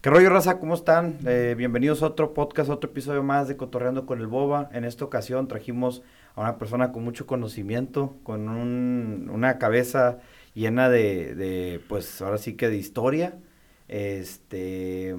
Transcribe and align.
¿Qué 0.00 0.10
rollo, 0.10 0.30
raza? 0.30 0.60
¿Cómo 0.60 0.74
están? 0.74 1.18
Eh, 1.26 1.56
bienvenidos 1.58 2.04
a 2.04 2.06
otro 2.06 2.32
podcast, 2.32 2.70
otro 2.70 2.88
episodio 2.88 3.24
más 3.24 3.48
de 3.48 3.56
Cotorreando 3.56 4.06
con 4.06 4.20
el 4.20 4.28
Boba. 4.28 4.70
En 4.72 4.84
esta 4.84 5.04
ocasión 5.04 5.48
trajimos 5.48 6.04
a 6.36 6.40
una 6.42 6.56
persona 6.56 6.92
con 6.92 7.02
mucho 7.02 7.26
conocimiento, 7.26 8.14
con 8.22 8.48
una 8.48 9.58
cabeza 9.58 10.18
llena 10.54 10.88
de, 10.88 11.80
pues 11.88 12.22
ahora 12.22 12.38
sí 12.38 12.54
que 12.54 12.68
de 12.68 12.76
historia, 12.76 13.40
este, 13.88 15.16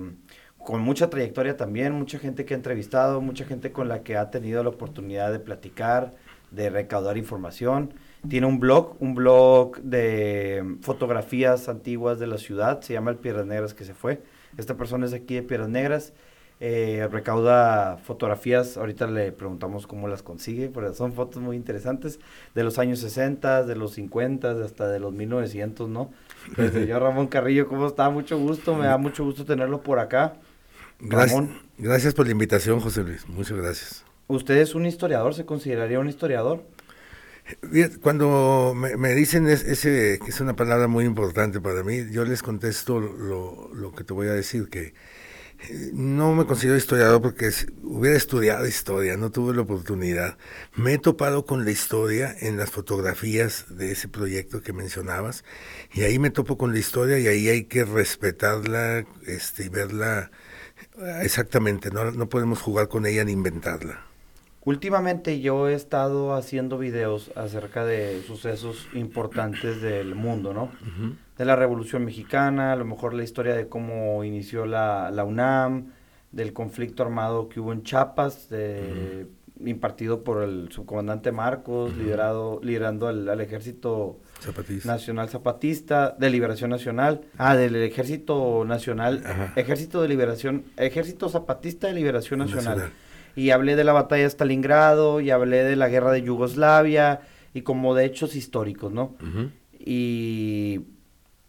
con 0.57 0.79
mucha 0.79 1.09
trayectoria 1.09 1.57
también, 1.57 1.91
mucha 1.91 2.17
gente 2.17 2.45
que 2.45 2.53
ha 2.53 2.57
entrevistado, 2.57 3.19
mucha 3.19 3.43
gente 3.43 3.73
con 3.73 3.89
la 3.89 4.03
que 4.03 4.15
ha 4.15 4.31
tenido 4.31 4.63
la 4.63 4.69
oportunidad 4.69 5.33
de 5.33 5.39
platicar, 5.39 6.13
de 6.51 6.69
recaudar 6.69 7.17
información. 7.17 7.95
Tiene 8.29 8.47
un 8.47 8.61
blog, 8.61 8.95
un 9.01 9.13
blog 9.13 9.81
de 9.81 10.77
fotografías 10.79 11.67
antiguas 11.67 12.17
de 12.17 12.27
la 12.27 12.37
ciudad, 12.37 12.79
se 12.79 12.93
llama 12.93 13.11
El 13.11 13.17
Piedras 13.17 13.45
Negras 13.45 13.73
que 13.73 13.83
se 13.83 13.93
fue 13.93 14.21
esta 14.57 14.75
persona 14.75 15.05
es 15.05 15.13
aquí 15.13 15.35
de 15.35 15.43
Piedras 15.43 15.69
Negras. 15.69 16.13
Eh, 16.61 17.07
recauda 17.09 17.95
fotografías, 18.03 18.75
ahorita 18.75 19.07
le 19.07 19.31
preguntamos 19.31 19.87
cómo 19.87 20.09
las 20.09 20.23
consigue, 20.23 20.67
pero 20.67 20.93
son 20.93 21.13
fotos 21.13 21.41
muy 21.41 21.55
interesantes 21.55 22.19
de 22.53 22.63
los 22.65 22.77
años 22.79 22.99
60, 22.99 23.63
de 23.63 23.75
los 23.77 23.93
50, 23.93 24.51
hasta 24.65 24.89
de 24.89 24.99
los 24.99 25.13
1900, 25.13 25.87
¿no? 25.87 26.11
El 26.57 26.71
señor 26.73 27.01
Ramón 27.01 27.27
Carrillo, 27.27 27.65
¿cómo 27.69 27.87
está? 27.87 28.09
Mucho 28.09 28.37
gusto, 28.37 28.75
me 28.75 28.87
da 28.87 28.97
mucho 28.97 29.23
gusto 29.23 29.45
tenerlo 29.45 29.81
por 29.81 29.99
acá. 29.99 30.33
Gracias, 30.99 31.45
gracias 31.77 32.13
por 32.13 32.25
la 32.25 32.33
invitación, 32.33 32.81
José 32.81 33.03
Luis, 33.03 33.25
muchas 33.29 33.57
gracias. 33.57 34.05
¿Usted 34.27 34.57
es 34.57 34.75
un 34.75 34.85
historiador? 34.85 35.33
¿Se 35.33 35.45
consideraría 35.45 35.97
un 35.97 36.09
historiador? 36.09 36.61
Cuando 38.01 38.73
me, 38.75 39.15
dicen 39.15 39.47
ese, 39.47 40.19
que 40.23 40.29
es 40.29 40.39
una 40.39 40.55
palabra 40.55 40.87
muy 40.87 41.05
importante 41.05 41.59
para 41.59 41.83
mí, 41.83 42.05
yo 42.11 42.23
les 42.23 42.43
contesto 42.43 42.99
lo, 42.99 43.93
que 43.95 44.03
te 44.03 44.13
voy 44.13 44.27
a 44.27 44.33
decir, 44.33 44.69
que 44.69 44.93
eh, 45.69 45.89
no 45.93 46.33
me 46.35 46.45
considero 46.45 46.77
historiador 46.77 47.21
porque 47.21 47.49
hubiera 47.83 48.15
estudiado 48.15 48.67
historia, 48.67 49.17
no 49.17 49.31
tuve 49.31 49.55
la 49.55 49.63
oportunidad. 49.63 50.37
Me 50.75 50.93
he 50.93 50.97
topado 50.99 51.45
con 51.45 51.65
la 51.65 51.71
historia 51.71 52.35
en 52.39 52.57
las 52.57 52.69
fotografías 52.69 53.65
de 53.69 53.91
ese 53.91 54.07
proyecto 54.07 54.61
que 54.61 54.73
mencionabas, 54.73 55.43
y 55.93 56.03
ahí 56.03 56.19
me 56.19 56.29
topo 56.29 56.57
con 56.57 56.71
la 56.71 56.79
historia 56.79 57.17
y 57.19 57.27
ahí 57.27 57.49
hay 57.49 57.63
que 57.65 57.83
respetarla 57.83 59.05
este, 59.25 59.65
y 59.65 59.69
verla 59.69 60.29
eh, 60.99 61.21
exactamente, 61.23 61.89
no, 61.91 62.11
no 62.11 62.29
podemos 62.29 62.61
jugar 62.61 62.89
con 62.89 63.05
ella 63.05 63.23
ni 63.23 63.31
inventarla. 63.31 64.08
Últimamente 64.69 65.39
yo 65.39 65.67
he 65.67 65.73
estado 65.73 66.35
haciendo 66.35 66.77
videos 66.77 67.31
acerca 67.35 67.85
de 67.85 68.21
sucesos 68.21 68.87
importantes 68.93 69.81
del 69.81 70.13
mundo, 70.13 70.53
¿no? 70.53 70.69
De 71.35 71.43
la 71.43 71.55
Revolución 71.55 72.05
Mexicana, 72.05 72.73
a 72.73 72.75
lo 72.75 72.85
mejor 72.85 73.15
la 73.15 73.23
historia 73.23 73.55
de 73.55 73.67
cómo 73.67 74.23
inició 74.23 74.67
la, 74.67 75.09
la 75.09 75.23
UNAM, 75.23 75.87
del 76.31 76.53
conflicto 76.53 77.01
armado 77.01 77.49
que 77.49 77.59
hubo 77.59 77.73
en 77.73 77.81
Chiapas, 77.81 78.49
impartido 79.65 80.23
por 80.23 80.43
el 80.43 80.71
subcomandante 80.71 81.31
Marcos, 81.31 81.97
liderado, 81.97 82.59
liderando 82.61 83.07
al, 83.07 83.41
Ejército 83.41 84.19
Nacional 84.85 85.29
Zapatista, 85.29 86.15
de 86.19 86.29
Liberación 86.29 86.69
Nacional, 86.69 87.21
ah, 87.39 87.55
del 87.55 87.75
Ejército 87.75 88.63
Nacional, 88.67 89.23
Ejército 89.55 89.99
de 90.03 90.09
Liberación, 90.09 90.65
Ejército 90.77 91.27
Zapatista 91.27 91.87
de 91.87 91.93
Liberación 91.93 92.37
Nacional 92.37 92.91
y 93.39 93.51
hablé 93.51 93.77
de 93.77 93.85
la 93.85 93.93
batalla 93.93 94.23
de 94.23 94.29
Stalingrado 94.29 95.21
y 95.21 95.31
hablé 95.31 95.63
de 95.63 95.77
la 95.77 95.87
guerra 95.87 96.11
de 96.11 96.23
Yugoslavia 96.23 97.21
y 97.53 97.61
como 97.61 97.95
de 97.95 98.03
hechos 98.03 98.35
históricos, 98.35 98.91
¿no? 98.91 99.15
Y 99.79 100.81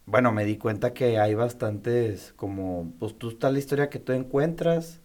bueno, 0.07 0.31
me 0.31 0.45
di 0.45 0.57
cuenta 0.57 0.95
que 0.95 1.19
hay 1.19 1.35
bastantes 1.35 2.33
como, 2.37 2.93
pues 3.01 3.19
tú 3.19 3.31
está 3.31 3.51
la 3.51 3.59
historia 3.59 3.91
que 3.91 3.99
tú 3.99 4.13
encuentras, 4.13 5.01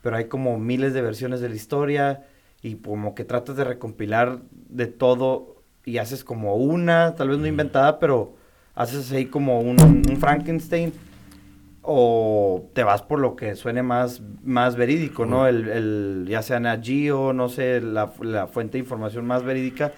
pero 0.00 0.16
hay 0.16 0.26
como 0.26 0.58
miles 0.60 0.94
de 0.94 1.02
versiones 1.02 1.40
de 1.40 1.48
la 1.48 1.56
historia 1.56 2.24
y 2.62 2.76
como 2.76 3.16
que 3.16 3.24
tratas 3.24 3.56
de 3.56 3.64
recompilar 3.64 4.42
de 4.52 4.86
todo 4.86 5.56
y 5.84 5.98
haces 5.98 6.22
como 6.22 6.54
una, 6.54 7.16
tal 7.16 7.30
vez 7.30 7.38
no 7.38 7.48
inventada, 7.48 7.98
pero 7.98 8.36
haces 8.76 9.10
ahí 9.10 9.26
como 9.26 9.58
un, 9.58 9.82
un 9.82 10.16
Frankenstein 10.18 10.92
o 11.82 12.70
te 12.74 12.84
vas 12.84 13.02
por 13.02 13.18
lo 13.18 13.34
que 13.34 13.56
suene 13.56 13.82
más, 13.82 14.22
más 14.44 14.76
verídico, 14.76 15.26
¿no? 15.26 15.48
El, 15.48 15.68
el, 15.68 16.26
ya 16.28 16.40
sea 16.42 16.60
Nagio, 16.60 17.32
no 17.32 17.48
sé, 17.48 17.80
la, 17.80 18.06
fuente 18.06 18.72
de 18.72 18.78
información 18.78 19.26
más 19.26 19.42
verídica, 19.42 19.92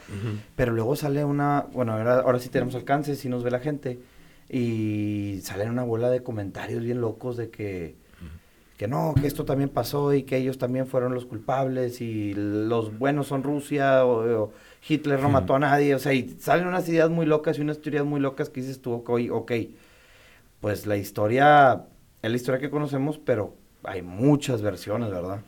pero 0.56 0.72
luego 0.72 0.96
sale 0.96 1.24
una, 1.24 1.66
bueno, 1.72 1.92
ahora, 1.92 2.20
ahora 2.20 2.38
sí 2.38 2.48
tenemos 2.48 2.74
alcance, 2.74 3.16
si 3.16 3.28
nos 3.28 3.44
ve 3.44 3.50
la 3.50 3.60
gente, 3.60 3.98
y 4.48 5.40
salen 5.42 5.70
una 5.70 5.82
bola 5.82 6.08
de 6.08 6.22
comentarios 6.22 6.82
bien 6.82 7.02
locos 7.02 7.36
de 7.36 7.50
que, 7.50 7.96
que 8.78 8.88
no, 8.88 9.14
que 9.20 9.26
esto 9.26 9.44
también 9.44 9.68
pasó 9.68 10.14
y 10.14 10.22
que 10.22 10.38
ellos 10.38 10.56
también 10.56 10.86
fueron 10.86 11.12
los 11.12 11.26
culpables 11.26 12.00
y 12.00 12.32
los 12.34 12.98
buenos 12.98 13.26
son 13.26 13.42
Rusia 13.42 14.06
o, 14.06 14.52
Hitler 14.86 15.20
no 15.20 15.28
mató 15.30 15.54
a 15.54 15.58
nadie, 15.58 15.94
o 15.94 15.98
sea, 15.98 16.12
y 16.14 16.36
salen 16.40 16.66
unas 16.66 16.88
ideas 16.88 17.10
muy 17.10 17.24
locas 17.26 17.58
y 17.58 17.62
unas 17.62 17.80
teorías 17.80 18.04
muy 18.04 18.20
locas 18.20 18.48
que 18.48 18.60
dices 18.62 18.80
tú, 18.80 18.92
ok, 18.92 19.10
ok 19.30 19.52
pues 20.64 20.86
la 20.86 20.96
historia 20.96 21.84
es 22.22 22.30
la 22.30 22.36
historia 22.38 22.58
que 22.58 22.70
conocemos, 22.70 23.18
pero 23.18 23.54
hay 23.82 24.00
muchas 24.00 24.62
versiones, 24.62 25.10
¿verdad? 25.10 25.42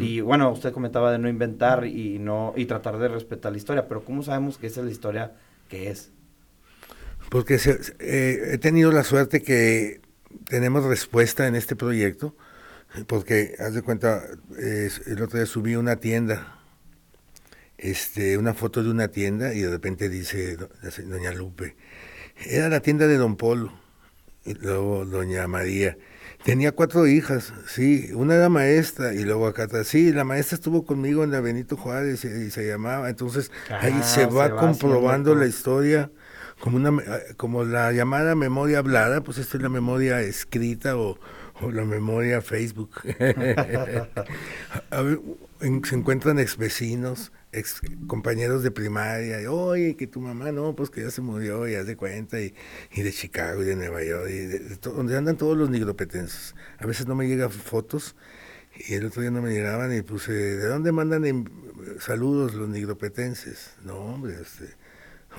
Y 0.00 0.22
bueno, 0.22 0.50
usted 0.50 0.72
comentaba 0.72 1.12
de 1.12 1.18
no 1.18 1.28
inventar 1.28 1.84
y 1.84 2.18
no 2.18 2.54
y 2.56 2.64
tratar 2.64 2.96
de 2.96 3.08
respetar 3.08 3.52
la 3.52 3.58
historia, 3.58 3.86
pero 3.88 4.06
¿cómo 4.06 4.22
sabemos 4.22 4.56
que 4.56 4.68
esa 4.68 4.80
es 4.80 4.86
la 4.86 4.92
historia 4.92 5.32
que 5.68 5.90
es? 5.90 6.12
Porque 7.28 7.60
eh, 7.98 8.52
he 8.52 8.56
tenido 8.56 8.90
la 8.90 9.04
suerte 9.04 9.42
que 9.42 10.00
tenemos 10.46 10.82
respuesta 10.82 11.46
en 11.46 11.54
este 11.54 11.76
proyecto, 11.76 12.34
porque 13.06 13.54
haz 13.58 13.74
de 13.74 13.82
cuenta, 13.82 14.22
el 14.56 15.22
otro 15.22 15.36
día 15.36 15.44
subí 15.44 15.76
una 15.76 15.96
tienda, 15.96 16.58
este, 17.76 18.38
una 18.38 18.54
foto 18.54 18.82
de 18.82 18.90
una 18.90 19.08
tienda 19.08 19.52
y 19.52 19.60
de 19.60 19.68
repente 19.68 20.08
dice 20.08 20.56
doña 21.04 21.32
Lupe, 21.32 21.76
era 22.46 22.70
la 22.70 22.80
tienda 22.80 23.06
de 23.06 23.18
Don 23.18 23.36
Polo 23.36 23.87
y 24.48 24.54
luego 24.54 25.04
doña 25.04 25.46
María. 25.46 25.96
Tenía 26.44 26.72
cuatro 26.72 27.06
hijas, 27.06 27.52
sí, 27.66 28.10
una 28.14 28.36
era 28.36 28.48
maestra 28.48 29.12
y 29.12 29.24
luego 29.24 29.48
acá 29.48 29.64
atrás, 29.64 29.88
sí, 29.88 30.12
la 30.12 30.24
maestra 30.24 30.54
estuvo 30.54 30.84
conmigo 30.84 31.24
en 31.24 31.32
la 31.32 31.40
Benito 31.40 31.76
Juárez 31.76 32.24
y, 32.24 32.50
se 32.50 32.66
llamaba, 32.66 33.10
entonces 33.10 33.50
ahí 33.68 33.94
ah, 33.96 34.02
se 34.02 34.26
va 34.26 34.56
comprobando 34.56 35.34
la 35.34 35.46
historia 35.46 36.10
como 36.60 36.76
una 36.76 37.02
como 37.36 37.64
la 37.64 37.92
llamada 37.92 38.36
memoria 38.36 38.78
hablada, 38.78 39.20
pues 39.20 39.38
esta 39.38 39.56
es 39.56 39.62
la 39.62 39.68
memoria 39.68 40.20
escrita 40.20 40.96
o, 40.96 41.18
o 41.60 41.70
la 41.70 41.84
memoria 41.84 42.40
Facebook. 42.40 42.90
se 45.84 45.94
encuentran 45.94 46.38
ex 46.38 46.56
vecinos, 46.56 47.32
ex 47.52 47.80
compañeros 48.06 48.62
de 48.62 48.70
primaria, 48.70 49.40
y, 49.40 49.46
oye, 49.46 49.96
que 49.96 50.06
tu 50.06 50.20
mamá 50.20 50.52
no, 50.52 50.74
pues 50.74 50.90
que 50.90 51.02
ya 51.02 51.10
se 51.10 51.20
murió, 51.20 51.68
y 51.68 51.74
haz 51.74 51.86
de 51.86 51.96
cuenta, 51.96 52.40
y, 52.40 52.54
de 52.94 53.12
Chicago 53.12 53.62
y 53.62 53.66
de 53.66 53.76
Nueva 53.76 54.02
York, 54.04 54.28
y 54.30 54.38
de, 54.38 54.76
donde 54.76 55.16
andan 55.16 55.36
todos 55.36 55.56
los 55.56 55.70
nigropetenses. 55.70 56.54
A 56.78 56.86
veces 56.86 57.06
no 57.06 57.14
me 57.14 57.26
llegan 57.26 57.50
fotos, 57.50 58.16
y 58.88 58.94
el 58.94 59.06
otro 59.06 59.22
día 59.22 59.30
no 59.30 59.42
me 59.42 59.50
llegaban, 59.50 59.94
y 59.96 60.02
puse, 60.02 60.32
¿de 60.32 60.66
dónde 60.66 60.92
mandan 60.92 61.50
saludos 62.00 62.54
los 62.54 62.68
nigropetenses? 62.68 63.72
No, 63.84 63.96
hombre, 63.96 64.34
este, 64.40 64.74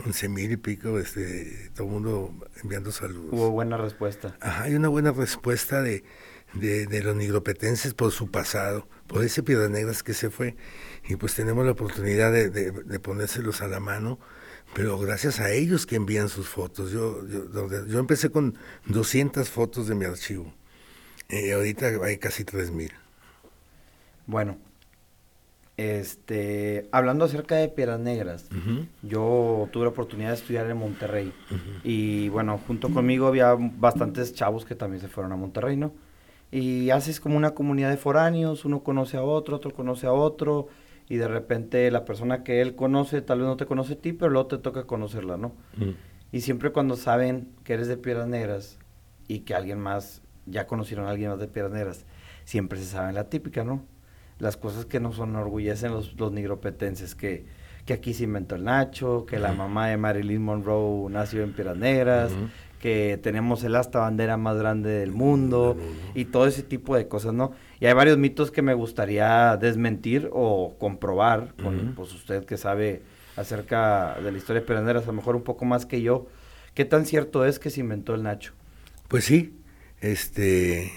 once 0.05 0.29
mil 0.29 0.51
y 0.51 0.57
pico, 0.57 0.99
este, 0.99 1.69
todo 1.75 1.87
el 1.87 1.93
mundo 1.93 2.33
enviando 2.63 2.91
saludos. 2.91 3.29
Hubo 3.31 3.51
buena 3.51 3.77
respuesta. 3.77 4.35
Ajá, 4.41 4.63
hay 4.63 4.75
una 4.75 4.87
buena 4.87 5.11
respuesta 5.11 5.81
de, 5.81 6.03
de, 6.53 7.03
los 7.03 7.15
nigropetenses 7.15 7.93
por 7.93 8.11
su 8.11 8.31
pasado, 8.31 8.87
por 9.07 9.23
ese 9.23 9.43
Piedras 9.43 9.69
Negras 9.69 10.03
que 10.03 10.13
se 10.13 10.29
fue 10.29 10.55
y 11.09 11.15
pues 11.15 11.33
tenemos 11.33 11.65
la 11.65 11.71
oportunidad 11.71 12.31
de, 12.31 12.99
ponérselos 12.99 13.63
a 13.63 13.67
la 13.67 13.79
mano, 13.79 14.19
pero 14.75 14.99
gracias 14.99 15.39
a 15.39 15.51
ellos 15.51 15.87
que 15.87 15.95
envían 15.95 16.29
sus 16.29 16.47
fotos. 16.47 16.91
Yo, 16.91 17.25
yo, 17.87 17.97
empecé 17.97 18.29
con 18.29 18.55
200 18.85 19.49
fotos 19.49 19.87
de 19.87 19.95
mi 19.95 20.05
archivo 20.05 20.53
y 21.27 21.49
ahorita 21.49 21.87
hay 22.03 22.19
casi 22.19 22.43
3000. 22.43 22.91
Bueno, 24.27 24.59
este, 25.77 26.87
hablando 26.91 27.25
acerca 27.25 27.55
de 27.55 27.69
Piedras 27.69 27.99
Negras, 27.99 28.47
yo 29.01 29.67
tuve 29.71 29.85
la 29.85 29.89
oportunidad 29.89 30.29
de 30.29 30.35
estudiar 30.35 30.69
en 30.69 30.77
Monterrey 30.77 31.33
y 31.83 32.29
bueno, 32.29 32.59
junto 32.67 32.89
conmigo 32.89 33.25
había 33.25 33.55
bastantes 33.57 34.35
chavos 34.35 34.63
que 34.63 34.75
también 34.75 35.01
se 35.01 35.07
fueron 35.07 35.31
a 35.31 35.35
Monterrey, 35.37 35.75
¿no? 35.75 35.91
Y 36.51 36.91
haces 36.91 37.19
como 37.19 37.35
una 37.35 37.55
comunidad 37.55 37.89
de 37.89 37.97
foráneos, 37.97 38.63
uno 38.63 38.83
conoce 38.83 39.17
a 39.17 39.23
otro, 39.23 39.55
otro 39.55 39.71
conoce 39.71 40.05
a 40.05 40.13
otro, 40.13 40.67
y 41.09 41.17
de 41.17 41.27
repente 41.27 41.89
la 41.89 42.05
persona 42.05 42.43
que 42.43 42.61
él 42.61 42.75
conoce 42.75 43.21
tal 43.21 43.39
vez 43.39 43.47
no 43.47 43.57
te 43.57 43.65
conoce 43.65 43.93
a 43.93 43.97
ti, 43.97 44.13
pero 44.13 44.29
luego 44.29 44.47
te 44.47 44.57
toca 44.59 44.83
conocerla, 44.85 45.37
¿no? 45.37 45.49
Mm. 45.75 45.89
Y 46.31 46.41
siempre 46.41 46.71
cuando 46.71 46.95
saben 46.95 47.49
que 47.63 47.73
eres 47.73 47.87
de 47.87 47.97
Piedras 47.97 48.27
Negras 48.27 48.77
y 49.27 49.39
que 49.39 49.55
alguien 49.55 49.79
más, 49.79 50.21
ya 50.45 50.67
conocieron 50.67 51.07
a 51.07 51.09
alguien 51.09 51.31
más 51.31 51.39
de 51.39 51.47
Piedras 51.47 51.73
Negras, 51.73 52.05
siempre 52.45 52.77
se 52.77 52.85
sabe 52.85 53.11
la 53.11 53.27
típica, 53.27 53.63
¿no? 53.63 53.83
Las 54.37 54.55
cosas 54.55 54.85
que 54.85 54.99
nos 54.99 55.17
enorgullecen 55.17 55.91
los, 55.91 56.17
los 56.19 56.31
nigropetenses, 56.31 57.15
que, 57.15 57.47
que 57.85 57.93
aquí 57.93 58.13
se 58.13 58.25
inventó 58.25 58.55
el 58.55 58.63
Nacho, 58.63 59.25
que 59.25 59.39
la 59.39 59.51
mamá 59.51 59.87
de 59.87 59.97
Marilyn 59.97 60.43
Monroe 60.43 61.09
nació 61.09 61.41
en 61.43 61.53
Piedras 61.53 61.77
Negras, 61.77 62.31
que 62.79 63.19
tenemos 63.21 63.63
el 63.63 63.75
hasta 63.75 63.99
bandera 63.99 64.37
más 64.37 64.57
grande 64.57 64.89
del 64.89 65.11
mundo 65.11 65.77
y 66.15 66.25
todo 66.25 66.47
ese 66.47 66.63
tipo 66.63 66.95
de 66.95 67.07
cosas, 67.07 67.33
¿no? 67.33 67.51
Y 67.79 67.85
hay 67.85 67.93
varios 67.93 68.17
mitos 68.17 68.51
que 68.51 68.61
me 68.61 68.73
gustaría 68.73 69.57
desmentir 69.57 70.29
o 70.31 70.75
comprobar 70.79 71.53
con 71.61 71.93
pues, 71.95 72.13
usted 72.13 72.45
que 72.45 72.57
sabe 72.57 73.03
acerca 73.35 74.17
de 74.23 74.31
la 74.31 74.37
historia 74.37 74.61
de 74.61 74.67
Piranderas, 74.67 75.03
a 75.03 75.07
lo 75.07 75.13
mejor 75.13 75.35
un 75.35 75.43
poco 75.43 75.65
más 75.65 75.85
que 75.85 76.01
yo. 76.01 76.27
¿Qué 76.73 76.85
tan 76.85 77.05
cierto 77.05 77.45
es 77.45 77.59
que 77.59 77.69
se 77.69 77.81
inventó 77.81 78.15
el 78.15 78.23
Nacho? 78.23 78.53
Pues 79.09 79.25
sí, 79.25 79.59
este, 79.99 80.91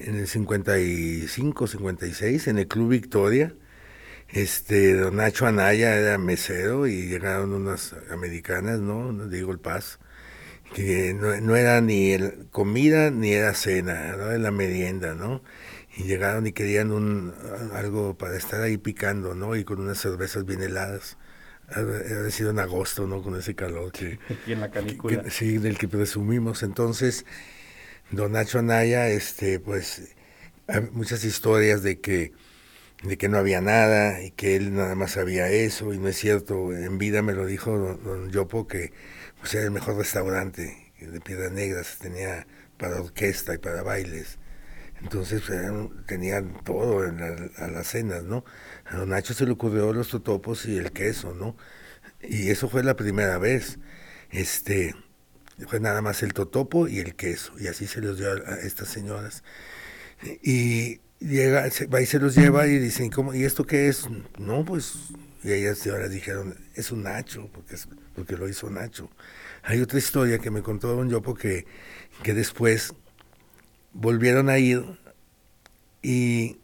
en 0.00 0.16
el 0.16 0.26
55, 0.26 1.66
56, 1.66 2.48
en 2.48 2.58
el 2.58 2.66
Club 2.66 2.90
Victoria, 2.90 3.54
este, 4.28 4.94
don 4.94 5.16
Nacho 5.16 5.46
Anaya 5.46 5.96
era 5.96 6.18
mesero 6.18 6.86
y 6.86 7.08
llegaron 7.08 7.52
unas 7.52 7.94
americanas, 8.10 8.80
¿no? 8.80 9.28
Digo 9.28 9.52
el 9.52 9.58
Paz, 9.58 9.98
que 10.74 11.14
no, 11.14 11.56
era 11.56 11.80
ni 11.80 12.12
el 12.12 12.48
comida 12.50 13.10
ni 13.10 13.32
era 13.32 13.54
cena, 13.54 14.08
era 14.08 14.38
la 14.38 14.50
merienda, 14.50 15.14
¿no? 15.14 15.42
Y 15.96 16.04
llegaron 16.04 16.46
y 16.46 16.52
querían 16.52 16.92
un, 16.92 17.34
algo 17.72 18.16
para 18.18 18.36
estar 18.36 18.60
ahí 18.60 18.76
picando, 18.76 19.34
¿no? 19.34 19.56
Y 19.56 19.64
con 19.64 19.80
unas 19.80 19.98
cervezas 19.98 20.44
bien 20.44 20.62
heladas. 20.62 21.16
Ha 21.68 22.30
sido 22.30 22.50
en 22.50 22.60
agosto, 22.60 23.06
¿no? 23.06 23.22
Con 23.22 23.36
ese 23.36 23.54
calor 23.54 23.90
que... 23.90 24.18
Y 24.46 24.52
en 24.52 24.60
la 24.60 24.70
canícula. 24.70 25.24
sí, 25.30 25.58
del 25.58 25.78
que 25.78 25.88
presumimos. 25.88 26.62
Entonces, 26.62 27.24
don 28.10 28.32
Nacho 28.32 28.58
Anaya, 28.58 29.08
este, 29.08 29.58
pues, 29.58 30.14
hay 30.68 30.82
muchas 30.92 31.24
historias 31.24 31.82
de 31.82 32.00
que 32.00 32.32
de 33.02 33.18
que 33.18 33.28
no 33.28 33.38
había 33.38 33.60
nada 33.60 34.22
y 34.22 34.30
que 34.30 34.56
él 34.56 34.74
nada 34.74 34.94
más 34.94 35.12
sabía 35.12 35.48
eso 35.48 35.92
y 35.92 35.98
no 35.98 36.08
es 36.08 36.16
cierto. 36.16 36.72
En 36.72 36.98
vida 36.98 37.22
me 37.22 37.34
lo 37.34 37.46
dijo 37.46 37.76
don, 37.76 38.02
don 38.02 38.30
Yopo 38.30 38.66
que 38.66 38.92
pues, 39.46 39.54
era 39.54 39.66
el 39.66 39.70
mejor 39.70 39.96
restaurante 39.96 40.92
de 40.98 41.20
Piedras 41.20 41.52
Negras, 41.52 41.98
tenía 42.00 42.48
para 42.78 43.00
orquesta 43.00 43.54
y 43.54 43.58
para 43.58 43.84
bailes. 43.84 44.38
Entonces 45.00 45.40
tenían 46.06 46.64
todo 46.64 47.04
en 47.04 47.22
a 47.22 47.68
las 47.68 47.86
cenas, 47.86 48.24
¿no? 48.24 48.44
A 48.86 48.96
don 48.96 49.10
Nacho 49.10 49.34
se 49.34 49.46
le 49.46 49.52
ocurrió 49.52 49.92
los 49.92 50.08
totopos 50.08 50.66
y 50.66 50.76
el 50.76 50.90
queso, 50.90 51.32
¿no? 51.32 51.56
Y 52.20 52.50
eso 52.50 52.68
fue 52.68 52.82
la 52.82 52.96
primera 52.96 53.38
vez. 53.38 53.78
Este, 54.32 54.96
fue 55.68 55.78
nada 55.78 56.02
más 56.02 56.24
el 56.24 56.32
totopo 56.32 56.88
y 56.88 56.98
el 56.98 57.14
queso, 57.14 57.52
y 57.56 57.68
así 57.68 57.86
se 57.86 58.00
los 58.00 58.18
dio 58.18 58.32
a, 58.32 58.56
estas 58.64 58.88
señoras. 58.88 59.44
Y 60.42 61.02
llega, 61.20 61.68
va 61.92 62.00
y 62.00 62.06
se 62.06 62.18
los 62.18 62.34
lleva 62.34 62.66
y 62.66 62.78
dicen, 62.78 63.10
¿cómo? 63.10 63.34
¿y 63.34 63.44
esto 63.44 63.64
qué 63.64 63.88
es? 63.88 64.08
No, 64.38 64.64
pues, 64.64 64.94
y 65.42 65.52
ellas 65.52 65.78
señoras 65.78 66.10
dijeron, 66.10 66.56
es 66.74 66.90
un 66.90 67.04
Nacho, 67.04 67.48
porque, 67.52 67.74
es, 67.74 67.88
porque 68.14 68.36
lo 68.36 68.48
hizo 68.48 68.70
Nacho. 68.70 69.10
Hay 69.62 69.80
otra 69.80 69.98
historia 69.98 70.38
que 70.38 70.50
me 70.50 70.62
contó 70.62 70.94
don 70.94 71.08
Yopo 71.08 71.34
que, 71.34 71.66
que 72.22 72.34
después 72.34 72.94
volvieron 73.92 74.48
a 74.48 74.58
ir 74.58 74.84
y 76.02 76.58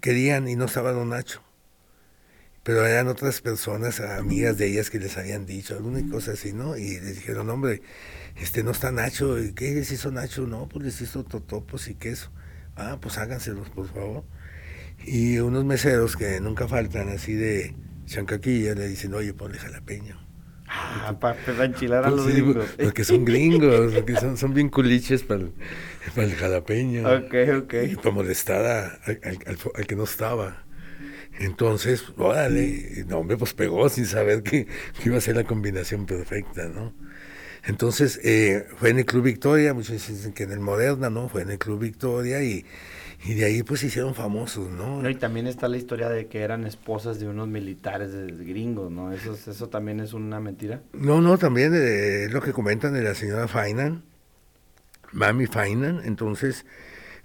querían 0.00 0.48
y 0.48 0.56
no 0.56 0.66
estaba 0.66 0.92
don 0.92 1.10
Nacho. 1.10 1.42
Pero 2.62 2.86
eran 2.86 3.08
otras 3.08 3.40
personas, 3.40 4.00
amigas 4.00 4.56
de 4.56 4.68
ellas 4.68 4.88
que 4.88 5.00
les 5.00 5.16
habían 5.18 5.46
dicho 5.46 5.74
alguna 5.74 6.08
cosa 6.08 6.32
así, 6.32 6.52
¿no? 6.52 6.76
Y 6.76 7.00
les 7.00 7.16
dijeron, 7.16 7.50
hombre, 7.50 7.82
este 8.36 8.62
no 8.62 8.70
está 8.70 8.92
Nacho, 8.92 9.36
¿qué 9.56 9.74
les 9.74 9.90
hizo 9.90 10.12
Nacho? 10.12 10.46
No, 10.46 10.68
pues 10.68 10.84
les 10.84 11.00
hizo 11.00 11.24
totopos 11.24 11.88
y 11.88 11.94
queso. 11.94 12.30
Ah, 12.76 12.98
pues 13.00 13.18
háganselos, 13.18 13.68
por 13.70 13.88
favor. 13.88 14.24
Y 15.04 15.38
unos 15.38 15.64
meseros 15.64 16.16
que 16.16 16.40
nunca 16.40 16.68
faltan, 16.68 17.08
así 17.08 17.34
de 17.34 17.74
chancaquilla, 18.06 18.74
le 18.74 18.88
dicen, 18.88 19.14
oye, 19.14 19.34
ponle 19.34 19.58
jalapeño. 19.58 20.22
Ah, 20.74 21.18
para 21.20 21.64
enchilar 21.64 22.04
a 22.04 22.08
pues 22.08 22.16
los 22.16 22.32
gringos. 22.32 22.66
Porque 22.82 23.04
son 23.04 23.24
gringos, 23.24 23.92
porque 23.94 24.16
son, 24.16 24.36
son 24.36 24.54
bien 24.54 24.70
culiches 24.70 25.22
para 25.22 25.42
el, 25.42 25.52
para 26.14 26.26
el 26.26 26.34
jalapeño. 26.34 27.02
Ok, 27.02 27.34
ok. 27.62 27.74
Y 27.90 27.96
para 27.96 28.10
molestar 28.10 28.64
al, 29.04 29.20
al, 29.74 29.86
que 29.86 29.96
no 29.96 30.04
estaba. 30.04 30.64
Entonces, 31.38 32.04
órale, 32.16 33.04
no, 33.06 33.18
hombre, 33.18 33.36
pues 33.36 33.52
pegó 33.54 33.88
sin 33.88 34.06
saber 34.06 34.42
que, 34.42 34.66
que, 34.66 35.08
iba 35.08 35.18
a 35.18 35.20
ser 35.20 35.36
la 35.36 35.44
combinación 35.44 36.06
perfecta, 36.06 36.68
¿no? 36.68 36.94
Entonces, 37.64 38.18
eh, 38.24 38.66
fue 38.76 38.90
en 38.90 38.98
el 38.98 39.04
Club 39.04 39.24
Victoria, 39.24 39.72
muchos 39.72 40.08
dicen 40.08 40.32
que 40.32 40.42
en 40.44 40.52
el 40.52 40.60
Moderna, 40.60 41.10
¿no? 41.10 41.28
Fue 41.28 41.42
en 41.42 41.50
el 41.50 41.58
Club 41.58 41.78
Victoria 41.78 42.42
y, 42.42 42.66
y 43.24 43.34
de 43.34 43.44
ahí 43.44 43.62
pues 43.62 43.80
se 43.80 43.86
hicieron 43.86 44.14
famosos, 44.16 44.68
¿no? 44.70 45.08
Y 45.08 45.14
también 45.14 45.46
está 45.46 45.68
la 45.68 45.76
historia 45.76 46.08
de 46.08 46.26
que 46.26 46.40
eran 46.40 46.66
esposas 46.66 47.20
de 47.20 47.28
unos 47.28 47.46
militares 47.46 48.10
gringos, 48.38 48.90
¿no? 48.90 49.12
¿Eso, 49.12 49.34
eso 49.34 49.68
también 49.68 50.00
es 50.00 50.12
una 50.12 50.40
mentira? 50.40 50.82
No, 50.92 51.20
no, 51.20 51.38
también 51.38 51.72
eh, 51.74 52.24
es 52.24 52.32
lo 52.32 52.42
que 52.42 52.52
comentan 52.52 52.94
de 52.94 53.02
la 53.02 53.14
señora 53.14 53.46
Fainan, 53.46 54.02
Mami 55.12 55.46
Fainan, 55.46 56.00
entonces... 56.04 56.66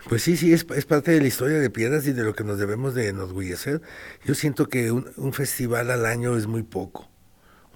Pues 0.08 0.22
sí, 0.22 0.38
sí, 0.38 0.54
es, 0.54 0.66
es, 0.76 0.86
parte 0.86 1.10
de 1.10 1.20
la 1.20 1.28
historia 1.28 1.58
de 1.58 1.72
Piedras 1.72 2.06
y 2.06 2.14
de 2.14 2.24
lo 2.24 2.36
que 2.36 2.44
nos 2.44 2.60
debemos 2.60 2.94
de 2.94 3.08
enorgullecer. 3.08 3.82
Yo 4.24 4.36
siento 4.36 4.70
que 4.70 4.92
un, 4.92 5.08
un 5.18 5.34
festival 5.34 5.90
al 5.90 6.06
año 6.06 6.38
es 6.38 6.46
muy 6.46 6.62
poco. 6.62 7.10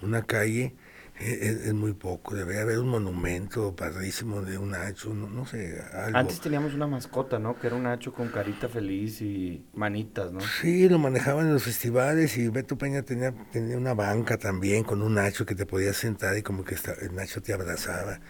Una 0.02 0.22
calle 0.22 0.76
es, 1.22 1.72
muy 1.72 1.92
poco. 1.92 2.34
Debería 2.34 2.62
haber 2.62 2.78
un 2.78 2.88
monumento 2.88 3.74
padrísimo 3.74 4.42
de 4.42 4.58
un 4.58 4.74
hacho, 4.74 5.14
no, 5.14 5.46
sé. 5.46 5.80
Algo. 5.92 6.18
Antes 6.18 6.40
teníamos 6.40 6.74
una 6.74 6.86
mascota, 6.86 7.38
¿no? 7.38 7.58
Que 7.58 7.68
era 7.68 7.76
un 7.76 7.86
hacho 7.86 8.12
con 8.12 8.28
carita 8.28 8.68
feliz 8.68 9.20
y 9.22 9.64
manitas, 9.74 10.32
¿no? 10.32 10.40
Sí, 10.40 10.88
lo 10.88 10.98
manejaban 10.98 11.46
en 11.46 11.54
los 11.54 11.62
festivales 11.62 12.36
y 12.36 12.48
Beto 12.48 12.76
Peña 12.76 13.02
tenía, 13.02 13.32
tenía 13.52 13.76
una 13.76 13.94
banca 13.94 14.38
también 14.38 14.84
con 14.84 15.02
un 15.02 15.18
hacho 15.18 15.46
que 15.46 15.54
te 15.54 15.66
podías 15.66 15.96
sentar 15.96 16.36
y 16.36 16.42
como 16.42 16.64
que 16.64 16.76
el 17.00 17.18
hacho 17.18 17.42
te 17.42 17.52
abrazaba. 17.52 18.20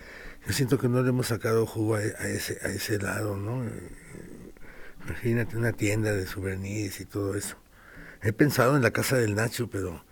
Yo 0.46 0.52
siento 0.52 0.78
que 0.78 0.88
no 0.88 1.02
le 1.02 1.10
hemos 1.10 1.28
sacado 1.28 1.66
jugo 1.66 1.94
a, 1.94 2.02
ese, 2.02 2.58
a 2.62 2.68
ese 2.68 2.98
lado, 2.98 3.36
¿no? 3.36 3.64
Imagínate 5.04 5.56
una 5.56 5.72
tienda 5.72 6.12
de 6.12 6.26
souvenirs 6.26 7.00
y 7.00 7.04
todo 7.06 7.34
eso. 7.34 7.56
He 8.22 8.32
pensado 8.32 8.76
en 8.76 8.82
la 8.82 8.92
casa 8.92 9.16
del 9.16 9.34
Nacho, 9.34 9.68
pero 9.68 10.04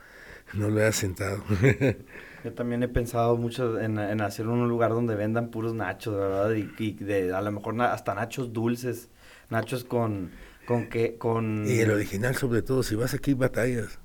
no 0.54 0.68
lo 0.68 0.80
he 0.80 0.86
asentado. 0.86 1.42
Yo 2.44 2.52
también 2.54 2.82
he 2.82 2.88
pensado 2.88 3.36
mucho 3.36 3.78
en, 3.78 3.98
hacer 3.98 4.48
un 4.48 4.66
lugar 4.68 4.90
donde 4.92 5.14
vendan 5.14 5.50
puros 5.50 5.74
nachos, 5.74 6.14
¿verdad? 6.14 6.54
Y, 6.54 6.92
de, 6.92 7.34
a 7.34 7.42
lo 7.42 7.52
mejor 7.52 7.80
hasta 7.82 8.14
nachos 8.14 8.52
dulces, 8.52 9.10
nachos 9.50 9.84
con, 9.84 10.30
con 10.66 10.88
que, 10.88 11.18
con... 11.18 11.66
Y 11.66 11.80
el 11.80 11.90
original 11.90 12.34
sobre 12.36 12.62
todo, 12.62 12.82
si 12.82 12.94
vas 12.94 13.12
aquí 13.12 13.34
batallas. 13.34 13.98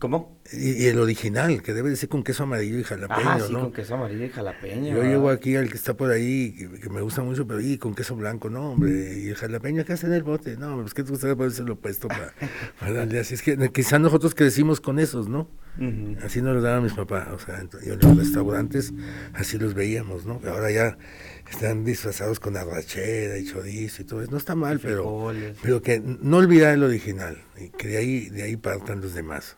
¿Cómo? 0.00 0.40
Y, 0.50 0.86
el 0.86 0.98
original, 0.98 1.62
que 1.62 1.74
debe 1.74 1.90
de 1.90 1.96
ser 1.96 2.08
con 2.08 2.24
queso 2.24 2.44
amarillo 2.44 2.78
y 2.78 2.84
jalapeño, 2.84 3.30
ah, 3.30 3.38
sí, 3.38 3.52
con 3.52 3.70
queso 3.70 3.96
amarillo 3.96 4.24
y 4.24 4.30
jalapeño. 4.30 4.96
Yo 4.96 5.02
llego 5.02 5.28
aquí 5.28 5.56
al 5.56 5.68
que 5.68 5.76
está 5.76 5.94
por 5.94 6.10
ahí, 6.10 6.54
que, 6.82 6.88
me 6.88 7.02
gusta 7.02 7.22
mucho, 7.22 7.46
pero 7.46 7.60
y 7.60 7.76
con 7.76 7.94
queso 7.94 8.16
blanco, 8.16 8.48
no, 8.48 8.72
hombre. 8.72 9.18
Y 9.18 9.28
el 9.28 9.36
jalapeño 9.36 9.82
acá 9.82 9.92
está 9.92 10.06
en 10.06 10.14
el 10.14 10.22
bote. 10.22 10.56
No, 10.56 10.80
pues 10.80 10.94
que 10.94 11.04
te 11.04 11.10
gustaría 11.10 11.36
poderse 11.36 11.62
lo 11.64 11.76
puesto 11.76 12.08
para, 12.08 12.32
para 12.80 12.92
darle 12.94 13.20
así. 13.20 13.34
Es 13.34 13.42
que 13.42 13.58
quizás 13.72 14.00
nosotros 14.00 14.34
crecimos 14.34 14.80
con 14.80 14.98
esos, 14.98 15.28
¿no? 15.28 15.50
Así 16.24 16.40
nos 16.40 16.54
lo 16.54 16.62
daban 16.62 16.82
mis 16.82 16.94
papás. 16.94 17.28
O 17.32 17.38
sea, 17.38 17.62
yo 17.84 17.92
en 17.92 18.00
los 18.00 18.16
restaurantes 18.16 18.94
así 19.34 19.58
los 19.58 19.74
veíamos, 19.74 20.24
¿no? 20.24 20.40
Ahora 20.48 20.70
ya 20.70 20.96
están 21.50 21.84
disfrazados 21.84 22.40
con 22.40 22.56
arrachera 22.56 23.36
y 23.36 23.44
chorizo 23.44 24.00
y 24.00 24.04
todo 24.06 24.22
eso. 24.22 24.30
No 24.30 24.38
está 24.38 24.54
mal, 24.54 24.80
pero, 24.80 25.30
pero 25.62 25.82
que 25.82 26.00
no 26.00 26.38
olvidar 26.38 26.72
el 26.72 26.84
original. 26.84 27.36
Y 27.58 27.68
que 27.68 27.88
de 27.88 27.98
ahí, 27.98 28.30
de 28.30 28.44
ahí 28.44 28.56
partan 28.56 29.02
los 29.02 29.12
demás. 29.12 29.56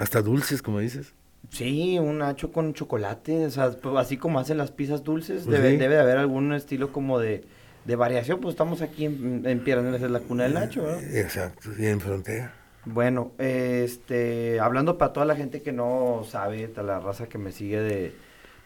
Hasta 0.00 0.22
dulces, 0.22 0.62
como 0.62 0.78
dices. 0.78 1.12
Sí, 1.50 1.98
un 1.98 2.18
nacho 2.18 2.50
con 2.50 2.72
chocolate, 2.72 3.44
o 3.44 3.50
sea, 3.50 3.70
pues, 3.70 3.96
así 3.96 4.16
como 4.16 4.40
hacen 4.40 4.56
las 4.56 4.70
pizzas 4.70 5.04
dulces, 5.04 5.42
pues 5.44 5.60
debe, 5.60 5.76
debe 5.76 5.94
de 5.96 6.00
haber 6.00 6.16
algún 6.16 6.54
estilo 6.54 6.90
como 6.90 7.18
de, 7.18 7.44
variación, 7.84 8.40
pues 8.40 8.54
estamos 8.54 8.80
aquí 8.80 9.04
en, 9.04 9.42
en 9.44 9.60
Piedras 9.60 10.00
es 10.00 10.10
la 10.10 10.20
cuna 10.20 10.44
del 10.44 10.54
Nacho, 10.54 10.82
¿no? 10.82 10.98
Exacto, 10.98 11.70
y 11.78 11.84
en 11.86 12.00
frontera. 12.00 12.54
Bueno, 12.86 13.32
este, 13.36 14.58
hablando 14.58 14.96
para 14.96 15.12
toda 15.12 15.26
la 15.26 15.36
gente 15.36 15.60
que 15.60 15.72
no 15.72 16.22
sabe, 16.26 16.72
la 16.76 16.98
raza 17.00 17.28
que 17.28 17.36
me 17.36 17.52
sigue 17.52 17.80
de, 17.80 18.14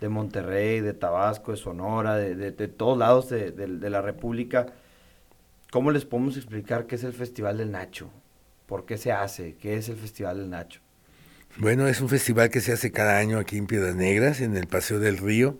de 0.00 0.08
Monterrey, 0.08 0.80
de 0.80 0.94
Tabasco, 0.94 1.50
de 1.50 1.56
Sonora, 1.56 2.14
de, 2.14 2.36
de, 2.36 2.52
de 2.52 2.68
todos 2.68 2.96
lados 2.96 3.28
de, 3.28 3.50
de, 3.50 3.90
la 3.90 4.02
República, 4.02 4.66
¿cómo 5.72 5.90
les 5.90 6.04
podemos 6.04 6.36
explicar 6.36 6.86
qué 6.86 6.94
es 6.94 7.02
el 7.02 7.12
Festival 7.12 7.58
del 7.58 7.72
Nacho? 7.72 8.08
¿Por 8.66 8.86
qué 8.86 8.98
se 8.98 9.10
hace? 9.10 9.56
¿Qué 9.56 9.76
es 9.76 9.88
el 9.88 9.96
Festival 9.96 10.38
del 10.38 10.50
Nacho? 10.50 10.83
Bueno, 11.56 11.86
es 11.86 12.00
un 12.00 12.08
festival 12.08 12.50
que 12.50 12.60
se 12.60 12.72
hace 12.72 12.90
cada 12.90 13.16
año 13.18 13.38
aquí 13.38 13.58
en 13.58 13.66
Piedras 13.66 13.94
Negras, 13.94 14.40
en 14.40 14.56
el 14.56 14.66
Paseo 14.66 14.98
del 14.98 15.18
Río, 15.18 15.56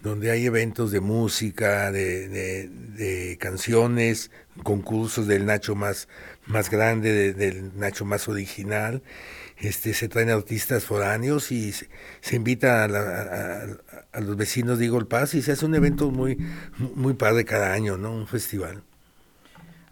donde 0.00 0.30
hay 0.30 0.46
eventos 0.46 0.90
de 0.90 1.00
música, 1.00 1.92
de, 1.92 2.28
de, 2.28 3.36
canciones, 3.38 4.30
concursos 4.62 5.26
del 5.26 5.44
Nacho 5.44 5.74
más, 5.74 6.08
más 6.46 6.70
grande, 6.70 7.34
del 7.34 7.78
Nacho 7.78 8.06
más 8.06 8.26
original. 8.26 9.02
Este, 9.58 9.92
se 9.92 10.08
traen 10.08 10.30
artistas 10.30 10.84
foráneos 10.84 11.52
y 11.52 11.72
se, 11.72 12.36
invita 12.36 12.84
a, 12.84 13.66
a, 14.12 14.20
los 14.20 14.36
vecinos 14.38 14.78
de 14.78 14.86
Eagle 14.86 15.04
Pass 15.04 15.34
y 15.34 15.42
se 15.42 15.52
hace 15.52 15.66
un 15.66 15.74
evento 15.74 16.10
muy, 16.10 16.38
muy 16.94 17.12
padre 17.12 17.44
cada 17.44 17.74
año, 17.74 17.98
¿no? 17.98 18.12
Un 18.12 18.26
festival. 18.26 18.82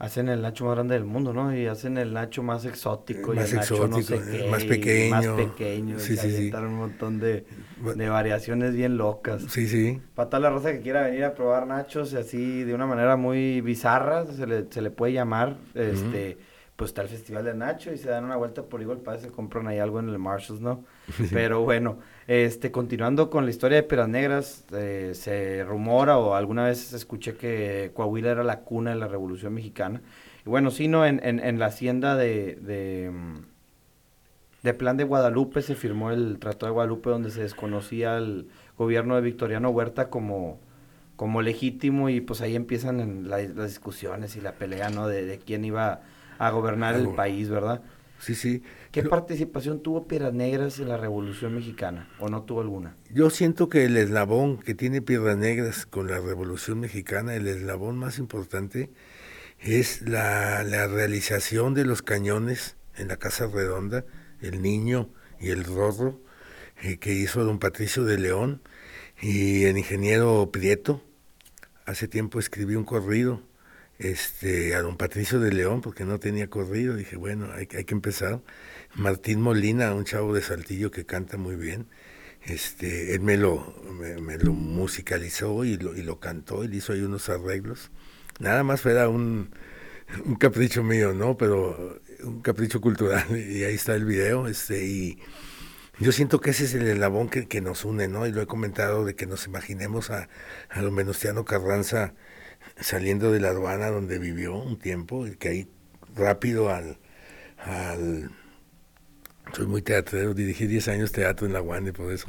Hacen 0.03 0.29
el 0.29 0.43
Nacho 0.43 0.65
más 0.65 0.75
grande 0.75 0.95
del 0.95 1.05
mundo, 1.05 1.33
¿no? 1.33 1.57
Y 1.57 1.69
hacen 1.69 1.97
el 1.97 2.13
Nacho 2.13 2.43
más 2.43 2.65
exótico. 2.65 3.33
Más 3.33 3.49
y 3.49 3.53
el 3.53 3.61
Nacho 3.61 3.87
no 3.87 3.99
exótico, 3.99 4.25
sé 4.25 4.39
qué, 4.39 4.51
más 4.51 4.65
pequeño. 4.65 5.11
Más 5.11 5.27
pequeño. 5.29 5.99
Sí, 6.01 6.17
sí, 6.17 6.31
sí. 6.33 6.53
un 6.53 6.75
montón 6.75 7.21
de, 7.21 7.47
de 7.95 8.09
variaciones 8.09 8.75
bien 8.75 8.97
locas. 8.97 9.45
Sí, 9.49 9.69
sí. 9.69 10.03
Para 10.17 10.29
toda 10.29 10.41
la 10.41 10.51
raza 10.51 10.73
que 10.73 10.81
quiera 10.81 11.03
venir 11.03 11.23
a 11.23 11.35
probar 11.35 11.69
nachos 11.69 12.13
y 12.15 12.17
así 12.17 12.65
de 12.65 12.75
una 12.75 12.85
manera 12.85 13.17
muy 13.17 13.61
bizarra, 13.61 14.27
se 14.27 14.45
le, 14.45 14.67
se 14.69 14.83
le 14.83 14.91
puede 14.91 15.13
llamar, 15.13 15.59
este, 15.75 16.37
pues 16.75 16.91
está 16.91 17.03
el 17.03 17.09
Festival 17.09 17.45
de 17.45 17.55
Nacho 17.55 17.93
y 17.93 17.97
se 17.97 18.09
dan 18.09 18.25
una 18.25 18.35
vuelta 18.35 18.65
por 18.65 18.83
y 18.83 18.87
se 19.21 19.29
compran 19.29 19.69
ahí 19.69 19.79
algo 19.79 20.01
en 20.01 20.09
el 20.09 20.19
Marshalls, 20.19 20.61
¿no? 20.61 20.85
Pero 21.31 21.61
bueno, 21.63 21.99
este, 22.27 22.71
continuando 22.71 23.31
con 23.31 23.45
la 23.45 23.51
historia 23.51 23.77
de 23.77 23.83
Piedras 23.85 24.09
Negras, 24.09 24.65
eh, 24.73 25.13
se 25.15 25.65
rumora 25.65 26.19
o 26.19 26.35
alguna 26.35 26.65
vez 26.67 26.93
escuché 26.93 27.35
que 27.37 27.91
Coahuila 27.95 28.31
era 28.31 28.45
la 28.45 28.61
cuna 28.61 28.91
de 28.91 28.97
la 28.97 29.09
Revolución 29.09 29.55
Mexicana. 29.55 30.03
Y 30.47 30.49
bueno, 30.51 30.71
sí, 30.71 30.89
¿no? 30.89 31.07
En, 31.07 31.21
en, 31.25 31.41
en 31.41 31.59
la 31.59 31.67
hacienda 31.67 32.17
de, 32.17 32.57
de, 32.57 33.11
mm, 33.13 33.39
de 34.63 34.75
Plan 34.75 34.97
de 34.97 35.05
Guadalupe 35.05 35.63
se 35.63 35.75
firmó 35.75 36.11
el 36.11 36.39
Tratado 36.39 36.67
de 36.67 36.73
Guadalupe 36.73 37.11
donde 37.11 37.31
se 37.31 37.43
desconocía 37.43 38.17
el 38.17 38.49
gobierno 38.79 39.17
de 39.17 39.21
Victoriano 39.23 39.71
Huerta 39.71 40.09
como, 40.09 40.61
como 41.17 41.43
legítimo 41.43 42.09
y 42.09 42.21
pues 42.21 42.41
ahí 42.41 42.55
empiezan 42.57 43.01
en 43.01 43.29
la- 43.29 43.43
las 43.43 43.69
discusiones 43.71 44.37
y 44.37 44.41
la 44.41 44.59
pelea, 44.59 44.91
¿no? 44.91 45.09
De, 45.09 45.25
de 45.25 45.39
quién 45.39 45.65
iba 45.65 46.03
a 46.39 46.51
gobernar 46.51 46.95
el 46.95 47.09
país, 47.11 47.49
¿verdad? 47.51 47.83
Sí, 48.19 48.35
sí. 48.37 48.63
¿Qué 48.93 49.03
Lo- 49.03 49.11
participación 49.11 49.83
tuvo 49.83 50.07
Piedras 50.07 50.35
Negras 50.35 50.79
en 50.79 50.89
la 50.89 50.99
Revolución 50.99 51.55
Mexicana? 51.55 52.09
¿O 52.21 52.29
no 52.29 52.43
tuvo 52.43 52.61
alguna? 52.61 52.95
Yo 53.11 53.31
siento 53.31 53.69
que 53.69 53.85
el 53.87 53.97
eslabón 53.97 54.59
que 54.59 54.75
tiene 54.75 55.01
Piedras 55.01 55.37
Negras 55.39 55.87
con 55.87 56.09
la 56.09 56.21
Revolución 56.21 56.79
Mexicana, 56.79 57.35
el 57.35 57.49
eslabón 57.49 57.97
más 57.97 58.19
importante, 58.19 58.91
es 59.59 60.03
la, 60.03 60.63
la 60.63 60.87
realización 60.89 61.73
de 61.73 61.87
los 61.87 62.03
cañones 62.03 62.77
en 62.97 63.09
la 63.09 63.17
Casa 63.17 63.47
Redonda, 63.47 64.05
el 64.41 64.61
Niño 64.61 65.09
y 65.41 65.49
el 65.51 65.65
Rorro, 65.65 66.21
eh, 66.83 66.99
que 66.99 67.15
hizo 67.15 67.45
don 67.45 67.59
Patricio 67.59 68.05
de 68.05 68.19
León 68.19 68.61
y 69.21 69.65
el 69.65 69.79
ingeniero 69.79 70.51
Prieto. 70.53 71.03
Hace 71.87 72.09
tiempo 72.09 72.39
escribí 72.39 72.75
un 72.75 72.85
corrido 72.85 73.41
este, 73.99 74.75
a 74.75 74.83
don 74.83 74.97
Patricio 74.97 75.41
de 75.41 75.53
León, 75.53 75.81
porque 75.81 76.05
no 76.05 76.19
tenía 76.19 76.49
corrido. 76.51 76.95
Dije, 76.97 77.17
bueno, 77.17 77.49
hay, 77.53 77.69
hay 77.75 77.85
que 77.85 77.95
empezar. 77.95 78.41
Martín 78.95 79.41
Molina, 79.41 79.95
un 79.95 80.05
chavo 80.05 80.35
de 80.35 80.43
Saltillo 80.43 80.91
que 80.91 81.07
canta 81.07 81.37
muy 81.37 81.57
bien. 81.57 81.87
Este, 82.43 83.15
él 83.15 83.21
me 83.21 83.37
lo, 83.37 83.75
me, 84.21 84.37
lo 84.37 84.53
musicalizó 84.53 85.65
y 85.65 85.77
lo, 85.79 85.97
y 85.97 86.03
lo 86.03 86.19
cantó, 86.21 86.65
le 86.65 86.77
hizo 86.77 86.93
ahí 86.93 87.01
unos 87.03 87.29
arreglos. 87.29 87.91
Nada 88.41 88.65
más 88.65 88.85
era 88.85 89.09
un, 89.09 89.51
un 90.25 90.35
capricho 90.37 90.83
mío, 90.83 91.15
¿no? 91.15 91.37
Pero 91.37 92.01
un 92.25 92.43
capricho 92.43 92.81
cultural, 92.81 93.25
y 93.37 93.65
ahí 93.65 93.75
está 93.75 93.95
el 93.95 94.05
video, 94.05 94.47
este, 94.47 94.85
y 94.85 95.19
yo 96.01 96.13
siento 96.13 96.41
que 96.41 96.51
ese 96.51 96.65
es 96.65 96.75
el 96.75 96.87
eslabón 96.89 97.29
que, 97.29 97.47
que 97.47 97.61
nos 97.61 97.85
une, 97.85 98.09
¿no? 98.09 98.27
Y 98.27 98.33
lo 98.33 98.43
he 98.43 98.47
comentado 98.47 99.05
de 99.05 99.15
que 99.15 99.27
nos 99.27 99.47
imaginemos 99.47 100.11
a, 100.11 100.29
a 100.69 100.83
don 100.83 100.95
Venustiano 100.97 101.45
Carranza 101.45 102.15
saliendo 102.81 103.33
de 103.33 103.41
la 103.41 103.49
aduana 103.49 103.89
donde 103.89 104.19
vivió 104.19 104.57
un 104.57 104.79
tiempo, 104.79 105.27
y 105.27 105.37
que 105.37 105.49
ahí 105.49 105.69
rápido 106.15 106.71
al, 106.71 106.99
al 107.59 108.31
soy 109.53 109.67
muy 109.67 109.83
teatrero, 109.83 110.35
dirigí 110.35 110.67
10 110.67 110.89
años 110.89 111.13
teatro 111.13 111.47
en 111.47 111.53
la 111.53 111.63
UANE 111.63 111.93
por 111.93 112.13
eso. 112.13 112.29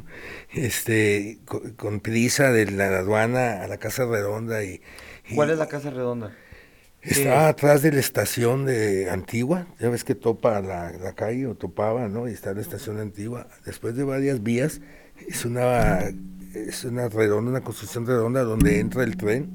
Este, 0.52 1.38
con, 1.44 1.72
con 1.72 2.00
prisa 2.00 2.50
de 2.52 2.70
la 2.70 2.98
aduana 2.98 3.62
a 3.62 3.68
la 3.68 3.78
Casa 3.78 4.04
Redonda 4.06 4.64
y, 4.64 4.80
y 5.28 5.34
¿Cuál 5.34 5.50
es 5.50 5.58
la 5.58 5.68
Casa 5.68 5.90
Redonda? 5.90 6.32
está 7.02 7.48
atrás 7.48 7.82
de 7.82 7.92
la 7.92 8.00
estación 8.00 8.64
de 8.64 9.10
Antigua, 9.10 9.66
ya 9.78 9.90
ves 9.90 10.04
que 10.04 10.14
topa 10.14 10.60
la, 10.60 10.90
la 10.92 11.12
calle 11.14 11.46
o 11.46 11.54
topaba, 11.54 12.08
¿no? 12.08 12.28
Y 12.28 12.32
está 12.32 12.54
la 12.54 12.62
estación 12.62 12.98
Antigua. 12.98 13.46
Después 13.64 13.94
de 13.94 14.04
varias 14.04 14.42
vías, 14.42 14.80
es 15.28 15.44
una 15.44 16.00
es 16.54 16.84
una 16.84 17.08
redonda, 17.08 17.50
una 17.50 17.60
construcción 17.62 18.06
redonda 18.06 18.42
donde 18.44 18.78
entra 18.80 19.02
el 19.04 19.16
tren 19.16 19.50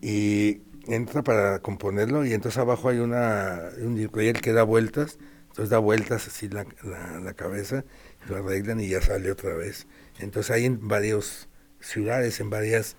y 0.00 0.62
entra 0.86 1.22
para 1.22 1.60
componerlo 1.60 2.24
y 2.24 2.32
entonces 2.32 2.58
abajo 2.58 2.88
hay 2.88 2.98
una 2.98 3.60
un 3.80 3.96
riel 4.12 4.40
que 4.40 4.52
da 4.52 4.62
vueltas, 4.62 5.18
entonces 5.52 5.70
da 5.70 5.78
vueltas 5.78 6.26
así 6.26 6.48
la, 6.48 6.66
la, 6.82 7.20
la 7.20 7.34
cabeza, 7.34 7.84
lo 8.28 8.36
arreglan 8.36 8.80
y 8.80 8.88
ya 8.88 9.00
sale 9.00 9.30
otra 9.30 9.54
vez. 9.54 9.86
Entonces 10.18 10.50
hay 10.50 10.64
en 10.64 10.88
varias 10.88 11.48
ciudades, 11.80 12.40
en 12.40 12.50
varias 12.50 12.96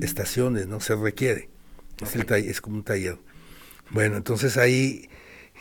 estaciones, 0.00 0.66
¿no? 0.66 0.80
Se 0.80 0.94
requiere. 0.94 1.48
Es, 2.02 2.14
el 2.16 2.26
taller- 2.26 2.48
es 2.50 2.60
como 2.60 2.76
un 2.76 2.84
taller. 2.84 3.18
Bueno, 3.90 4.16
entonces 4.16 4.56
ahí 4.56 5.08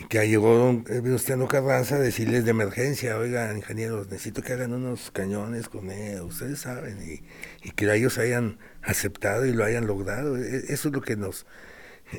que 0.10 0.28
llegó 0.28 0.56
don 0.56 0.86
eh, 0.90 1.00
Venustiano 1.02 1.48
Carranza 1.48 1.96
a 1.96 2.00
decirles 2.00 2.44
de 2.46 2.52
emergencia, 2.52 3.18
oigan, 3.18 3.58
ingenieros, 3.58 4.10
necesito 4.10 4.42
que 4.42 4.54
hagan 4.54 4.74
unos 4.74 5.12
cañones 5.12 5.70
con 5.70 5.92
él, 5.92 6.22
ustedes 6.22 6.60
saben, 6.60 6.98
y, 7.08 7.24
y 7.68 7.72
que 7.72 7.94
ellos 7.94 8.18
hayan 8.18 8.58
aceptado 8.82 9.46
y 9.46 9.54
lo 9.54 9.64
hayan 9.64 9.86
logrado. 9.86 10.38
E- 10.38 10.66
Eso 10.70 10.88
es 10.90 10.94
lo 10.94 11.02
que 11.02 11.16
nos, 11.18 11.46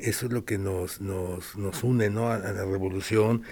eso 0.00 0.26
es 0.26 0.32
lo 0.32 0.44
que 0.44 0.58
nos, 0.58 1.00
nos, 1.00 1.56
nos 1.56 1.82
une, 1.84 2.10
¿no? 2.10 2.30
A, 2.30 2.38
la 2.38 2.64
revolución. 2.64 3.42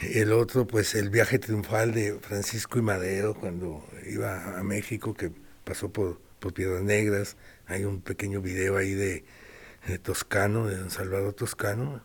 El 0.00 0.32
otro, 0.32 0.66
pues 0.66 0.94
el 0.94 1.10
viaje 1.10 1.38
triunfal 1.38 1.92
de 1.92 2.18
Francisco 2.20 2.78
y 2.78 2.82
Madero 2.82 3.34
cuando 3.34 3.86
iba 4.06 4.58
a 4.58 4.62
México, 4.62 5.14
que 5.14 5.30
pasó 5.64 5.92
por, 5.92 6.20
por 6.40 6.54
Piedras 6.54 6.82
Negras. 6.82 7.36
Hay 7.66 7.84
un 7.84 8.00
pequeño 8.00 8.40
video 8.40 8.76
ahí 8.76 8.94
de, 8.94 9.24
Toscano, 10.02 10.66
de 10.66 10.76
don 10.76 10.90
Salvador 10.90 11.34
Toscano. 11.34 12.04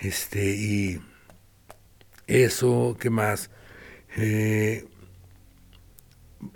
Este, 0.00 0.54
y 0.54 1.00
eso, 2.26 2.96
¿qué 3.00 3.10
más? 3.10 3.50
Eh, 4.16 4.86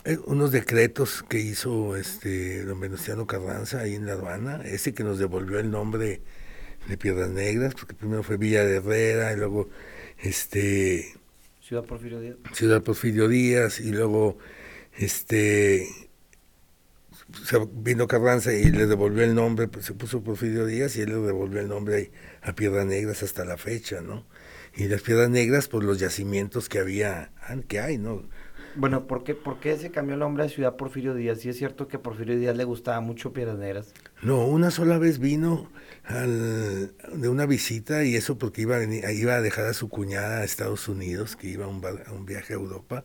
eh, 0.04 0.19
unos 0.26 0.52
decretos 0.52 1.25
que 1.28 1.40
hizo 1.40 1.97
este 1.97 2.64
don 2.64 2.78
Venustiano 2.78 3.26
Carranza 3.26 3.81
ahí 3.81 3.95
en 3.97 4.07
La 4.07 4.12
Aduana, 4.12 4.62
ese 4.64 4.95
que 4.95 5.02
nos 5.02 5.19
devolvió 5.19 5.59
el 5.59 5.71
nombre 5.71 6.23
de 6.89 6.97
Piedras 6.97 7.31
Negras, 7.31 7.75
porque 7.75 7.95
primero 7.95 8.23
fue 8.23 8.37
Villa 8.37 8.65
de 8.65 8.77
Herrera, 8.77 9.33
y 9.33 9.37
luego 9.37 9.69
este 10.19 11.15
Ciudad 11.61 11.85
Porfirio 11.85 12.21
Díaz. 12.21 12.37
Ciudad 12.53 12.83
Porfirio 12.83 13.29
Díaz, 13.29 13.81
y 13.81 13.93
luego 13.93 14.39
este 14.99 15.89
vino 17.73 18.07
Carranza 18.07 18.53
y 18.53 18.65
le 18.71 18.87
devolvió 18.87 19.25
el 19.25 19.35
nombre, 19.35 19.69
pues, 19.69 19.87
se 19.87 19.95
puso 19.95 20.23
Porfirio 20.23 20.67
Díaz 20.67 20.97
y 20.97 21.03
él 21.03 21.11
le 21.11 21.27
devolvió 21.27 21.61
el 21.61 21.69
nombre 21.69 21.97
ahí 21.97 22.11
a 22.43 22.55
Piedras 22.55 22.87
Negras 22.87 23.23
hasta 23.23 23.45
la 23.45 23.57
fecha, 23.57 24.01
¿no? 24.01 24.27
Y 24.75 24.89
las 24.89 25.03
Piedras 25.03 25.31
Negras, 25.31 25.69
pues 25.69 25.85
los 25.85 25.99
yacimientos 25.99 26.69
que 26.69 26.79
había, 26.79 27.31
ah, 27.41 27.57
que 27.69 27.81
hay, 27.81 27.99
¿no? 27.99 28.29
Bueno, 28.75 29.07
¿por 29.07 29.25
qué, 29.25 29.35
¿por 29.35 29.61
qué 29.61 29.76
se 29.79 29.91
cambió 29.91 30.14
el 30.14 30.21
nombre 30.21 30.45
de 30.45 30.50
Ciudad 30.50 30.76
Porfirio 30.76 31.14
Díaz? 31.14 31.41
Sí 31.41 31.49
es 31.49 31.57
cierto 31.59 31.88
que 31.88 31.97
a 31.97 32.02
Porfirio 32.02 32.38
Díaz 32.38 32.57
le 32.57 32.64
gustaba 32.64 33.00
mucho 33.00 33.33
Piedras 33.33 33.59
Negras. 33.59 33.97
No, 34.23 34.47
una 34.47 34.71
sola 34.71 34.99
vez 34.99 35.19
vino 35.19 35.71
al- 36.05 36.95
de 37.12 37.29
una 37.29 37.45
visita 37.47 38.05
y 38.05 38.14
eso 38.17 38.38
porque 38.38 38.62
iba 38.62 38.76
a, 38.76 38.79
venir- 38.79 39.05
iba 39.19 39.35
a 39.35 39.41
dejar 39.41 39.67
a 39.67 39.75
su 39.75 39.88
cuñada 39.88 40.38
a 40.38 40.45
Estados 40.45 40.88
Unidos, 40.88 41.35
que 41.37 41.49
iba 41.49 41.64
a 41.64 41.69
un, 41.69 41.85
a 41.85 42.12
un 42.12 42.25
viaje 42.25 42.52
a 42.52 42.57
Europa. 42.57 43.05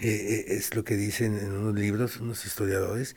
Eh, 0.00 0.08
eh, 0.48 0.54
es 0.56 0.74
lo 0.76 0.84
que 0.84 0.96
dicen 0.96 1.38
en 1.38 1.52
unos 1.52 1.74
libros, 1.78 2.18
unos 2.18 2.44
historiadores. 2.46 3.16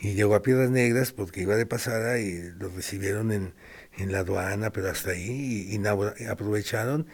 Y 0.00 0.14
llegó 0.14 0.34
a 0.36 0.42
Piedras 0.42 0.70
Negras 0.70 1.12
porque 1.12 1.42
iba 1.42 1.56
de 1.56 1.66
pasada 1.66 2.18
y 2.20 2.52
lo 2.58 2.68
recibieron 2.70 3.32
en, 3.32 3.54
en 3.98 4.12
la 4.12 4.20
aduana, 4.20 4.70
pero 4.72 4.90
hasta 4.90 5.12
ahí 5.12 5.68
y 5.70 5.74
inaugura- 5.76 6.14
aprovecharon 6.30 7.06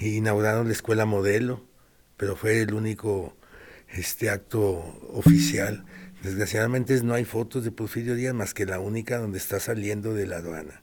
e 0.00 0.08
inauguraron 0.08 0.66
la 0.68 0.72
escuela 0.74 1.06
modelo, 1.06 1.64
pero 2.16 2.36
fue 2.36 2.60
el 2.62 2.74
único 2.74 3.36
este 3.94 4.30
acto 4.30 4.62
oficial. 5.10 5.84
Desgraciadamente 6.22 7.00
no 7.02 7.14
hay 7.14 7.24
fotos 7.24 7.64
de 7.64 7.70
Porfirio 7.70 8.14
Díaz 8.14 8.34
más 8.34 8.54
que 8.54 8.66
la 8.66 8.80
única 8.80 9.18
donde 9.18 9.38
está 9.38 9.60
saliendo 9.60 10.14
de 10.14 10.26
la 10.26 10.36
aduana. 10.36 10.82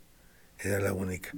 Era 0.59 0.79
la 0.79 0.93
única. 0.93 1.31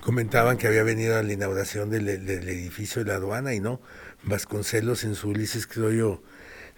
Comentaban 0.00 0.56
que 0.56 0.66
había 0.66 0.82
venido 0.82 1.16
a 1.16 1.22
la 1.22 1.32
inauguración 1.32 1.90
del, 1.90 2.06
del 2.06 2.48
edificio 2.48 3.04
de 3.04 3.10
la 3.10 3.16
aduana 3.16 3.54
y 3.54 3.60
no. 3.60 3.80
Vasconcelos 4.24 5.04
en 5.04 5.14
su 5.14 5.28
Ulises 5.28 5.66
Criollo 5.66 6.22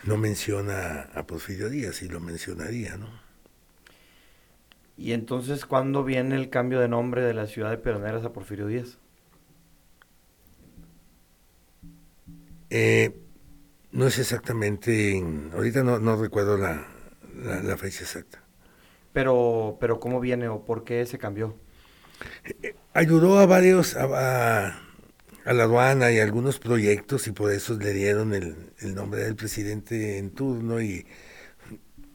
no 0.04 0.16
menciona 0.16 1.02
a 1.14 1.26
Porfirio 1.26 1.68
Díaz 1.68 2.02
y 2.02 2.08
lo 2.08 2.20
mencionaría, 2.20 2.96
¿no? 2.96 3.08
Y 4.96 5.12
entonces, 5.12 5.64
¿cuándo 5.66 6.04
viene 6.04 6.36
el 6.36 6.50
cambio 6.50 6.80
de 6.80 6.88
nombre 6.88 7.22
de 7.22 7.34
la 7.34 7.46
ciudad 7.46 7.70
de 7.70 7.78
Piedras 7.78 8.02
Negras 8.02 8.24
a 8.24 8.32
Porfirio 8.32 8.66
Díaz? 8.66 8.98
Eh, 12.70 13.16
no 13.94 14.06
es 14.06 14.18
exactamente, 14.18 15.16
en- 15.16 15.50
ahorita 15.54 15.82
no, 15.82 15.98
no 15.98 16.16
recuerdo 16.16 16.58
la, 16.58 16.86
la, 17.42 17.62
la 17.62 17.76
fecha 17.78 18.02
exacta. 18.02 18.42
Pero, 19.12 19.78
pero 19.80 20.00
¿cómo 20.00 20.20
viene 20.20 20.48
o 20.48 20.64
por 20.64 20.84
qué 20.84 21.06
se 21.06 21.18
cambió? 21.18 21.56
Ayudó 22.92 23.38
a 23.38 23.46
varios, 23.46 23.96
a, 23.96 24.04
a- 24.68 24.80
a 25.44 25.52
la 25.52 25.64
aduana 25.64 26.10
y 26.10 26.18
a 26.20 26.24
algunos 26.24 26.58
proyectos 26.58 27.26
y 27.26 27.32
por 27.32 27.52
eso 27.52 27.74
le 27.78 27.92
dieron 27.92 28.32
el, 28.34 28.72
el 28.80 28.94
nombre 28.94 29.22
del 29.24 29.36
presidente 29.36 30.18
en 30.18 30.30
turno 30.30 30.80
y 30.80 31.06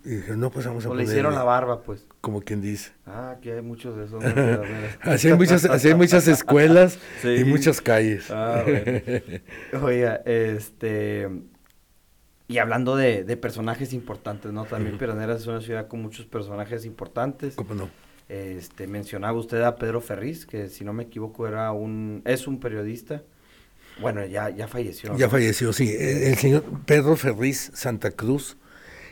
Y 0.05 0.09
dije, 0.15 0.35
no, 0.37 0.49
pues 0.49 0.65
vamos 0.65 0.85
a 0.85 0.87
O 0.87 0.91
poner... 0.91 1.05
le 1.05 1.11
hicieron 1.11 1.35
la 1.35 1.43
barba, 1.43 1.83
pues. 1.83 2.07
Como 2.21 2.41
quien 2.41 2.61
dice. 2.61 2.91
Ah, 3.05 3.31
aquí 3.37 3.49
hay 3.51 3.61
muchos 3.61 3.97
de 3.97 4.05
esos. 4.05 4.23
¿no? 4.23 4.61
así, 5.01 5.27
hay 5.29 5.35
muchas, 5.35 5.65
así 5.65 5.89
hay 5.89 5.95
muchas 5.95 6.27
escuelas 6.27 6.97
Sí. 7.21 7.35
y 7.39 7.43
muchas 7.43 7.81
calles. 7.81 8.31
Ah, 8.31 8.63
bueno. 8.65 9.01
Oiga, 9.85 10.21
este... 10.25 11.29
Y 12.49 12.57
hablando 12.57 12.97
de, 12.97 13.23
de 13.23 13.37
personajes 13.37 13.93
importantes, 13.93 14.51
¿no? 14.51 14.65
También 14.65 14.97
Piraneras 14.97 15.41
es 15.41 15.47
una 15.47 15.61
ciudad 15.61 15.87
con 15.87 16.01
muchos 16.01 16.25
personajes 16.25 16.83
importantes. 16.83 17.55
¿Cómo 17.55 17.75
no? 17.75 17.89
Este, 18.27 18.87
mencionaba 18.87 19.37
usted 19.37 19.61
a 19.61 19.75
Pedro 19.75 20.01
Ferriz, 20.01 20.45
que 20.47 20.67
si 20.67 20.83
no 20.83 20.91
me 20.91 21.03
equivoco 21.03 21.47
era 21.47 21.71
un... 21.71 22.23
Es 22.25 22.47
un 22.47 22.59
periodista. 22.59 23.21
Bueno, 24.01 24.25
ya, 24.25 24.49
ya 24.49 24.67
falleció. 24.67 25.15
Ya 25.15 25.29
falleció, 25.29 25.73
sí. 25.73 25.95
El, 25.95 26.23
el 26.23 26.35
señor 26.37 26.63
Pedro 26.85 27.15
Ferriz 27.15 27.71
Santa 27.75 28.11
Cruz 28.11 28.57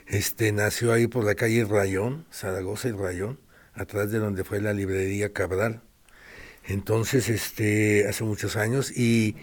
este, 0.08 0.50
nació 0.52 0.92
ahí 0.92 1.06
por 1.06 1.24
la 1.24 1.34
calle 1.34 1.64
Rayón, 1.64 2.26
Zaragoza 2.32 2.88
y 2.88 2.92
Rayón, 2.92 3.38
atrás 3.72 4.10
de 4.10 4.18
donde 4.18 4.42
fue 4.42 4.60
la 4.60 4.72
librería 4.72 5.32
Cabral. 5.32 5.82
Entonces, 6.64 7.28
este, 7.28 8.08
hace 8.08 8.24
muchos 8.24 8.56
años, 8.56 8.90
y 8.90 9.36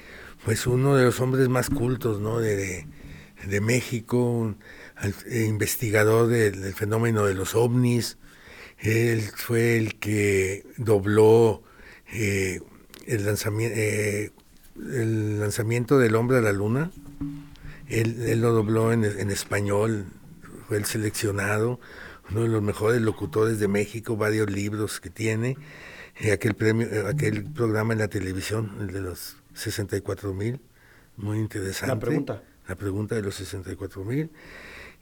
pues 0.43 0.67
uno 0.67 0.95
de 0.95 1.05
los 1.05 1.19
hombres 1.21 1.47
más 1.49 1.69
cultos, 1.69 2.19
¿no? 2.19 2.39
De, 2.39 2.55
de, 2.55 2.87
de 3.45 3.61
México, 3.61 4.17
un 4.17 4.57
eh, 5.01 5.45
investigador 5.47 6.27
del, 6.27 6.73
fenómeno 6.73 7.25
de 7.25 7.33
los 7.33 7.55
ovnis. 7.55 8.17
Él 8.79 9.21
fue 9.21 9.77
el 9.77 9.95
que 9.99 10.65
dobló 10.77 11.63
eh, 12.13 12.61
el, 13.07 13.25
lanzamiento, 13.25 13.79
el 14.77 15.39
lanzamiento 15.39 15.97
del 15.97 16.15
hombre 16.15 16.37
a 16.37 16.41
la 16.41 16.51
luna. 16.51 16.91
Él, 17.87 18.41
lo 18.41 18.51
dobló 18.51 18.91
en, 18.91 19.05
en 19.05 19.29
español, 19.29 20.07
fue 20.67 20.77
el 20.77 20.85
seleccionado, 20.85 21.79
uno 22.31 22.41
de 22.41 22.47
los 22.47 22.61
mejores 22.61 23.01
locutores 23.01 23.59
de 23.59 23.67
México, 23.67 24.17
varios 24.17 24.49
libros 24.49 24.99
que 24.99 25.09
tiene, 25.09 25.57
eh, 26.19 26.31
aquel 26.31 26.53
premio, 26.53 26.87
eh, 26.87 27.07
aquel 27.07 27.43
programa 27.43 27.93
en 27.93 27.99
la 27.99 28.07
televisión, 28.07 28.71
el 28.79 28.87
de 28.87 29.01
los 29.01 29.37
64 29.53 30.33
mil, 30.33 30.59
muy 31.17 31.39
interesante. 31.39 31.93
La 31.93 31.99
pregunta. 31.99 32.43
La 32.67 32.75
pregunta 32.75 33.15
de 33.15 33.21
los 33.21 33.35
64 33.35 34.03
mil. 34.03 34.31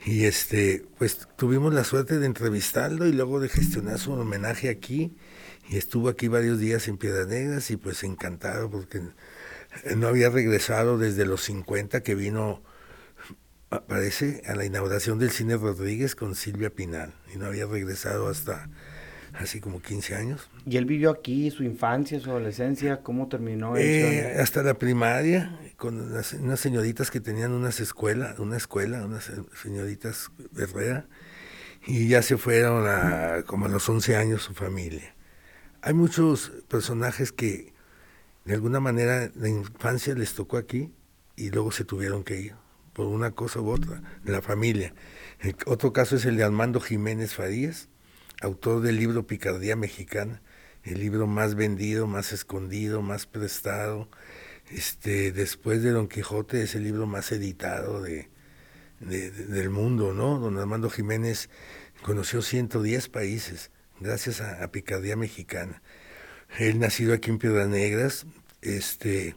Y 0.05 0.25
este, 0.25 0.85
pues 0.97 1.27
tuvimos 1.37 1.73
la 1.73 1.83
suerte 1.83 2.19
de 2.19 2.25
entrevistarlo 2.25 3.07
y 3.07 3.13
luego 3.13 3.39
de 3.39 3.49
gestionar 3.49 3.99
su 3.99 4.11
homenaje 4.13 4.69
aquí. 4.69 5.15
Y 5.69 5.77
estuvo 5.77 6.09
aquí 6.09 6.27
varios 6.27 6.59
días 6.59 6.87
en 6.87 6.97
Piedras 6.97 7.27
Negras 7.27 7.71
y 7.71 7.77
pues 7.77 8.03
encantado 8.03 8.69
porque 8.69 9.01
no 9.95 10.07
había 10.07 10.29
regresado 10.29 10.97
desde 10.97 11.25
los 11.25 11.41
50 11.43 12.03
que 12.03 12.15
vino, 12.15 12.61
parece, 13.87 14.41
a 14.45 14.55
la 14.55 14.65
inauguración 14.65 15.19
del 15.19 15.31
Cine 15.31 15.55
Rodríguez 15.55 16.15
con 16.15 16.35
Silvia 16.35 16.69
Pinal. 16.69 17.13
Y 17.33 17.37
no 17.37 17.45
había 17.45 17.65
regresado 17.65 18.27
hasta 18.27 18.69
así 19.33 19.59
como 19.59 19.81
15 19.81 20.15
años. 20.15 20.49
Y 20.65 20.77
él 20.77 20.85
vivió 20.85 21.09
aquí, 21.09 21.49
su 21.51 21.63
infancia, 21.63 22.19
su 22.19 22.29
adolescencia, 22.29 23.01
¿cómo 23.01 23.27
terminó 23.27 23.75
Eh, 23.77 24.37
hasta 24.39 24.63
la 24.63 24.75
primaria, 24.75 25.59
con 25.77 25.99
unas, 25.99 26.33
unas 26.33 26.59
señoritas 26.59 27.11
que 27.11 27.19
tenían 27.19 27.51
unas 27.51 27.79
escuela, 27.79 28.35
una 28.37 28.57
escuela, 28.57 29.05
unas 29.05 29.31
señoritas 29.61 30.31
Herrera, 30.57 31.07
y 31.85 32.07
ya 32.07 32.21
se 32.21 32.37
fueron 32.37 32.85
a, 32.87 33.43
como 33.45 33.65
a 33.65 33.69
los 33.69 33.87
11 33.89 34.15
años 34.15 34.43
su 34.43 34.53
familia. 34.53 35.15
Hay 35.81 35.93
muchos 35.93 36.51
personajes 36.69 37.31
que 37.31 37.73
de 38.45 38.53
alguna 38.53 38.79
manera 38.79 39.31
la 39.35 39.49
infancia 39.49 40.15
les 40.15 40.33
tocó 40.33 40.57
aquí 40.57 40.93
y 41.35 41.49
luego 41.49 41.71
se 41.71 41.83
tuvieron 41.83 42.23
que 42.23 42.39
ir, 42.39 42.55
por 42.93 43.07
una 43.07 43.31
cosa 43.31 43.59
u 43.59 43.69
otra, 43.69 44.01
de 44.23 44.31
la 44.31 44.41
familia. 44.41 44.93
El 45.39 45.55
otro 45.65 45.91
caso 45.91 46.15
es 46.15 46.25
el 46.25 46.37
de 46.37 46.43
Armando 46.43 46.79
Jiménez 46.79 47.33
Farías, 47.33 47.89
autor 48.43 48.81
del 48.81 48.97
libro 48.97 49.25
Picardía 49.27 49.75
Mexicana, 49.75 50.41
el 50.83 50.99
libro 50.99 51.27
más 51.27 51.55
vendido, 51.55 52.07
más 52.07 52.31
escondido, 52.33 53.01
más 53.01 53.25
prestado. 53.25 54.09
Este, 54.69 55.31
después 55.31 55.83
de 55.83 55.91
Don 55.91 56.07
Quijote 56.07 56.63
es 56.63 56.75
el 56.75 56.83
libro 56.83 57.05
más 57.07 57.31
editado 57.31 58.01
de, 58.01 58.29
de- 58.99 59.31
de- 59.31 59.45
del 59.45 59.69
mundo, 59.69 60.13
¿no? 60.13 60.39
Don 60.39 60.57
Armando 60.57 60.89
Jiménez 60.89 61.49
conoció 62.03 62.41
110 62.41 63.09
países 63.09 63.71
gracias 63.99 64.41
a, 64.41 64.63
a 64.63 64.71
Picardía 64.71 65.15
Mexicana. 65.15 65.81
Él 66.59 66.79
nacido 66.79 67.13
aquí 67.13 67.29
en 67.31 67.39
Piedras 67.39 67.67
Negras, 67.69 68.25
este, 68.61 69.35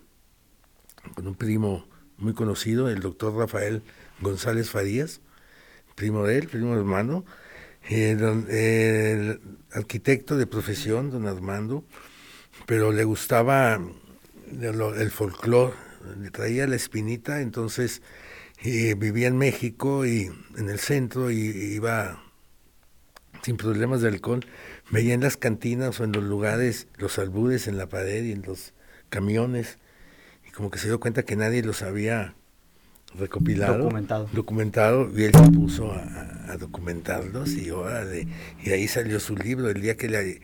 con 1.14 1.26
un 1.26 1.34
primo 1.34 1.88
muy 2.18 2.34
conocido, 2.34 2.88
el 2.88 3.00
doctor 3.00 3.34
Rafael 3.36 3.82
González 4.20 4.70
Farías, 4.70 5.20
primo 5.94 6.24
de 6.24 6.38
él, 6.38 6.48
primo 6.48 6.74
hermano, 6.74 7.24
eh, 7.88 8.16
don- 8.18 8.46
el 8.50 9.40
arquitecto 9.72 10.36
de 10.36 10.46
profesión, 10.46 11.10
don 11.10 11.26
Armando, 11.26 11.84
pero 12.66 12.92
le 12.92 13.04
gustaba 13.04 13.80
lo- 14.52 14.94
el 14.94 15.10
folclore, 15.10 15.74
le 16.20 16.30
traía 16.30 16.66
la 16.66 16.76
espinita, 16.76 17.40
entonces 17.40 18.02
eh, 18.64 18.94
vivía 18.96 19.28
en 19.28 19.36
México 19.36 20.06
y 20.06 20.30
en 20.56 20.68
el 20.70 20.78
centro 20.78 21.30
y 21.30 21.36
iba 21.36 22.22
sin 23.42 23.56
problemas 23.56 24.00
de 24.00 24.08
alcohol, 24.08 24.44
veía 24.90 25.14
en 25.14 25.20
las 25.20 25.36
cantinas 25.36 26.00
o 26.00 26.04
en 26.04 26.12
los 26.12 26.24
lugares 26.24 26.88
los 26.96 27.18
albures 27.18 27.68
en 27.68 27.76
la 27.76 27.88
pared 27.88 28.24
y 28.24 28.32
en 28.32 28.42
los 28.42 28.72
camiones 29.08 29.78
y 30.48 30.50
como 30.50 30.70
que 30.70 30.78
se 30.78 30.88
dio 30.88 30.98
cuenta 30.98 31.22
que 31.24 31.36
nadie 31.36 31.62
los 31.62 31.82
había 31.82 32.34
recopilado, 33.14 33.78
Documentado. 33.78 34.28
documentado, 34.32 35.10
y 35.16 35.24
él 35.24 35.32
se 35.32 35.50
puso 35.52 35.92
a, 35.92 36.56
documentarlos 36.58 37.50
y 37.50 37.70
órale, 37.70 38.28
y 38.64 38.70
ahí 38.70 38.88
salió 38.88 39.20
su 39.20 39.36
libro, 39.36 39.68
el 39.68 39.82
día 39.82 39.96
que 39.96 40.08
le, 40.08 40.40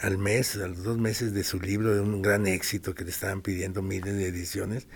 al 0.00 0.18
mes, 0.18 0.56
a 0.56 0.68
los 0.68 0.84
dos 0.84 0.98
meses 0.98 1.34
de 1.34 1.42
su 1.42 1.60
libro, 1.60 1.94
de 1.94 2.00
un 2.00 2.22
gran 2.22 2.46
éxito 2.46 2.94
que 2.94 3.04
le 3.04 3.10
estaban 3.10 3.40
pidiendo 3.40 3.82
miles 3.82 4.14
de 4.14 4.28
ediciones, 4.28 4.86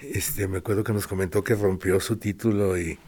este, 0.00 0.48
me 0.48 0.58
acuerdo 0.58 0.84
que 0.84 0.92
nos 0.92 1.06
comentó 1.06 1.42
que 1.42 1.54
rompió 1.54 1.98
su 2.00 2.16
título 2.16 2.78
y 2.78 2.98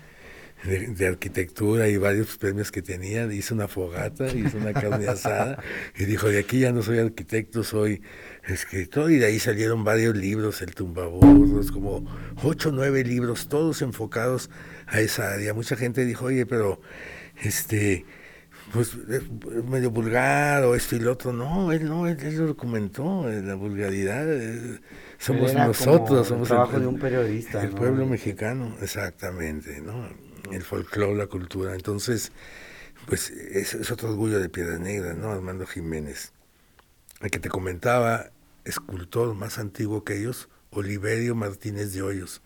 de, 0.64 0.88
de 0.88 1.06
arquitectura 1.06 1.88
y 1.88 1.96
varios 1.96 2.36
premios 2.38 2.72
que 2.72 2.82
tenía, 2.82 3.32
hizo 3.32 3.54
una 3.54 3.68
fogata, 3.68 4.26
hizo 4.28 4.58
una 4.58 4.72
carne 4.72 5.06
asada 5.08 5.62
y 5.96 6.04
dijo, 6.04 6.28
de 6.28 6.38
aquí 6.38 6.60
ya 6.60 6.72
no 6.72 6.82
soy 6.82 6.98
arquitecto, 6.98 7.62
soy 7.62 8.02
escritor 8.44 9.10
y 9.10 9.16
de 9.18 9.26
ahí 9.26 9.38
salieron 9.38 9.84
varios 9.84 10.16
libros, 10.16 10.62
el 10.62 10.74
tumbaburros, 10.74 11.70
como 11.70 12.04
ocho 12.42 12.70
o 12.70 12.72
nueve 12.72 13.04
libros, 13.04 13.48
todos 13.48 13.82
enfocados 13.82 14.50
a 14.86 15.00
esa 15.00 15.32
área. 15.32 15.54
Mucha 15.54 15.76
gente 15.76 16.04
dijo, 16.04 16.26
oye, 16.26 16.46
pero 16.46 16.80
este 17.42 18.04
pues 18.72 18.96
es 19.08 19.22
medio 19.64 19.90
vulgar 19.90 20.64
o 20.64 20.74
esto 20.74 20.96
y 20.96 21.00
lo 21.00 21.12
otro. 21.12 21.32
No, 21.32 21.70
él 21.72 21.84
no, 21.84 22.08
él, 22.08 22.18
él 22.20 22.36
lo 22.36 22.46
documentó, 22.48 23.30
eh, 23.30 23.40
la 23.42 23.54
vulgaridad. 23.54 24.26
eh, 24.28 24.80
somos 25.18 25.52
Era 25.52 25.66
como 25.66 25.68
nosotros, 25.68 26.18
el 26.18 26.24
somos 26.26 26.48
trabajo 26.48 26.80
de 26.80 26.86
un 26.86 26.98
periodista, 26.98 27.62
El 27.62 27.70
¿no? 27.70 27.76
pueblo 27.76 28.06
mexicano, 28.06 28.76
exactamente, 28.82 29.80
¿no? 29.80 30.08
El 30.52 30.62
folclore, 30.62 31.14
la 31.16 31.26
cultura. 31.26 31.74
Entonces, 31.74 32.32
pues 33.06 33.30
es, 33.30 33.74
es 33.74 33.90
otro 33.90 34.10
orgullo 34.10 34.38
de 34.40 34.48
Piedra 34.48 34.78
Negra, 34.78 35.14
¿no? 35.14 35.30
Armando 35.30 35.66
Jiménez. 35.66 36.32
El 37.20 37.30
que 37.30 37.38
te 37.38 37.48
comentaba, 37.48 38.30
escultor 38.64 39.34
más 39.34 39.58
antiguo 39.58 40.04
que 40.04 40.18
ellos, 40.18 40.48
Oliverio 40.70 41.34
Martínez 41.34 41.92
de 41.94 42.02
Hoyos. 42.02 42.42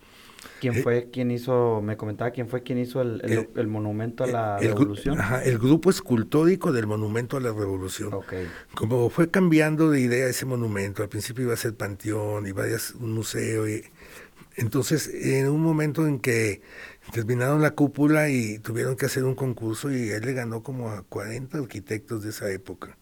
¿Quién 0.58 0.74
eh, 0.74 0.82
fue 0.82 1.10
quien 1.10 1.30
hizo, 1.30 1.82
me 1.82 1.96
comentaba, 1.98 2.30
quién 2.30 2.48
fue 2.48 2.62
quien 2.62 2.78
hizo 2.78 3.02
el, 3.02 3.20
el, 3.24 3.32
el- 3.32 3.48
el 3.56 3.66
monumento 3.66 4.24
a 4.24 4.26
la 4.26 4.58
revolución? 4.58 5.20
ajá, 5.20 5.44
el 5.44 5.58
grupo 5.58 5.90
escultórico 5.90 6.72
del 6.72 6.86
Monumento 6.86 7.36
a 7.36 7.40
la 7.40 7.52
Revolución. 7.52 8.14
Ok. 8.14 8.32
Como 8.74 9.10
fue 9.10 9.30
cambiando 9.30 9.90
de 9.90 10.00
idea 10.00 10.26
ese 10.28 10.46
monumento, 10.46 11.02
al 11.02 11.08
principio 11.10 11.44
iba 11.44 11.54
a 11.54 11.56
ser 11.58 11.74
panteón 11.74 12.46
y 12.46 12.52
varias, 12.52 12.92
un 12.92 13.12
museo. 13.12 13.68
Y, 13.68 13.84
entonces, 14.56 15.08
en 15.12 15.48
un 15.48 15.60
momento 15.60 16.06
en 16.06 16.18
que 16.20 16.62
terminaron 17.12 17.62
la 17.62 17.73
cúpula 17.73 18.29
y 18.31 18.59
tuvieron 18.59 18.96
que 18.96 19.07
hacer 19.07 19.25
un 19.25 19.35
concurso 19.35 19.90
y 19.90 20.11
él 20.11 20.23
le 20.25 20.33
ganó 20.33 20.62
como 20.62 20.90
a 20.90 21.03
40 21.03 21.59
arquitectos 21.59 22.23
de 22.23 22.31
esa 22.31 22.51
época. 22.51 22.96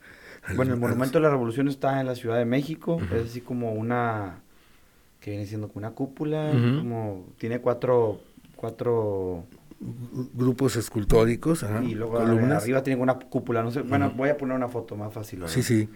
Bueno, 0.57 0.73
el 0.75 0.81
Monumento 0.81 1.19
de 1.19 1.23
la 1.25 1.31
Revolución 1.31 1.69
está 1.69 2.01
en 2.01 2.07
la 2.07 2.15
Ciudad 2.15 2.39
de 2.39 2.45
México, 2.45 3.01
es 3.13 3.31
así 3.31 3.41
como 3.41 3.73
una, 3.73 4.41
que 5.21 5.31
viene 5.33 5.47
siendo 5.47 5.69
como 5.69 5.79
una 5.87 5.95
cúpula, 5.95 6.53
como, 6.77 7.27
tiene 7.39 7.61
cuatro, 7.61 8.21
cuatro, 8.57 9.45
gru- 9.81 10.31
grupos 10.35 10.77
escultóricos, 10.77 11.65
ajá, 11.65 11.83
y 11.85 11.95
luego 11.95 12.17
columnas. 12.19 12.63
arriba 12.63 12.83
tiene 12.83 13.01
una 13.03 13.19
cúpula, 13.19 13.63
no 13.63 13.71
sé, 13.71 13.83
bueno, 13.83 14.11
voy 14.17 14.31
a 14.31 14.37
poner 14.37 14.57
una 14.57 14.69
foto 14.69 14.97
más 14.97 15.13
fácil. 15.13 15.41
¿verdad? 15.41 15.55
Sí, 15.55 15.63
sí. 15.63 15.89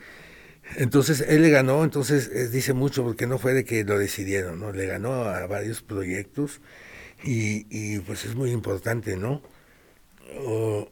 Entonces 0.77 1.25
él 1.29 1.42
le 1.42 1.51
ganó, 1.51 1.85
entonces 1.85 2.31
eh, 2.33 2.48
dice 2.48 2.72
mucho 2.72 3.03
porque 3.03 3.27
no 3.27 3.38
fue 3.38 3.53
de 3.53 3.64
que 3.64 3.85
lo 3.85 3.98
decidieron, 3.98 4.61
¿no? 4.61 4.72
Le 4.72 4.87
ganó 4.87 5.25
a 5.25 5.46
varios 5.46 5.83
proyectos 5.83 6.61
y, 7.24 7.66
y, 7.70 8.00
pues 8.00 8.24
es 8.24 8.35
muy 8.35 8.50
importante, 8.50 9.16
¿no? 9.16 9.42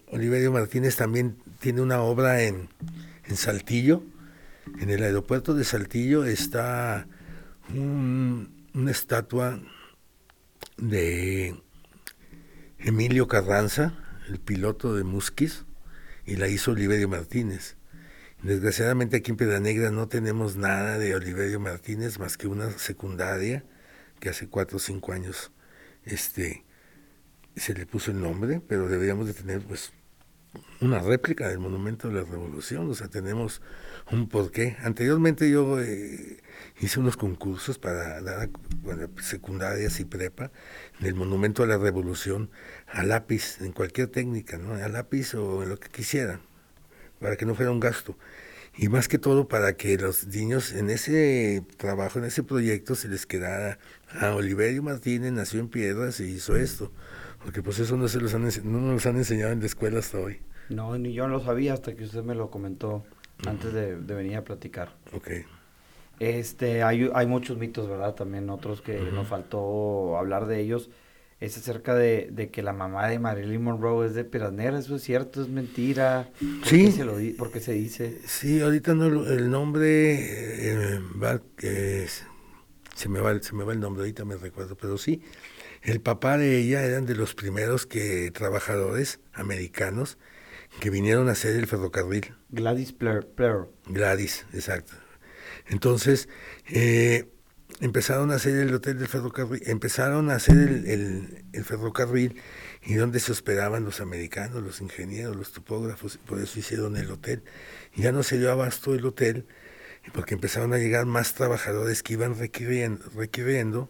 Oliverio 0.09 0.53
Martínez 0.53 0.97
también 0.97 1.37
tiene 1.61 1.81
una 1.81 2.03
obra 2.03 2.43
en, 2.43 2.69
en 3.27 3.37
Saltillo, 3.37 4.03
en 4.81 4.91
el 4.91 5.03
aeropuerto 5.03 5.55
de 5.55 5.65
Saltillo 5.65 6.25
está 6.25 7.07
un- 7.75 8.69
una 8.75 8.91
estatua 8.91 9.61
de 10.77 11.57
Emilio 12.79 13.29
Carranza, 13.29 13.95
el 14.29 14.39
piloto 14.39 14.95
de 14.95 15.05
Musquis, 15.05 15.65
y 16.27 16.37
la 16.37 16.49
hizo 16.49 16.73
Oliverio 16.73 17.09
Martínez. 17.09 17.77
Desgraciadamente 18.43 19.17
aquí 19.19 19.33
en 19.33 19.37
Piedra 19.37 19.61
Negra 19.61 19.91
no 19.91 20.09
tenemos 20.09 20.57
nada 20.57 20.99
de 20.99 21.15
Oliverio 21.15 21.61
Martínez 21.61 22.19
más 22.19 22.37
que 22.37 22.47
una 22.47 22.71
secundaria 22.71 23.65
que 24.19 24.31
hace 24.31 24.49
cuatro 24.49 24.77
o 24.77 24.81
cinco 24.81 25.13
años 25.13 25.51
este, 26.05 26.65
se 27.57 27.75
le 27.75 27.87
puso 27.87 28.11
el 28.11 28.21
nombre, 28.21 28.61
pero 28.67 28.89
deberíamos 28.89 29.27
de 29.27 29.35
tener 29.35 29.63
pues 29.63 29.93
una 30.81 31.01
réplica 31.01 31.49
del 31.49 31.59
Monumento 31.59 32.09
de 32.09 32.15
la 32.15 32.25
Revolución, 32.25 32.91
o 32.91 32.95
sea, 32.95 33.09
tenemos 33.09 33.61
un 34.11 34.29
porqué. 34.29 34.77
Anteriormente 34.83 35.51
yo 35.51 35.81
eh, 35.81 36.39
hice 36.81 37.01
unos 37.01 37.17
concursos 37.17 37.79
para 37.79 38.21
dar 38.21 38.51
secundarias 39.21 40.01
y 40.01 40.05
prepa 40.05 40.51
del 40.99 41.15
Monumento 41.15 41.63
a 41.63 41.67
la 41.67 41.79
Revolución 41.79 42.51
a 42.89 43.03
lápiz, 43.03 43.61
en 43.61 43.73
cualquier 43.73 44.09
técnica, 44.09 44.59
¿no? 44.59 44.75
A 44.75 44.89
lápiz 44.89 45.35
o 45.35 45.63
en 45.63 45.69
lo 45.69 45.79
que 45.79 45.89
quisieran, 45.89 46.41
para 47.21 47.37
que 47.37 47.47
no 47.47 47.55
fuera 47.55 47.71
un 47.71 47.81
gasto. 47.81 48.17
Y 48.77 48.89
más 48.89 49.09
que 49.09 49.19
todo 49.19 49.49
para 49.49 49.75
que 49.75 49.99
los 49.99 50.27
niños 50.29 50.73
en 50.73 50.91
ese 50.91 51.63
trabajo, 51.77 52.19
en 52.19 52.25
ese 52.25 52.43
proyecto, 52.43 52.95
se 52.95 53.09
les 53.09 53.27
quedara 53.27 53.79
a 54.19 54.29
ah, 54.29 54.35
Oliverio 54.35 54.83
Martínez, 54.83 55.33
nació 55.33 55.61
en 55.61 55.69
Piedras 55.69 56.21
y 56.21 56.25
hizo 56.25 56.57
esto. 56.57 56.91
Porque 57.45 57.63
pues 57.63 57.79
eso 57.79 57.97
no 57.97 58.09
se 58.09 58.21
los 58.21 58.35
han, 58.35 58.49
no 58.65 58.81
nos 58.81 59.07
han 59.07 59.17
enseñado 59.17 59.53
en 59.53 59.61
la 59.61 59.67
escuela 59.67 59.99
hasta 59.99 60.19
hoy. 60.19 60.41
No, 60.69 60.97
ni 60.99 61.13
yo 61.13 61.27
no 61.27 61.39
lo 61.39 61.45
sabía 61.45 61.75
hasta 61.75 61.95
que 61.95 62.05
usted 62.05 62.23
me 62.23 62.35
lo 62.35 62.51
comentó 62.51 63.05
antes 63.47 63.73
de, 63.73 63.97
venir 63.97 64.37
a 64.37 64.45
platicar. 64.45 64.95
Ok. 65.13 65.29
Este, 66.19 66.83
hay, 66.83 67.11
hay 67.15 67.27
muchos 67.27 67.57
mitos, 67.57 67.89
¿verdad? 67.89 68.15
También 68.15 68.51
otros 68.51 68.83
que 68.83 69.01
nos 69.01 69.27
faltó 69.27 70.19
hablar 70.19 70.47
de 70.47 70.61
ellos. 70.61 70.91
Es 71.41 71.57
acerca 71.57 71.95
de, 71.95 72.29
de, 72.31 72.51
que 72.51 72.63
la 72.63 72.75
mamá 72.75 73.09
de 73.09 73.19
Marilyn 73.19 73.63
Monroe 73.63 74.07
es 74.07 74.15
de 74.15 74.25
Piranera. 74.25 74.79
¿Eso 74.79 74.97
es 74.97 75.03
cierto? 75.03 75.41
¿Es 75.41 75.49
mentira? 75.49 76.29
¿Por 76.39 76.69
sí. 76.69 76.85
Qué 76.85 76.93
se 76.93 77.05
lo 77.05 77.15
¿Por 77.39 77.51
qué 77.51 77.61
se 77.61 77.73
dice? 77.73 78.19
Sí, 78.27 78.61
ahorita 78.61 78.95
no, 78.95 79.07
el 79.27 79.51
nombre 79.51 80.19
eh, 80.19 81.01
va, 81.21 81.41
se, 83.01 83.09
me 83.09 83.21
va, 83.21 83.41
se 83.41 83.55
me 83.55 83.65
va 83.65 83.73
el 83.73 83.81
nombre, 83.81 84.03
ahorita 84.03 84.27
me 84.27 84.37
recuerdo, 84.37 84.77
pero 84.77 84.99
sí. 84.99 85.23
El 85.81 86.03
papá 86.03 86.37
de 86.37 86.59
ella 86.59 86.85
eran 86.85 87.07
de 87.07 87.15
los 87.15 87.35
primeros 87.35 87.87
que 87.87 88.31
trabajadores 88.31 89.21
americanos 89.33 90.19
que 90.81 90.91
vinieron 90.91 91.31
a 91.31 91.33
hacer 91.33 91.57
el 91.57 91.67
ferrocarril. 91.67 92.35
Gladys 92.51 92.97
Blair. 92.97 93.27
Gladys, 93.87 94.45
exacto. 94.53 94.93
Entonces, 95.67 96.29
eh, 96.67 97.33
empezaron 97.81 98.33
a 98.33 98.35
hacer 98.35 98.55
el 98.57 98.75
hotel 98.75 98.99
del 98.99 99.09
ferrocarril, 99.09 99.63
empezaron 99.65 100.31
a 100.31 100.35
hacer 100.35 100.59
el, 100.59 101.45
el, 101.53 101.65
ferrocarril 101.65 102.37
y 102.85 102.95
donde 102.95 103.19
se 103.19 103.33
hospedaban 103.33 103.85
los 103.85 104.03
americanos, 104.03 104.63
los 104.63 104.83
ingenieros, 104.83 105.37
los 105.37 105.53
topógrafos, 105.53 106.19
por 106.19 106.39
eso 106.39 106.59
hicieron 106.59 106.99
el 106.99 107.11
hotel. 107.11 107.43
Ya 107.95 108.13
no 108.13 108.23
se 108.23 108.39
dio 108.39 108.53
abasto 108.53 108.95
el 108.95 109.07
hotel, 109.07 109.47
porque 110.13 110.35
empezaron 110.35 110.73
a 110.73 110.79
llegar 110.79 111.07
más 111.07 111.35
trabajadores 111.35 112.03
que 112.03 112.15
iban 112.15 112.39
requiriendo, 112.39 113.05
requiriendo 113.15 113.89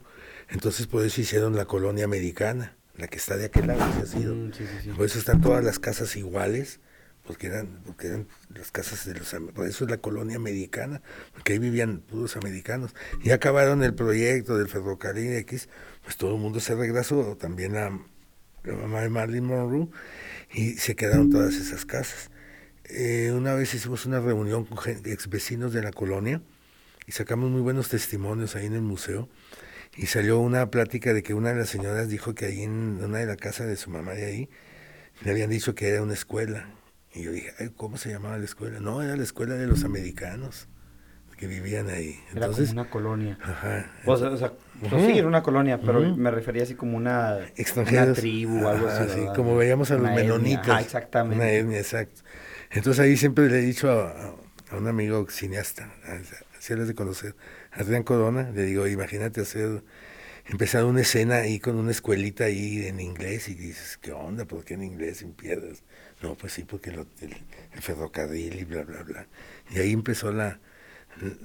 entonces 0.48 0.86
por 0.86 1.04
eso 1.04 1.20
hicieron 1.20 1.56
la 1.56 1.64
colonia 1.64 2.04
americana 2.04 2.76
la 3.00 3.08
que 3.08 3.16
está 3.16 3.36
de 3.36 3.46
aquel 3.46 3.66
lado 3.66 3.82
ha 3.82 4.06
sido. 4.06 4.34
Mm, 4.34 4.96
por 4.96 5.06
eso 5.06 5.18
están 5.18 5.40
todas 5.40 5.64
las 5.64 5.78
casas 5.78 6.16
iguales, 6.16 6.80
porque 7.26 7.46
eran, 7.46 7.80
porque 7.84 8.08
eran 8.08 8.28
las 8.54 8.70
casas 8.70 9.06
de 9.06 9.14
los 9.14 9.34
por 9.54 9.66
eso 9.66 9.84
es 9.84 9.90
la 9.90 9.98
colonia 9.98 10.36
americana, 10.36 11.02
porque 11.32 11.54
ahí 11.54 11.58
vivían 11.58 12.00
puros 12.00 12.36
americanos. 12.36 12.94
Y 13.22 13.30
acabaron 13.30 13.82
el 13.82 13.94
proyecto 13.94 14.58
del 14.58 14.68
ferrocarril 14.68 15.32
X, 15.32 15.68
pues 16.04 16.16
todo 16.16 16.34
el 16.34 16.40
mundo 16.40 16.60
se 16.60 16.74
regresó, 16.74 17.36
también 17.36 17.76
a 17.76 17.90
la 18.64 18.74
mamá 18.74 19.00
de 19.00 19.08
Marilyn 19.08 19.44
Monroe, 19.44 19.88
y 20.52 20.74
se 20.74 20.94
quedaron 20.94 21.30
todas 21.30 21.54
esas 21.54 21.86
casas. 21.86 22.29
Eh, 22.92 23.32
una 23.32 23.54
vez 23.54 23.72
hicimos 23.74 24.06
una 24.06 24.20
reunión 24.20 24.64
con 24.64 24.78
ex 24.88 25.28
vecinos 25.28 25.72
de 25.72 25.82
la 25.82 25.92
colonia 25.92 26.42
y 27.06 27.12
sacamos 27.12 27.50
muy 27.50 27.60
buenos 27.60 27.88
testimonios 27.88 28.56
ahí 28.56 28.66
en 28.66 28.74
el 28.74 28.82
museo 28.82 29.28
y 29.96 30.06
salió 30.06 30.38
una 30.38 30.70
plática 30.70 31.12
de 31.12 31.22
que 31.22 31.34
una 31.34 31.50
de 31.50 31.56
las 31.56 31.68
señoras 31.68 32.08
dijo 32.08 32.34
que 32.34 32.46
ahí 32.46 32.62
en 32.62 33.02
una 33.02 33.18
de 33.18 33.26
la 33.26 33.36
casa 33.36 33.64
de 33.64 33.76
su 33.76 33.90
mamá 33.90 34.12
de 34.12 34.24
ahí 34.24 34.50
le 35.22 35.30
habían 35.30 35.50
dicho 35.50 35.74
que 35.74 35.88
era 35.88 36.02
una 36.02 36.14
escuela. 36.14 36.68
Y 37.12 37.22
yo 37.22 37.32
dije, 37.32 37.52
¿cómo 37.76 37.96
se 37.96 38.10
llamaba 38.10 38.38
la 38.38 38.44
escuela? 38.44 38.80
No, 38.80 39.02
era 39.02 39.16
la 39.16 39.24
escuela 39.24 39.54
de 39.54 39.66
los 39.66 39.84
americanos 39.84 40.68
que 41.40 41.46
vivían 41.46 41.88
ahí. 41.88 42.20
Entonces, 42.34 42.68
era 42.68 42.68
como 42.68 42.80
una 42.82 42.90
colonia. 42.90 43.38
Ajá. 43.42 43.90
O 44.04 44.16
sea, 44.16 44.28
o 44.28 44.36
sea 44.36 44.52
sí, 45.06 45.18
era 45.18 45.26
una 45.26 45.42
colonia, 45.42 45.80
pero 45.80 46.00
me 46.14 46.30
refería 46.30 46.64
así 46.64 46.74
como 46.74 46.98
una, 46.98 47.38
una 47.76 48.12
tribu 48.12 48.66
o 48.66 48.68
algo 48.68 48.86
así. 48.86 49.20
como 49.34 49.56
veíamos 49.56 49.90
a 49.90 49.94
los 49.96 50.10
menonitas. 50.12 50.68
Ah, 50.68 50.80
exactamente. 50.82 51.36
Una 51.36 51.50
etnia, 51.50 51.78
exacto. 51.78 52.20
Entonces 52.70 53.00
ahí 53.00 53.16
siempre 53.16 53.48
le 53.48 53.58
he 53.58 53.62
dicho 53.62 53.90
a, 53.90 54.34
a 54.70 54.76
un 54.76 54.86
amigo 54.86 55.26
cineasta, 55.28 55.92
si 56.58 56.74
les 56.74 56.86
de 56.86 56.94
conocer, 56.94 57.34
Adrián 57.72 58.02
Corona, 58.02 58.50
le 58.50 58.64
digo, 58.64 58.86
imagínate 58.86 59.40
hacer, 59.40 59.82
empezar 60.46 60.84
una 60.84 61.00
escena 61.00 61.36
ahí 61.36 61.58
con 61.58 61.76
una 61.76 61.90
escuelita 61.90 62.44
ahí 62.44 62.86
en 62.86 63.00
inglés 63.00 63.48
y 63.48 63.54
dices, 63.54 63.98
¿qué 64.00 64.12
onda? 64.12 64.44
¿Por 64.44 64.64
qué 64.64 64.74
en 64.74 64.84
inglés 64.84 65.18
sin 65.18 65.32
piedras? 65.32 65.82
No, 66.22 66.34
pues 66.34 66.52
sí, 66.52 66.64
porque 66.64 66.90
el, 66.90 67.80
ferrocarril 67.80 68.60
y 68.60 68.64
bla, 68.64 68.82
bla, 68.82 69.02
bla. 69.02 69.26
Y 69.74 69.78
ahí 69.78 69.92
empezó 69.92 70.32
la, 70.32 70.60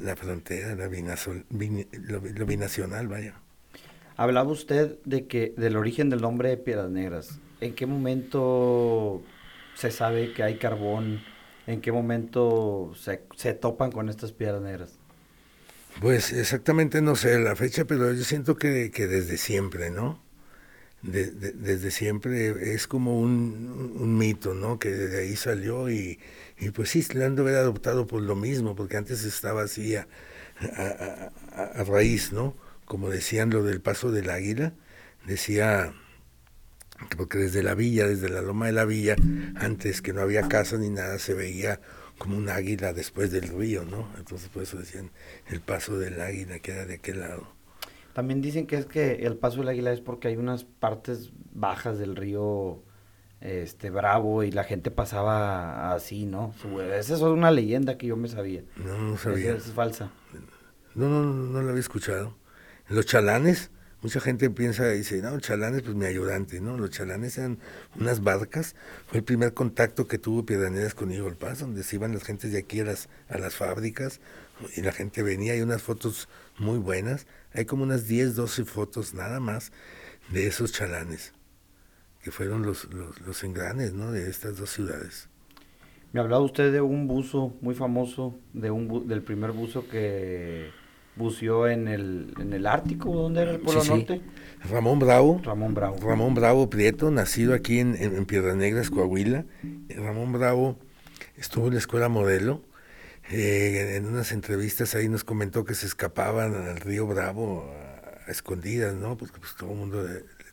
la 0.01 0.15
frontera, 0.15 0.75
la 0.75 0.87
lo, 0.87 2.45
binacional, 2.45 3.07
vaya. 3.07 3.35
Hablaba 4.17 4.51
usted 4.51 4.97
de 5.05 5.27
que 5.27 5.53
del 5.57 5.77
origen 5.77 6.09
del 6.09 6.21
nombre 6.21 6.49
de 6.49 6.57
Piedras 6.57 6.89
Negras. 6.89 7.39
¿En 7.61 7.73
qué 7.73 7.85
momento 7.85 9.23
se 9.75 9.91
sabe 9.91 10.33
que 10.33 10.43
hay 10.43 10.57
carbón? 10.57 11.23
¿En 11.67 11.81
qué 11.81 11.91
momento 11.91 12.93
se, 12.95 13.21
se 13.35 13.53
topan 13.53 13.91
con 13.91 14.09
estas 14.09 14.31
piedras 14.31 14.61
negras? 14.61 14.97
Pues 16.01 16.33
exactamente 16.33 17.01
no 17.01 17.15
sé 17.15 17.39
la 17.39 17.55
fecha, 17.55 17.85
pero 17.85 18.11
yo 18.11 18.23
siento 18.23 18.57
que, 18.57 18.91
que 18.91 19.07
desde 19.07 19.37
siempre, 19.37 19.91
¿no? 19.91 20.25
desde 21.01 21.91
siempre 21.91 22.73
es 22.73 22.87
como 22.87 23.19
un, 23.19 24.17
mito, 24.17 24.55
¿no? 24.55 24.79
Que 24.79 24.89
de 24.89 25.21
ahí 25.21 25.35
salió 25.35 25.89
y, 25.89 26.19
y 26.59 26.71
pues 26.71 26.89
sí, 26.89 27.05
le 27.13 27.25
han 27.25 27.35
de 27.35 27.43
haber 27.43 27.55
adoptado 27.55 28.07
por 28.07 28.21
lo 28.21 28.35
mismo, 28.35 28.75
porque 28.75 28.97
antes 28.97 29.23
estaba 29.23 29.63
así 29.63 29.95
a, 29.95 30.07
a, 30.59 31.83
raíz, 31.83 32.31
¿no? 32.31 32.55
Como 32.85 33.09
decían 33.09 33.49
lo 33.51 33.63
del 33.63 33.81
paso 33.81 34.11
del 34.11 34.29
águila, 34.29 34.73
decía 35.27 35.93
porque 37.17 37.37
desde 37.37 37.63
la 37.63 37.75
villa, 37.75 38.07
desde 38.07 38.29
la 38.29 38.41
loma 38.41 38.67
de 38.67 38.71
la 38.71 38.85
villa, 38.85 39.15
antes 39.55 40.01
que 40.01 40.13
no 40.13 40.21
había 40.21 40.47
casa 40.47 40.77
ni 40.77 40.89
nada, 40.89 41.19
se 41.19 41.33
veía 41.33 41.81
como 42.17 42.37
un 42.37 42.49
águila 42.49 42.93
después 42.93 43.31
del 43.31 43.49
río, 43.49 43.83
¿no? 43.83 44.07
Entonces 44.17 44.49
por 44.49 44.63
eso 44.63 44.77
decían 44.77 45.11
el 45.47 45.61
paso 45.61 45.97
del 45.99 46.21
águila 46.21 46.59
queda 46.59 46.85
de 46.85 46.95
aquel 46.95 47.19
lado. 47.19 47.47
También 48.13 48.41
dicen 48.41 48.65
que 48.65 48.77
es 48.77 48.85
que 48.85 49.25
el 49.25 49.35
paso 49.35 49.59
del 49.59 49.69
águila 49.69 49.91
es 49.91 49.99
porque 49.99 50.29
hay 50.29 50.37
unas 50.37 50.63
partes 50.63 51.31
bajas 51.53 51.99
del 51.99 52.15
río 52.15 52.81
este 53.41 53.89
Bravo 53.89 54.43
y 54.43 54.51
la 54.51 54.63
gente 54.63 54.89
pasaba 54.89 55.93
así, 55.93 56.25
¿no? 56.25 56.53
Esa 56.93 57.15
es 57.15 57.21
una 57.21 57.51
leyenda 57.51 57.97
que 57.97 58.07
yo 58.07 58.15
me 58.15 58.27
sabía. 58.27 58.63
No, 58.77 58.97
no 58.97 59.17
sabía. 59.17 59.51
Esa 59.55 59.67
es 59.67 59.73
falsa. 59.73 60.11
No, 60.95 61.09
no, 61.09 61.21
no, 61.21 61.33
no 61.33 61.61
la 61.61 61.69
había 61.69 61.81
escuchado. 61.81 62.37
Los 62.87 63.05
chalanes, 63.05 63.71
Mucha 64.05 64.19
gente 64.19 64.51
piensa 64.51 64.93
y 64.93 64.99
dice, 64.99 65.19
no, 65.23 65.39
chalanes, 65.39 65.81
pues 65.81 65.95
mi 65.95 66.05
ayudante, 66.05 66.61
¿no? 66.61 66.77
Los 66.77 66.91
chalanes 66.91 67.39
eran 67.39 67.57
unas 67.99 68.21
barcas. 68.21 68.75
Fue 69.07 69.17
el 69.17 69.23
primer 69.23 69.55
contacto 69.55 70.07
que 70.07 70.19
tuvo 70.19 70.45
Piedraneras 70.45 70.93
con 70.93 71.11
Eagle 71.11 71.33
Pass, 71.33 71.61
donde 71.61 71.81
se 71.81 71.95
iban 71.95 72.13
las 72.13 72.23
gentes 72.23 72.51
de 72.51 72.59
aquí 72.59 72.81
a 72.81 72.83
las, 72.83 73.09
a 73.29 73.39
las 73.39 73.55
fábricas 73.55 74.21
y 74.77 74.83
la 74.83 74.91
gente 74.91 75.23
venía. 75.23 75.53
Hay 75.53 75.61
unas 75.61 75.81
fotos 75.81 76.29
muy 76.59 76.77
buenas. 76.77 77.25
Hay 77.51 77.65
como 77.65 77.81
unas 77.81 78.07
10, 78.07 78.35
12 78.35 78.65
fotos 78.65 79.15
nada 79.15 79.39
más 79.39 79.71
de 80.29 80.45
esos 80.45 80.71
chalanes, 80.71 81.33
que 82.21 82.29
fueron 82.29 82.61
los, 82.61 82.93
los, 82.93 83.19
los 83.21 83.43
engranes, 83.43 83.93
¿no? 83.93 84.11
De 84.11 84.29
estas 84.29 84.57
dos 84.57 84.69
ciudades. 84.69 85.29
Me 86.13 86.19
hablaba 86.19 86.43
usted 86.43 86.71
de 86.71 86.81
un 86.81 87.07
buzo 87.07 87.55
muy 87.59 87.73
famoso, 87.73 88.39
de 88.53 88.69
un 88.69 89.07
del 89.07 89.23
primer 89.23 89.51
buzo 89.51 89.87
que 89.89 90.69
buceó 91.15 91.67
en 91.67 91.87
el, 91.87 92.33
en 92.39 92.53
el 92.53 92.67
Ártico, 92.67 93.13
¿dónde 93.13 93.41
era 93.41 93.51
el 93.51 93.59
Polo 93.59 93.83
Norte? 93.83 94.21
Ramón 94.69 94.99
Bravo. 94.99 95.41
Ramón 95.43 95.73
Bravo. 95.73 95.97
Ramón 96.01 96.33
Bravo 96.33 96.69
Prieto, 96.69 97.11
nacido 97.11 97.53
aquí 97.53 97.79
en, 97.79 97.95
en, 97.95 98.25
Piedras 98.25 98.55
Negras, 98.55 98.89
Coahuila. 98.89 99.45
Ramón 99.89 100.33
Bravo 100.33 100.77
estuvo 101.37 101.67
en 101.67 101.73
la 101.73 101.79
escuela 101.79 102.09
modelo. 102.09 102.61
Eh, 103.31 103.95
en 103.95 104.05
unas 104.05 104.31
entrevistas 104.31 104.93
ahí 104.93 105.09
nos 105.09 105.23
comentó 105.23 105.65
que 105.65 105.73
se 105.73 105.87
escapaban 105.87 106.53
al 106.53 106.77
río 106.77 107.07
Bravo 107.07 107.71
a, 108.27 108.31
escondidas, 108.31 108.93
¿no? 108.95 109.17
Porque 109.17 109.39
pues, 109.39 109.55
todo 109.55 109.71
el 109.71 109.77
mundo 109.77 110.07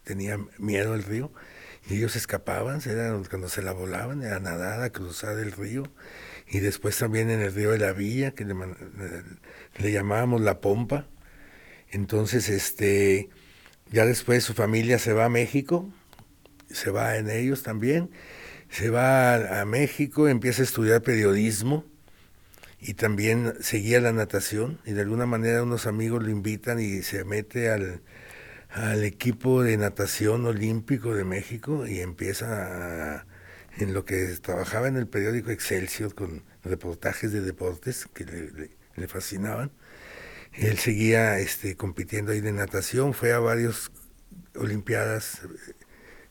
tenía 0.05 0.39
miedo 0.59 0.95
al 0.95 1.03
río. 1.03 1.33
Y 1.89 1.97
ellos 1.97 2.15
escapaban, 2.15 2.81
era 2.87 3.19
cuando 3.29 3.49
se 3.49 3.61
la 3.61 3.73
volaban, 3.73 4.23
era 4.23 4.39
nadar, 4.39 4.83
a 4.83 4.91
cruzar 4.91 5.39
el 5.39 5.53
río 5.53 5.83
y 6.53 6.61
después 6.61 6.99
también 6.99 7.31
en 7.31 7.41
el 7.41 7.55
río 7.55 7.71
de 7.71 7.79
la 7.79 7.95
Villa, 7.95 8.33
que 8.33 8.45
le, 8.45 9.91
llamábamos 9.91 10.43
La 10.43 10.61
Pompa. 10.61 11.09
Entonces, 11.89 12.51
este, 12.51 13.31
ya 13.91 14.05
después 14.05 14.45
su 14.45 14.53
familia 14.53 14.99
se 14.99 15.15
va 15.15 15.25
a 15.25 15.29
México, 15.31 15.89
se 16.71 16.91
va 16.91 17.17
en 17.17 17.31
ellos 17.31 17.63
también, 17.63 18.11
se 18.69 18.91
va 18.91 19.61
a, 19.63 19.65
México, 19.65 20.29
empieza 20.29 20.61
a 20.61 20.67
estudiar 20.67 21.01
periodismo 21.01 21.87
y 22.79 22.95
también 22.95 23.55
seguía 23.61 24.03
la 24.03 24.13
natación 24.13 24.79
y 24.85 24.93
de 24.93 25.01
alguna 25.01 25.25
manera 25.25 25.63
unos 25.63 25.87
amigos 25.87 26.23
lo 26.23 26.29
invitan 26.29 26.79
y 26.81 27.01
se 27.01 27.25
mete 27.25 27.71
al, 27.71 28.03
al 28.69 29.05
equipo 29.05 29.63
de 29.63 29.79
natación 29.79 30.45
olímpico 30.45 31.15
de 31.15 31.25
México 31.25 31.87
y 31.87 32.01
empieza 32.01 33.25
en 33.79 33.95
lo 33.95 34.05
que 34.05 34.27
trabajaba 34.41 34.89
en 34.89 34.97
el 34.97 35.07
periódico 35.07 35.51
Excelsior 35.51 36.15
con 36.15 36.43
reportajes 36.63 37.33
de 37.33 37.41
deportes 37.41 38.07
que 38.13 38.25
le, 38.25 39.09
fascinaban. 39.09 39.73
Él 40.53 40.79
seguía 40.79 41.39
este, 41.39 41.77
compitiendo 41.77 42.33
ahí 42.33 42.41
de 42.41 42.53
natación, 42.53 43.15
fue 43.15 43.33
a 43.33 43.39
varias 43.39 43.91
Olimpiadas 44.55 45.41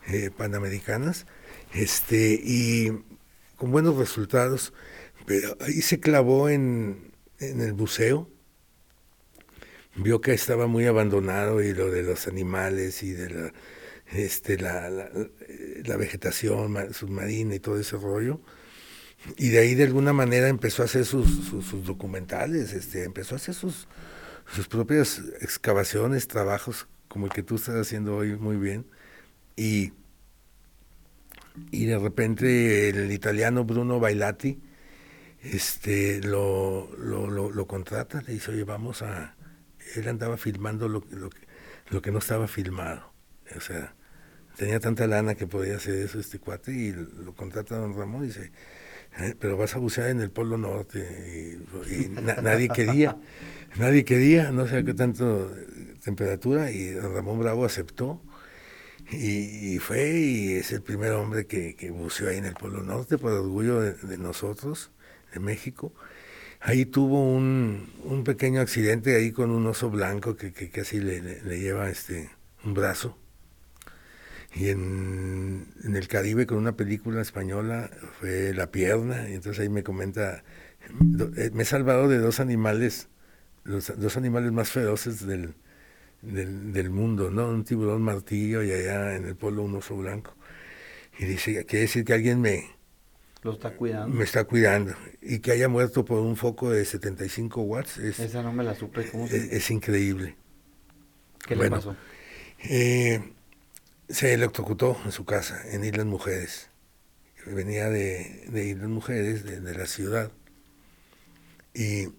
eh, 0.08 0.30
Panamericanas 0.36 1.26
este, 1.74 2.40
y 2.42 3.04
con 3.58 3.72
buenos 3.72 3.98
resultados, 3.98 4.74
pero 5.26 5.58
ahí 5.60 5.82
se 5.82 6.00
clavó 6.00 6.50
en, 6.50 7.12
en 7.40 7.62
el 7.62 7.74
buceo 7.74 8.30
vio 9.96 10.22
que 10.22 10.34
estaba 10.34 10.68
muy 10.68 10.86
abandonado 10.86 11.62
y 11.62 11.74
lo 11.74 11.92
de 11.92 12.04
los 12.04 12.28
animales 12.28 13.04
y 13.04 13.12
de 13.12 13.30
la, 13.30 13.54
este, 14.12 14.58
la, 14.58 14.90
la, 14.90 15.98
vegetación 15.98 16.94
submarina 16.94 17.56
y 17.56 17.60
todo 17.60 17.80
ese 17.80 17.98
rollo. 17.98 18.42
Y 19.38 19.50
de 19.50 19.60
ahí 19.60 19.76
de 19.76 19.84
alguna 19.84 20.14
manera 20.14 20.48
empezó 20.48 20.82
a 20.82 20.86
hacer 20.86 21.06
sus, 21.06 21.46
sus, 21.46 21.86
documentales, 21.86 22.74
este, 22.74 23.04
empezó 23.04 23.36
a 23.36 23.38
hacer 23.38 23.54
sus, 23.54 23.88
sus 24.54 24.68
propias 24.68 25.22
excavaciones, 25.42 26.28
trabajos 26.28 26.88
como 27.08 27.28
el 27.28 27.32
que 27.32 27.44
tú 27.44 27.56
estás 27.56 27.76
haciendo 27.76 28.18
hoy 28.18 28.36
muy 28.36 28.58
bien. 28.58 28.86
Y, 29.56 29.94
y 31.72 31.86
de 31.86 32.00
repente 32.00 32.90
el 32.90 33.12
italiano 33.12 33.64
Bruno 33.64 34.00
Bailati 34.00 34.60
este, 35.44 36.22
lo, 36.22 36.90
lo, 36.98 37.30
lo, 37.30 37.52
lo 37.52 37.68
contrata, 37.68 38.22
le 38.22 38.34
dice, 38.34 38.52
oye, 38.52 38.64
vamos 38.64 39.02
a, 39.02 39.36
él 39.96 40.08
andaba 40.08 40.38
filmando 40.38 40.88
lo, 40.88 41.04
lo, 41.12 41.30
lo 41.90 42.02
que 42.02 42.12
no 42.12 42.20
estaba 42.20 42.48
filmado. 42.48 43.12
O 43.56 43.60
sea, 43.60 43.94
tenía 44.56 44.80
tanta 44.80 45.08
lana 45.08 45.36
que 45.36 45.48
podía 45.48 45.78
hacer 45.78 45.96
eso 45.96 46.20
este 46.20 46.40
cuate 46.40 46.72
y 46.72 46.92
lo 46.92 47.34
contrata 47.36 47.78
don 47.78 47.98
Ramón 47.98 48.24
y 48.24 48.28
dice, 48.28 48.52
eh, 49.20 49.36
pero 49.40 49.58
vas 49.58 49.76
a 49.76 49.80
bucear 49.80 50.10
en 50.10 50.22
el 50.22 50.32
Polo 50.32 50.58
Norte 50.58 51.58
y, 51.90 52.10
nadie 52.42 52.70
quería, 52.70 53.18
nadie 53.78 54.06
quería, 54.06 54.52
no 54.52 54.68
sé 54.68 54.84
qué 54.84 54.94
tanto 54.94 55.52
temperatura 56.04 56.72
y 56.72 56.90
don 56.92 57.14
Ramón 57.14 57.40
Bravo 57.40 57.66
aceptó 57.66 58.22
y, 59.12 59.78
fue 59.80 60.10
y 60.10 60.54
es 60.54 60.72
el 60.72 60.82
primer 60.82 61.12
hombre 61.12 61.46
que, 61.46 61.76
que, 61.76 61.92
buceó 61.92 62.30
ahí 62.30 62.38
en 62.38 62.46
el 62.46 62.54
Polo 62.54 62.82
Norte 62.82 63.18
por 63.18 63.34
orgullo 63.34 63.82
de 63.82 64.18
nosotros, 64.18 64.92
de 65.34 65.40
México 65.40 65.94
ahí 66.62 66.86
tuvo 66.86 67.24
un, 67.24 67.90
un, 68.06 68.24
pequeño 68.24 68.62
accidente 68.62 69.16
ahí 69.16 69.32
con 69.32 69.52
un 69.52 69.66
oso 69.68 69.90
blanco 69.90 70.36
que, 70.36 70.54
que 70.54 70.70
casi 70.70 71.00
le, 71.00 71.22
le, 71.22 71.60
lleva 71.60 71.90
este 71.90 72.30
un 72.64 72.74
brazo. 72.74 73.18
Y 74.54 74.70
en, 74.70 75.68
en, 75.84 75.96
el 75.96 76.08
Caribe 76.08 76.46
con 76.46 76.58
una 76.58 76.76
película 76.76 77.22
española 77.22 77.90
fue 78.20 78.54
La 78.54 78.70
Pierna, 78.70 79.30
y 79.30 79.34
entonces 79.34 79.62
ahí 79.62 79.70
me 79.70 79.84
comenta, 79.84 80.44
eh, 81.38 81.52
me 81.54 81.64
he 81.64 81.66
salvado 81.66 82.10
de 82.10 82.18
dos 82.18 82.40
animales, 82.42 83.08
los 83.64 83.98
dos 83.98 84.18
animales 84.18 84.52
más 84.52 84.70
feroces 84.70 85.26
del, 85.26 85.56
del, 86.22 86.74
del 86.74 86.90
mundo, 86.90 87.32
¿no? 87.32 87.48
Un 87.48 87.64
tiburón 87.64 88.02
martillo 88.02 88.62
y 88.62 88.72
allá 88.72 89.16
en 89.16 89.26
el 89.26 89.36
polo 89.36 89.64
un 89.64 89.76
oso 89.76 89.96
blanco. 89.96 90.36
Y 91.18 91.26
dice, 91.26 91.66
quiere 91.66 91.84
decir 91.84 92.04
que 92.04 92.14
alguien 92.14 92.42
me, 92.42 92.66
lo 93.44 93.54
está 93.54 93.72
cuidando. 93.72 94.16
Me 94.16 94.24
está 94.24 94.44
cuidando. 94.44 94.94
Y 95.22 95.40
que 95.40 95.52
haya 95.52 95.68
muerto 95.68 96.06
por 96.06 96.20
un 96.20 96.36
foco 96.36 96.70
de 96.70 96.86
75 96.86 97.62
watts. 97.62 97.98
Es, 97.98 98.20
Esa 98.20 98.44
no 98.44 98.54
me 98.54 98.64
la 98.64 98.76
supe. 98.76 99.10
¿Cómo 99.10 99.28
se... 99.28 99.56
es, 99.56 99.72
increíble. 99.72 100.36
¿Qué 101.48 101.56
le 101.56 101.70
pasó? 101.70 101.96
Eh, 102.64 103.34
se 104.12 104.34
electrocutó 104.34 104.98
en 105.06 105.12
su 105.12 105.26
casa, 105.26 105.62
en 105.70 105.84
Islas 105.84 106.06
Mujeres. 106.06 106.70
Venía 107.46 107.90
de, 107.90 108.46
de 108.50 108.66
Islas 108.66 108.90
Mujeres, 108.90 109.44
de, 109.44 109.74
la 109.74 109.86
ciudad. 109.86 110.32
Y 111.74 112.10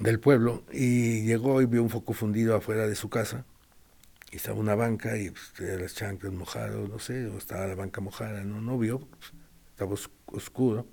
del 0.00 0.20
pueblo. 0.20 0.64
Y 0.72 1.22
llegó 1.22 1.62
y 1.62 1.66
vio 1.66 1.82
un 1.82 1.90
foco 1.90 2.12
fundido 2.12 2.56
afuera 2.56 2.86
de 2.86 2.94
su 2.94 3.08
casa. 3.08 3.44
Y 4.30 4.36
estaba 4.36 4.58
una 4.58 4.74
banca 4.74 5.16
y 5.16 5.30
pues, 5.30 5.80
las 5.80 5.94
chanclas 5.94 6.32
mojadas, 6.32 6.88
no 6.88 6.98
sé, 6.98 7.26
o 7.26 7.38
estaba 7.38 7.66
la 7.66 7.76
banca 7.76 8.00
mojada, 8.00 8.42
no, 8.42 8.60
no 8.60 8.78
vio. 8.78 8.98
Pues, 8.98 9.32
estaba 9.70 9.94
oscuro 10.26 10.86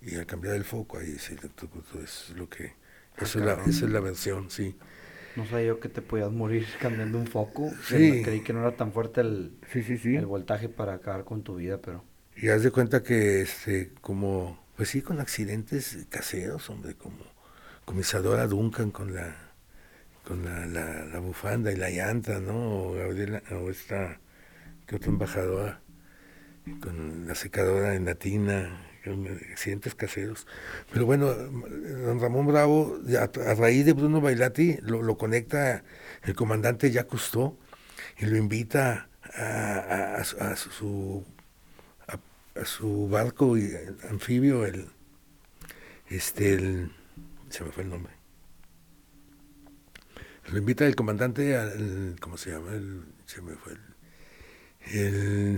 y 0.00 0.14
al 0.16 0.26
cambiar 0.26 0.54
el 0.54 0.64
foco 0.64 0.98
ahí 0.98 1.18
se 1.18 1.34
electrocutó. 1.34 2.00
Es 2.00 2.30
lo 2.36 2.48
que, 2.48 2.74
ah, 3.16 3.22
eso 3.22 3.38
es 3.38 3.44
la, 3.44 3.54
esa 3.54 3.86
es 3.86 3.90
la 3.90 4.00
versión, 4.00 4.50
sí. 4.50 4.76
No 5.36 5.46
sabía 5.46 5.68
yo 5.68 5.80
que 5.80 5.88
te 5.88 6.02
podías 6.02 6.32
morir 6.32 6.66
cambiando 6.80 7.18
un 7.18 7.26
foco. 7.26 7.70
Sí. 7.84 8.22
Creí 8.22 8.40
que 8.40 8.52
no 8.52 8.60
era 8.60 8.76
tan 8.76 8.92
fuerte 8.92 9.20
el, 9.20 9.58
sí, 9.72 9.82
sí, 9.82 9.98
sí. 9.98 10.16
el 10.16 10.26
voltaje 10.26 10.68
para 10.68 10.94
acabar 10.94 11.24
con 11.24 11.42
tu 11.42 11.56
vida, 11.56 11.78
pero... 11.80 12.04
Y 12.36 12.48
haz 12.48 12.62
de 12.62 12.70
cuenta 12.70 13.02
que, 13.02 13.40
este, 13.40 13.92
como, 14.02 14.62
pues 14.76 14.90
sí, 14.90 15.00
con 15.00 15.20
accidentes 15.20 16.06
caseros, 16.10 16.68
hombre, 16.68 16.94
como, 16.94 17.24
como 17.86 18.00
Isadora 18.00 18.46
Duncan 18.46 18.90
con 18.90 19.14
la 19.14 19.46
con 20.26 20.44
la, 20.44 20.66
la, 20.66 21.20
bufanda 21.20 21.72
y 21.72 21.76
la 21.76 21.88
llanta, 21.88 22.40
¿no? 22.40 22.88
O 22.88 22.92
Gabriela, 22.94 23.42
o 23.52 23.70
esta, 23.70 24.18
que 24.86 24.96
otra 24.96 25.10
embajadora, 25.10 25.80
con 26.80 27.28
la 27.28 27.34
secadora 27.36 27.94
en 27.94 28.06
latina, 28.06 28.84
accidentes 29.52 29.94
caseros. 29.94 30.46
Pero 30.92 31.06
bueno, 31.06 31.32
don 31.32 32.20
Ramón 32.20 32.46
Bravo, 32.46 32.98
a, 33.18 33.54
raíz 33.54 33.84
de 33.84 33.92
Bruno 33.92 34.20
Bailati, 34.20 34.78
lo, 34.82 35.16
conecta 35.16 35.84
el 36.22 36.34
comandante 36.34 36.90
ya 36.90 37.04
Cousteau 37.04 37.56
y 38.18 38.26
lo 38.26 38.36
invita 38.36 39.08
a, 39.34 40.24
su 40.24 41.24
a, 42.06 42.64
su 42.64 43.08
barco 43.08 43.56
y, 43.56 43.72
anfibio, 44.08 44.64
el 44.64 44.88
este 46.08 46.54
el 46.54 46.92
se 47.50 47.64
me 47.64 47.70
fue 47.70 47.82
el 47.82 47.90
nombre. 47.90 48.12
Lo 50.50 50.58
invita 50.58 50.86
el 50.86 50.94
comandante 50.94 51.56
al 51.56 52.16
¿cómo 52.20 52.36
se 52.36 52.50
llama? 52.50 52.72
El, 52.72 53.04
se 53.26 53.42
me 53.42 53.54
fue 53.56 53.72
el 53.72 53.96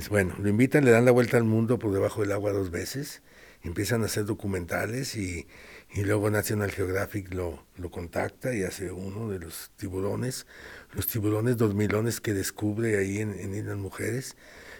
bueno, 0.08 0.34
lo 0.38 0.48
invitan, 0.48 0.84
le 0.84 0.90
dan 0.90 1.04
la 1.04 1.10
vuelta 1.10 1.36
al 1.36 1.44
mundo 1.44 1.78
por 1.78 1.92
debajo 1.92 2.22
del 2.22 2.32
agua 2.32 2.52
dos 2.52 2.70
veces, 2.70 3.22
empiezan 3.68 4.02
a 4.02 4.06
hacer 4.06 4.24
documentales 4.24 5.16
y, 5.16 5.46
y 5.94 6.02
luego 6.02 6.30
National 6.30 6.70
Geographic 6.70 7.32
lo, 7.32 7.64
lo, 7.76 7.90
contacta 7.90 8.54
y 8.54 8.64
hace 8.64 8.90
uno 8.90 9.28
de 9.28 9.38
los 9.38 9.70
tiburones, 9.76 10.46
los 10.92 11.06
tiburones 11.06 11.56
dormilones 11.56 12.20
que 12.20 12.34
descubre 12.34 12.98
ahí 12.98 13.18
en, 13.18 13.38
en 13.38 13.54
Islas 13.54 13.78
Mujeres. 13.78 14.36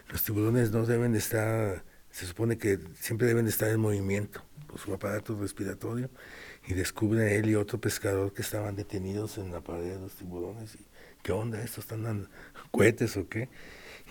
Los 0.09 0.23
tiburones 0.23 0.71
no 0.71 0.85
deben 0.85 1.15
estar, 1.15 1.83
se 2.11 2.25
supone 2.25 2.57
que 2.57 2.79
siempre 2.99 3.27
deben 3.27 3.47
estar 3.47 3.69
en 3.69 3.79
movimiento 3.79 4.43
por 4.67 4.79
su 4.79 4.93
aparato 4.93 5.39
respiratorio 5.39 6.09
y 6.67 6.73
descubre 6.73 7.37
él 7.37 7.49
y 7.49 7.55
otro 7.55 7.79
pescador 7.79 8.33
que 8.33 8.41
estaban 8.41 8.75
detenidos 8.75 9.37
en 9.37 9.51
la 9.51 9.61
pared 9.61 9.93
de 9.93 9.99
los 9.99 10.13
tiburones. 10.13 10.75
Y, 10.75 10.85
¿Qué 11.23 11.31
onda? 11.31 11.61
¿Estos 11.61 11.85
están 11.85 12.03
dando 12.03 12.29
cohetes 12.71 13.17
o 13.17 13.27
qué? 13.27 13.49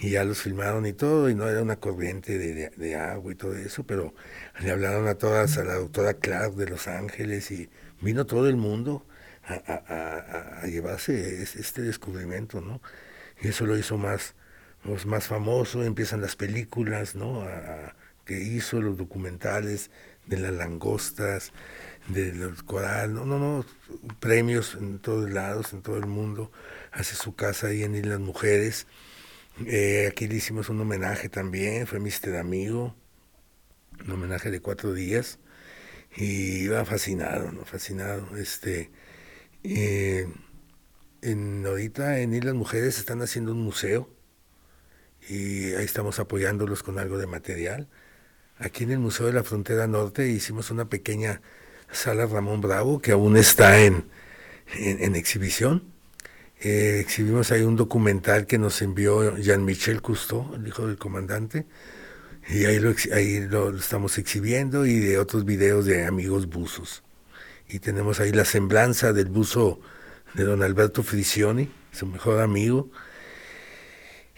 Y 0.01 0.11
ya 0.11 0.25
los 0.25 0.43
filmaron 0.43 0.87
y 0.87 0.93
todo, 0.93 1.29
y 1.29 1.35
no 1.35 1.49
era 1.49 1.63
una 1.63 1.77
corriente 1.77 2.39
de, 2.39 2.71
de, 2.71 2.95
agua 2.97 3.33
y 3.33 3.35
todo 3.35 3.57
eso, 3.57 3.85
pero 3.85 4.15
le 4.61 4.71
hablaron 4.71 5.09
a 5.09 5.17
todas, 5.17 5.59
a 5.59 5.65
la 5.65 5.75
doctora 5.75 6.15
Clark 6.15 6.55
de 6.55 6.69
Los 6.69 6.87
Ángeles, 6.89 7.51
y 7.51 7.69
vino 8.01 8.27
todo 8.27 8.49
el 8.49 8.57
mundo 8.57 9.05
a, 9.45 9.55
a, 9.55 10.63
a, 10.63 10.67
llevarse 10.67 11.43
este 11.43 11.83
descubrimiento, 11.83 12.61
¿no? 12.61 12.81
Y 13.41 13.49
eso 13.49 13.67
lo 13.67 13.77
hizo 13.77 13.97
más, 13.97 14.35
pues, 14.85 15.07
más 15.07 15.27
famoso, 15.27 15.85
empiezan 15.85 16.21
las 16.21 16.37
películas, 16.37 17.15
¿no? 17.15 17.45
que 18.25 18.39
hizo, 18.39 18.83
los 18.83 18.99
documentales 18.99 19.91
de 20.27 20.39
las 20.39 20.53
langostas, 20.53 21.53
de 22.09 22.35
los 22.35 22.63
coral, 22.63 23.15
no, 23.15 23.25
no, 23.25 23.39
no, 23.39 23.65
premios 24.21 24.75
en 24.75 24.99
todos 24.99 25.31
lados, 25.31 25.73
en 25.73 25.81
todo 25.81 25.97
el 25.97 26.07
mundo, 26.07 26.53
hace 26.93 27.17
su 27.17 27.35
casa 27.35 27.69
ahí 27.69 27.85
en 27.85 27.95
Islas 27.95 28.21
Mujeres, 28.21 28.87
eh, 29.67 30.09
aquí 30.11 30.29
le 30.29 30.37
hicimos 30.37 30.69
un 30.69 30.81
homenaje 30.81 31.29
también, 31.29 31.87
fue 31.87 32.01
Mister 32.01 32.37
Amigo, 32.37 32.95
un 34.05 34.11
homenaje 34.13 34.51
de 34.51 34.61
cuatro 34.61 34.93
días, 34.93 35.39
y 36.17 36.65
iba 36.65 36.85
fascinado. 36.85 37.51
Fascinado. 37.65 38.37
Este, 38.37 38.91
eh, 39.65 40.27
en, 41.23 41.65
ahorita 41.67 42.21
en 42.21 42.35
Islas 42.35 42.55
Mujeres 42.55 42.99
están 42.99 43.21
haciendo 43.23 43.53
un 43.53 43.63
museo, 43.63 44.09
y 45.29 45.75
ahí 45.75 45.85
estamos 45.85 46.19
apoyándolos 46.19 46.83
con 46.83 46.99
algo 46.99 47.19
de 47.19 47.27
material. 47.27 47.89
Aquí 48.57 48.85
en 48.85 48.93
el 48.93 48.99
Museo 48.99 49.27
de 49.27 49.33
la 49.33 49.45
Frontera 49.45 49.87
Norte 49.87 50.29
hicimos 50.29 50.71
una 50.71 50.89
pequeña 50.89 51.43
sala 51.93 52.27
Ramón 52.27 52.61
Bravo 52.61 53.01
que 53.01 53.13
aún 53.13 53.37
está 53.37 53.81
en, 53.81 54.09
en 54.75 55.15
exhibición 55.15 55.93
Eh, 56.61 56.99
exhibimos 57.01 57.53
ahí 57.53 57.63
un 57.63 57.77
documental 57.77 58.47
que 58.47 58.59
nos 58.59 58.83
envió 58.83 59.37
Jean-Michel 59.37 60.03
Cousteau, 60.03 60.55
el 60.57 60.67
hijo 60.67 60.89
del 60.89 60.99
comandante, 60.99 61.67
y 62.49 62.65
ahí, 62.65 62.81
lo, 62.81 62.95
ahí 63.15 63.41
lo, 63.41 63.77
estamos 63.77 64.19
exhibiendo 64.19 64.85
y 64.85 64.99
de 64.99 65.19
otros 65.19 65.45
videos 65.45 65.87
de 65.87 66.05
amigos 66.07 66.49
buzos. 66.49 67.05
Y 67.69 67.79
tenemos 67.79 68.19
ahí 68.19 68.33
la 68.33 68.45
semblanza 68.45 69.13
del 69.13 69.27
buzo 69.27 69.81
de 70.35 70.45
don 70.45 70.63
Alberto 70.63 71.03
Frisioni, 71.03 71.71
su 71.93 72.07
mejor 72.07 72.41
amigo, 72.41 72.91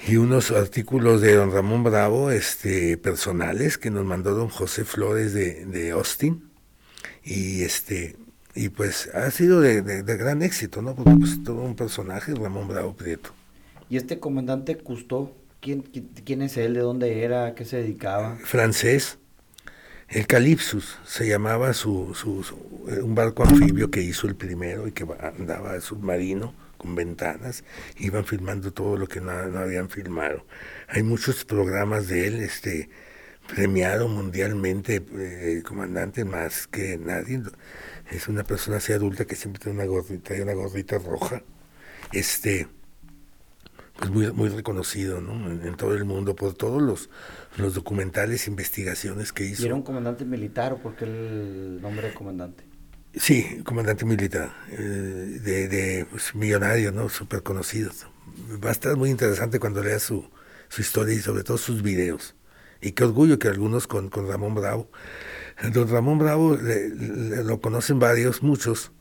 y 0.07 0.17
unos 0.17 0.51
artículos 0.51 1.21
de 1.23 1.35
don 1.35 1.53
Ramón 1.53 1.85
Bravo 1.85 2.31
este, 2.31 2.99
personales 2.99 3.79
que 3.79 3.91
nos 3.91 4.05
mandó 4.05 4.35
don 4.35 4.49
José 4.49 4.85
Flores 4.85 5.33
de, 5.33 5.65
de 5.67 5.93
Austin. 5.93 6.51
Y 7.23 7.63
este 7.63 8.17
y 8.55 8.69
pues 8.69 9.09
ha 9.15 9.31
sido 9.31 9.61
de, 9.61 10.03
gran 10.03 10.43
éxito, 10.43 10.83
¿no? 10.83 10.95
Porque 10.95 11.13
pues 11.19 11.43
todo 11.45 11.63
un 11.63 11.77
personaje, 11.77 12.35
Ramón 12.35 12.69
Bravo 12.69 12.95
Prieto. 12.95 13.31
¿Y 13.89 13.97
este 13.97 14.19
comandante 14.19 14.77
Custó, 14.77 15.35
quién, 15.61 15.83
quién 15.83 16.43
es 16.43 16.57
él? 16.57 16.75
¿De 16.75 16.81
dónde 16.81 17.23
era? 17.23 17.47
¿A 17.47 17.55
qué 17.55 17.65
se 17.65 17.79
dedicaba? 17.79 18.37
Francés. 18.43 19.19
El 20.09 20.27
Calipsus 20.27 20.99
se 21.05 21.29
llamaba 21.29 21.73
su, 21.73 22.17
su, 22.17 22.45
eh, 22.89 23.01
un 23.01 23.15
barco 23.15 23.45
anfibio 23.45 23.93
que 23.93 24.03
hizo 24.03 24.27
el 24.27 24.35
primero 24.35 24.89
y 24.89 24.93
que 24.93 25.07
andaba 25.21 25.81
submarino 25.81 26.53
con 26.81 26.97
ventanas, 26.97 27.63
iban 27.99 28.25
filmando 28.25 28.73
todo 28.73 28.97
lo 28.97 29.07
que 29.07 29.21
no, 29.21 29.31
habían 29.31 29.89
filmado. 29.89 30.45
Hay 30.89 31.05
muchos 31.05 31.45
programas 31.45 32.09
de 32.09 32.27
él, 32.27 32.41
este 32.41 32.89
premiado 33.55 34.09
mundialmente, 34.09 35.05
eh, 35.13 35.63
comandante 35.65 36.25
más 36.25 36.67
que 36.67 36.99
nadie 36.99 37.43
es 38.11 38.29
una 38.29 38.45
persona 38.45 38.79
así 38.79 38.93
adulta 38.93 39.25
que 39.25 39.37
siempre 39.37 39.63
tiene 39.63 39.79
una 39.79 39.87
gorrita, 39.87 40.35
una 40.43 40.53
gorrita 40.53 40.99
roja, 40.99 41.43
este, 42.13 42.69
pues 43.99 44.11
muy, 44.11 44.33
muy 44.33 44.49
reconocido, 44.49 45.21
¿no? 45.21 45.51
En, 45.51 45.77
todo 45.77 45.95
el 45.95 46.05
mundo, 46.05 46.35
por 46.35 46.55
todos 46.55 46.83
los, 46.83 47.11
los 47.57 47.75
documentales, 47.75 48.49
investigaciones 48.49 49.33
que 49.33 49.45
hizo. 49.45 49.63
¿Y 49.63 49.67
era 49.67 49.75
un 49.75 49.83
comandante 49.83 50.25
militar 50.25 50.73
o 50.73 50.79
por 50.79 50.97
qué 50.97 51.05
el 51.05 51.81
nombre 51.81 52.09
de 52.09 52.15
comandante? 52.15 52.65
Sí, 53.15 53.63
comandante 53.65 54.05
militar, 54.05 54.53
eh, 54.71 54.77
de, 54.77 55.69
de 55.69 56.07
pues, 56.11 56.35
millonario, 56.35 56.93
¿no? 56.93 57.09
Súper 57.09 57.43
conocido. 57.43 57.91
Va 58.65 58.71
a 58.71 58.73
estar 58.73 58.97
muy 58.97 59.11
interesante 59.11 59.59
cuando 59.59 59.83
leas 59.83 60.03
su, 60.03 60.31
su 60.69 60.81
historia 60.81 61.15
y 61.15 61.19
sobre 61.19 61.43
todo 61.43 61.59
sus 61.59 61.83
videos. 61.83 62.37
Y 62.81 62.93
qué 62.93 63.05
orgullo 63.05 63.39
que 63.39 63.49
algunos 63.49 63.87
con, 63.87 64.09
con 64.09 64.27
Ramón 64.27 64.55
Bravo 64.55 64.91
Don 65.69 65.89
Ramón 65.89 66.19
Bravo 66.19 66.57
lo 66.57 67.61
conocen 67.61 67.99
varios, 67.99 68.43
muchos, 68.43 68.93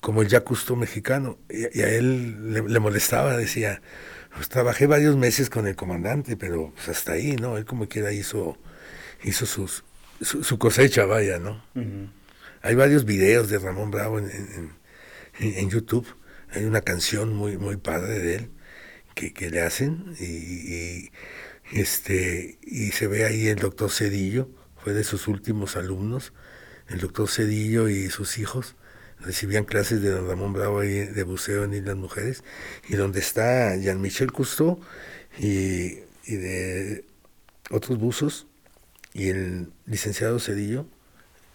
como 0.00 0.22
el 0.22 0.28
ya 0.28 0.44
mexicano, 0.76 1.38
y, 1.48 1.80
a 1.80 1.88
él 1.88 2.52
le, 2.52 2.80
molestaba, 2.80 3.36
decía, 3.36 3.80
pues 4.34 4.48
trabajé 4.48 4.86
varios 4.86 5.16
meses 5.16 5.48
con 5.48 5.66
el 5.66 5.74
comandante, 5.74 6.36
pero 6.36 6.72
pues, 6.74 6.88
hasta 6.88 7.12
ahí, 7.12 7.36
¿no? 7.36 7.56
Él 7.56 7.64
como 7.64 7.88
quiera 7.88 8.12
hizo, 8.12 8.58
hizo 9.24 9.46
sus, 9.46 9.84
su, 10.20 10.58
cosecha, 10.58 11.06
vaya, 11.06 11.38
¿no? 11.38 11.62
Hay 12.62 12.74
varios 12.74 13.04
videos 13.04 13.48
de 13.48 13.58
Ramón 13.58 13.90
Bravo 13.90 14.18
en, 14.18 14.72
en, 15.40 15.70
YouTube, 15.70 16.06
hay 16.50 16.64
una 16.64 16.82
canción 16.82 17.34
muy, 17.34 17.56
muy 17.56 17.76
padre 17.76 18.18
de 18.18 18.34
él 18.36 18.50
que, 19.14 19.32
que 19.32 19.50
le 19.50 19.62
hacen, 19.62 20.14
y, 20.20 20.24
y, 20.24 21.12
este, 21.72 22.58
y 22.62 22.92
se 22.92 23.06
ve 23.06 23.24
ahí 23.24 23.48
el 23.48 23.56
doctor 23.56 23.90
Cedillo, 23.90 24.50
fue 24.86 24.94
de 24.94 25.02
sus 25.02 25.26
últimos 25.26 25.74
alumnos, 25.74 26.32
el 26.86 27.00
doctor 27.00 27.28
Cedillo 27.28 27.88
y 27.88 28.08
sus 28.08 28.38
hijos 28.38 28.76
recibían 29.18 29.64
clases 29.64 30.00
de 30.00 30.10
don 30.10 30.28
Ramón 30.28 30.52
Bravo 30.52 30.82
de 30.82 31.22
buceo 31.24 31.64
en 31.64 31.74
Islas 31.74 31.96
Mujeres, 31.96 32.44
y 32.88 32.94
donde 32.94 33.18
está 33.18 33.74
Jean-Michel 33.74 34.30
Cousteau 34.30 34.78
y, 35.40 35.96
de 36.28 37.04
otros 37.68 37.98
buzos, 37.98 38.46
y 39.12 39.30
el 39.30 39.72
licenciado 39.86 40.38
Cedillo 40.38 40.86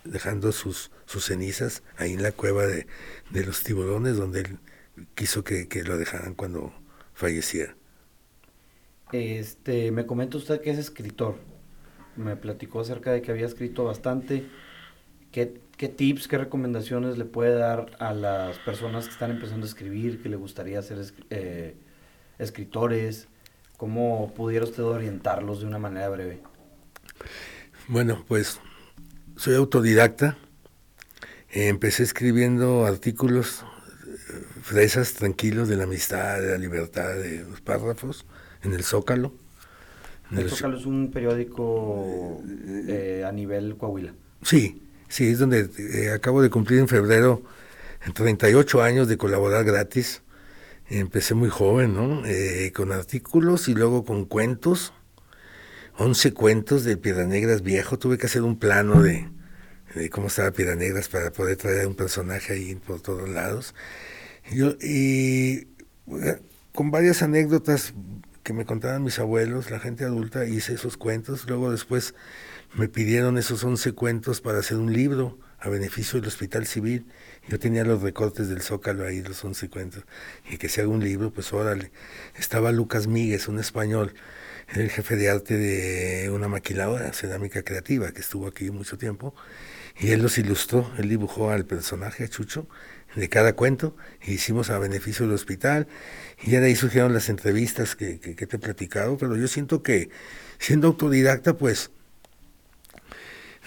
dejando 0.04 0.52
sus, 0.52 0.92
sus 1.06 1.28
cenizas 1.28 1.84
ahí 1.96 2.12
en 2.12 2.24
la 2.24 2.34
cueva 2.34 2.66
de, 2.68 2.86
los 3.46 3.64
tiburones, 3.64 4.18
donde 4.18 4.42
él 4.42 4.60
quiso 5.16 5.46
que, 5.46 5.70
que, 5.70 5.86
lo 5.86 5.98
dejaran 5.98 6.34
cuando 6.34 6.74
falleciera. 7.14 7.78
Este, 9.14 9.90
me 9.92 10.06
comenta 10.06 10.36
usted 10.36 10.60
que 10.60 10.72
es 10.72 10.78
escritor 10.78 11.38
me 12.16 12.36
platicó 12.36 12.82
acerca 12.82 13.12
de 13.12 13.22
que 13.22 13.32
había 13.32 13.46
escrito 13.46 13.84
bastante. 13.86 14.46
¿Qué, 15.32 15.46
tips, 15.88 16.28
qué 16.28 16.38
recomendaciones 16.38 17.18
le 17.18 17.26
puede 17.26 17.56
dar 17.56 17.96
a 18.00 18.14
las 18.14 18.60
personas 18.60 19.06
que 19.06 19.14
están 19.14 19.32
empezando 19.32 19.66
a 19.66 19.70
escribir, 19.70 20.22
que 20.22 20.30
le 20.30 20.36
gustaría 20.36 20.82
ser 20.82 21.00
eh, 21.30 21.76
escritores? 22.38 23.28
¿Cómo 23.78 24.34
pudiera 24.36 24.66
usted 24.66 24.84
orientarlos 24.84 25.62
de 25.62 25.68
una 25.68 25.80
manera 25.80 26.10
breve? 26.10 26.42
Bueno, 27.88 28.24
pues 28.28 28.60
soy 29.38 29.56
autodidacta. 29.56 30.38
empecé 31.50 32.04
escribiendo 32.04 32.86
artículos 32.86 33.66
fresas, 34.62 35.14
tranquilos, 35.14 35.68
de 35.68 35.78
la 35.78 35.84
amistad, 35.84 36.40
de 36.40 36.52
la 36.52 36.58
libertad, 36.58 37.16
de 37.16 37.44
los 37.44 37.62
párrafos, 37.62 38.26
en 38.64 38.74
el 38.74 38.84
Zócalo. 38.84 39.34
El 40.36 40.50
Zócalo 40.50 40.78
es 40.78 40.86
un 40.86 41.12
periódico 41.12 42.42
eh, 42.88 43.24
a 43.28 43.32
nivel 43.32 43.76
Coahuila. 43.78 44.14
Sí, 44.44 44.82
sí, 45.08 45.28
es 45.28 45.40
donde 45.40 45.70
eh, 45.78 46.12
acabo 46.12 46.42
de 46.42 46.50
cumplir 46.50 46.80
en 46.80 46.88
febrero 46.88 47.44
38 48.14 48.82
años 48.82 49.08
de 49.08 49.18
colaborar 49.18 49.66
gratis. 49.66 50.22
Empecé 50.90 51.34
muy 51.34 51.50
joven, 51.50 51.94
¿no? 51.94 52.26
Eh, 52.26 52.72
con 52.76 52.92
artículos 52.92 53.68
y 53.68 53.74
luego 53.74 54.06
con 54.06 54.26
cuentos. 54.26 54.94
11 55.98 56.34
cuentos 56.34 56.84
de 56.84 56.98
Piedranegras 56.98 57.62
viejo. 57.62 58.00
Tuve 58.00 58.18
que 58.18 58.26
hacer 58.26 58.42
un 58.42 58.58
plano 58.58 59.02
de, 59.02 59.28
de 59.96 60.10
cómo 60.10 60.28
estaba 60.28 60.52
Piedranegras 60.52 61.10
para 61.10 61.32
poder 61.32 61.58
traer 61.58 61.88
un 61.88 61.96
personaje 61.96 62.54
ahí 62.54 62.76
por 62.76 63.02
todos 63.02 63.30
lados. 63.30 63.76
Yo, 64.52 64.72
y 64.82 65.68
con 66.74 66.92
varias 66.92 67.22
anécdotas 67.22 67.94
que 68.44 68.54
me 68.54 68.66
contaban 68.66 69.04
mis 69.04 69.20
abuelos, 69.20 69.72
la 69.72 69.80
gente 69.80 70.04
adulta, 70.04 70.46
hice 70.46 70.74
esos 70.74 70.98
cuentos. 70.98 71.48
Luego 71.48 71.72
después 71.72 72.16
me 72.74 72.88
pidieron 72.88 73.38
esos 73.38 73.64
11 73.64 73.94
cuentos 73.94 74.42
para 74.42 74.60
hacer 74.60 74.78
un 74.78 74.94
libro 74.94 75.38
a 75.60 75.70
beneficio 75.70 76.20
del 76.20 76.28
Hospital 76.28 76.66
Civil. 76.66 77.06
Yo 77.48 77.60
tenía 77.60 77.84
los 77.84 78.02
recortes 78.02 78.50
del 78.50 78.62
Zócalo 78.62 79.06
ahí, 79.06 79.22
los 79.22 79.44
11 79.44 79.70
cuentos. 79.70 80.04
Y 80.50 80.58
que 80.58 80.70
se 80.70 80.82
haga 80.82 80.90
un 80.90 81.04
libro, 81.04 81.32
pues 81.32 81.54
órale. 81.54 81.92
Estaba 82.36 82.72
Lucas 82.72 83.08
Míguez, 83.08 83.48
un 83.48 83.60
español, 83.60 84.14
el 84.74 84.90
jefe 84.90 85.16
de 85.16 85.30
arte 85.30 85.58
de 85.58 86.30
una 86.32 86.48
maquiladora, 86.48 87.14
cerámica 87.14 87.62
creativa, 87.62 88.12
que 88.12 88.22
estuvo 88.22 88.48
aquí 88.48 88.72
mucho 88.72 88.98
tiempo. 88.98 89.36
Y 90.00 90.12
él 90.12 90.22
los 90.22 90.38
ilustró, 90.38 90.92
él 90.98 91.10
dibujó 91.10 91.52
al 91.52 91.66
personaje, 91.66 92.24
a 92.24 92.28
Chucho, 92.28 92.68
de 93.16 93.30
cada 93.30 93.54
cuento, 93.54 93.96
e 94.22 94.32
hicimos 94.32 94.70
a 94.70 94.80
beneficio 94.80 95.26
del 95.26 95.36
hospital, 95.36 95.88
y 96.44 96.52
ya 96.52 96.60
de 96.60 96.68
ahí 96.68 96.76
surgieron 96.76 97.14
las 97.14 97.30
entrevistas 97.30 97.96
que, 97.96 98.20
que, 98.20 98.48
te 98.48 98.56
he 98.56 98.60
platicado, 98.60 99.18
pero 99.18 99.36
yo 99.36 99.48
siento 99.48 99.84
que 99.84 100.10
siendo 100.60 100.88
autodidacta, 100.88 101.58
pues 101.58 101.92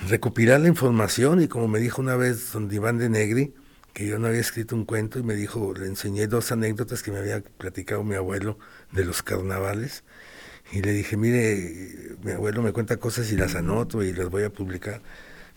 recopilar 0.09 0.61
la 0.61 0.69
información, 0.69 1.41
y 1.41 1.49
como 1.49 1.69
me 1.69 1.79
dijo 1.79 2.03
una 2.03 2.17
vez 2.17 2.53
don 2.53 2.73
Iván 2.73 2.99
de 2.99 3.09
Negri, 3.09 3.55
que 3.93 4.09
yo 4.09 4.19
no 4.19 4.27
había 4.27 4.41
escrito 4.41 4.75
un 4.75 4.85
cuento, 4.85 5.21
y 5.21 5.23
me 5.23 5.35
dijo, 5.35 5.73
le 5.73 5.87
enseñé 5.87 6.27
dos 6.27 6.51
anécdotas 6.51 7.03
que 7.03 7.13
me 7.13 7.19
había 7.19 7.41
platicado 7.41 8.03
mi 8.03 8.17
abuelo 8.17 8.59
de 8.91 9.05
los 9.05 9.23
carnavales, 9.23 10.03
y 10.73 10.83
le 10.83 10.93
dije, 10.93 11.17
mire, 11.17 12.17
mi 12.25 12.33
abuelo 12.33 12.63
me 12.63 12.73
cuenta 12.73 12.97
cosas 12.97 13.31
y 13.31 13.37
las 13.37 13.55
anoto 13.55 14.03
y 14.03 14.13
las 14.13 14.31
voy 14.31 14.43
a 14.43 14.51
publicar, 14.51 15.01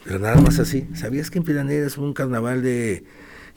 pero 0.03 0.19
nada 0.19 0.39
más 0.39 0.59
así. 0.59 0.87
¿Sabías 0.93 1.31
que 1.31 1.39
en 1.39 1.45
Piranera 1.45 1.87
es 1.87 1.97
un 1.97 2.13
carnaval 2.13 2.61
de 2.61 3.03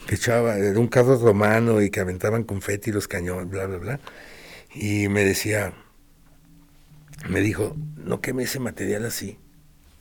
que 0.06 0.14
echaba, 0.14 0.54
de 0.54 0.76
un 0.78 0.88
carro 0.88 1.18
romano 1.18 1.82
y 1.82 1.90
que 1.90 2.00
aventaban 2.00 2.44
confeti 2.44 2.92
los 2.92 3.08
cañones, 3.08 3.48
bla, 3.48 3.66
bla, 3.66 3.78
bla. 3.78 4.00
Y 4.74 5.08
me 5.08 5.24
decía, 5.24 5.74
me 7.28 7.40
dijo, 7.40 7.76
no 7.96 8.20
queme 8.20 8.44
ese 8.44 8.60
material 8.60 9.04
así, 9.04 9.38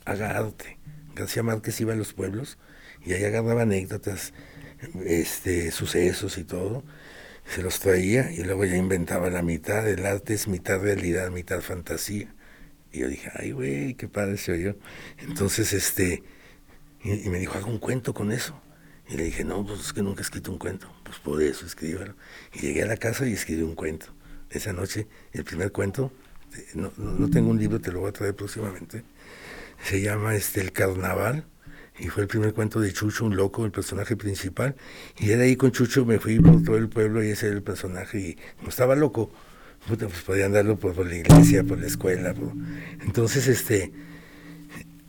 haga 0.04 0.36
arte. 0.36 0.78
García 1.14 1.42
Márquez 1.42 1.80
iba 1.80 1.92
a 1.92 1.96
los 1.96 2.12
pueblos 2.12 2.58
y 3.04 3.12
ahí 3.12 3.24
agarraba 3.24 3.62
anécdotas, 3.62 4.32
este, 5.04 5.70
sucesos 5.70 6.38
y 6.38 6.44
todo, 6.44 6.84
se 7.46 7.62
los 7.62 7.80
traía 7.80 8.30
y 8.32 8.44
luego 8.44 8.64
ya 8.64 8.76
inventaba 8.76 9.28
la 9.28 9.42
mitad, 9.42 9.88
el 9.88 10.06
arte 10.06 10.34
es 10.34 10.48
mitad 10.48 10.80
realidad, 10.80 11.30
mitad 11.30 11.60
fantasía. 11.60 12.34
Y 12.92 13.00
yo 13.00 13.08
dije, 13.08 13.30
ay, 13.34 13.52
güey, 13.52 13.94
qué 13.94 14.08
padre 14.08 14.36
se 14.36 14.52
oyó. 14.52 14.76
Entonces, 15.18 15.72
este, 15.72 16.22
y, 17.02 17.26
y 17.26 17.28
me 17.28 17.38
dijo, 17.38 17.56
haga 17.58 17.66
un 17.66 17.78
cuento 17.78 18.14
con 18.14 18.32
eso. 18.32 18.60
Y 19.10 19.16
le 19.16 19.24
dije, 19.24 19.44
no, 19.44 19.66
pues 19.66 19.80
es 19.80 19.92
que 19.92 20.02
nunca 20.02 20.20
he 20.20 20.22
escrito 20.22 20.52
un 20.52 20.58
cuento. 20.58 20.86
Pues 21.02 21.18
por 21.18 21.42
eso 21.42 21.66
escríbalo. 21.66 22.14
Y 22.54 22.60
llegué 22.60 22.82
a 22.82 22.86
la 22.86 22.96
casa 22.96 23.26
y 23.26 23.32
escribí 23.32 23.62
un 23.62 23.74
cuento. 23.74 24.06
Esa 24.50 24.72
noche, 24.72 25.08
el 25.32 25.44
primer 25.44 25.72
cuento, 25.72 26.12
no, 26.74 26.92
no, 26.96 27.30
tengo 27.30 27.50
un 27.50 27.58
libro, 27.58 27.80
te 27.80 27.92
lo 27.92 28.00
voy 28.00 28.10
a 28.10 28.12
traer 28.12 28.34
próximamente. 28.34 29.04
Se 29.82 30.00
llama 30.00 30.34
este 30.34 30.60
El 30.60 30.72
Carnaval 30.72 31.44
y 31.98 32.08
fue 32.08 32.22
el 32.22 32.28
primer 32.28 32.54
cuento 32.54 32.80
de 32.80 32.92
Chucho, 32.92 33.26
un 33.26 33.36
loco, 33.36 33.64
el 33.64 33.72
personaje 33.72 34.16
principal, 34.16 34.74
y 35.18 35.26
de 35.26 35.42
ahí 35.42 35.56
con 35.56 35.70
Chucho 35.70 36.06
me 36.06 36.18
fui 36.18 36.40
por 36.40 36.62
todo 36.62 36.76
el 36.76 36.88
pueblo 36.88 37.22
y 37.22 37.28
ese 37.28 37.48
era 37.48 37.56
el 37.56 37.62
personaje, 37.62 38.18
y 38.18 38.36
como 38.56 38.70
estaba 38.70 38.96
loco, 38.96 39.30
pues 39.86 40.22
podía 40.22 40.46
andarlo 40.46 40.76
por, 40.76 40.96
la 41.06 41.14
iglesia, 41.14 41.62
por 41.62 41.78
la 41.78 41.86
escuela, 41.86 42.34
entonces 43.02 43.48
este, 43.48 43.92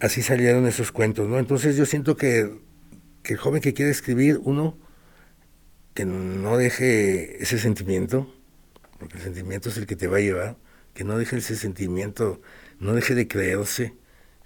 así 0.01 0.21
salieron 0.21 0.67
esos 0.67 0.91
cuentos, 0.91 1.29
¿no? 1.29 1.39
Entonces 1.39 1.77
yo 1.77 1.85
siento 1.85 2.17
que, 2.17 2.59
que 3.23 3.33
el 3.33 3.39
joven 3.39 3.61
que 3.61 3.73
quiere 3.73 3.91
escribir, 3.91 4.39
uno, 4.43 4.77
que 5.93 6.05
no 6.05 6.57
deje 6.57 7.41
ese 7.41 7.59
sentimiento, 7.59 8.33
porque 8.99 9.17
el 9.17 9.23
sentimiento 9.23 9.69
es 9.69 9.77
el 9.77 9.85
que 9.85 9.95
te 9.95 10.07
va 10.07 10.17
a 10.17 10.21
llevar, 10.21 10.57
que 10.93 11.03
no 11.03 11.17
deje 11.17 11.37
ese 11.37 11.55
sentimiento, 11.55 12.41
no 12.79 12.93
deje 12.93 13.15
de 13.15 13.27
creerse 13.27 13.93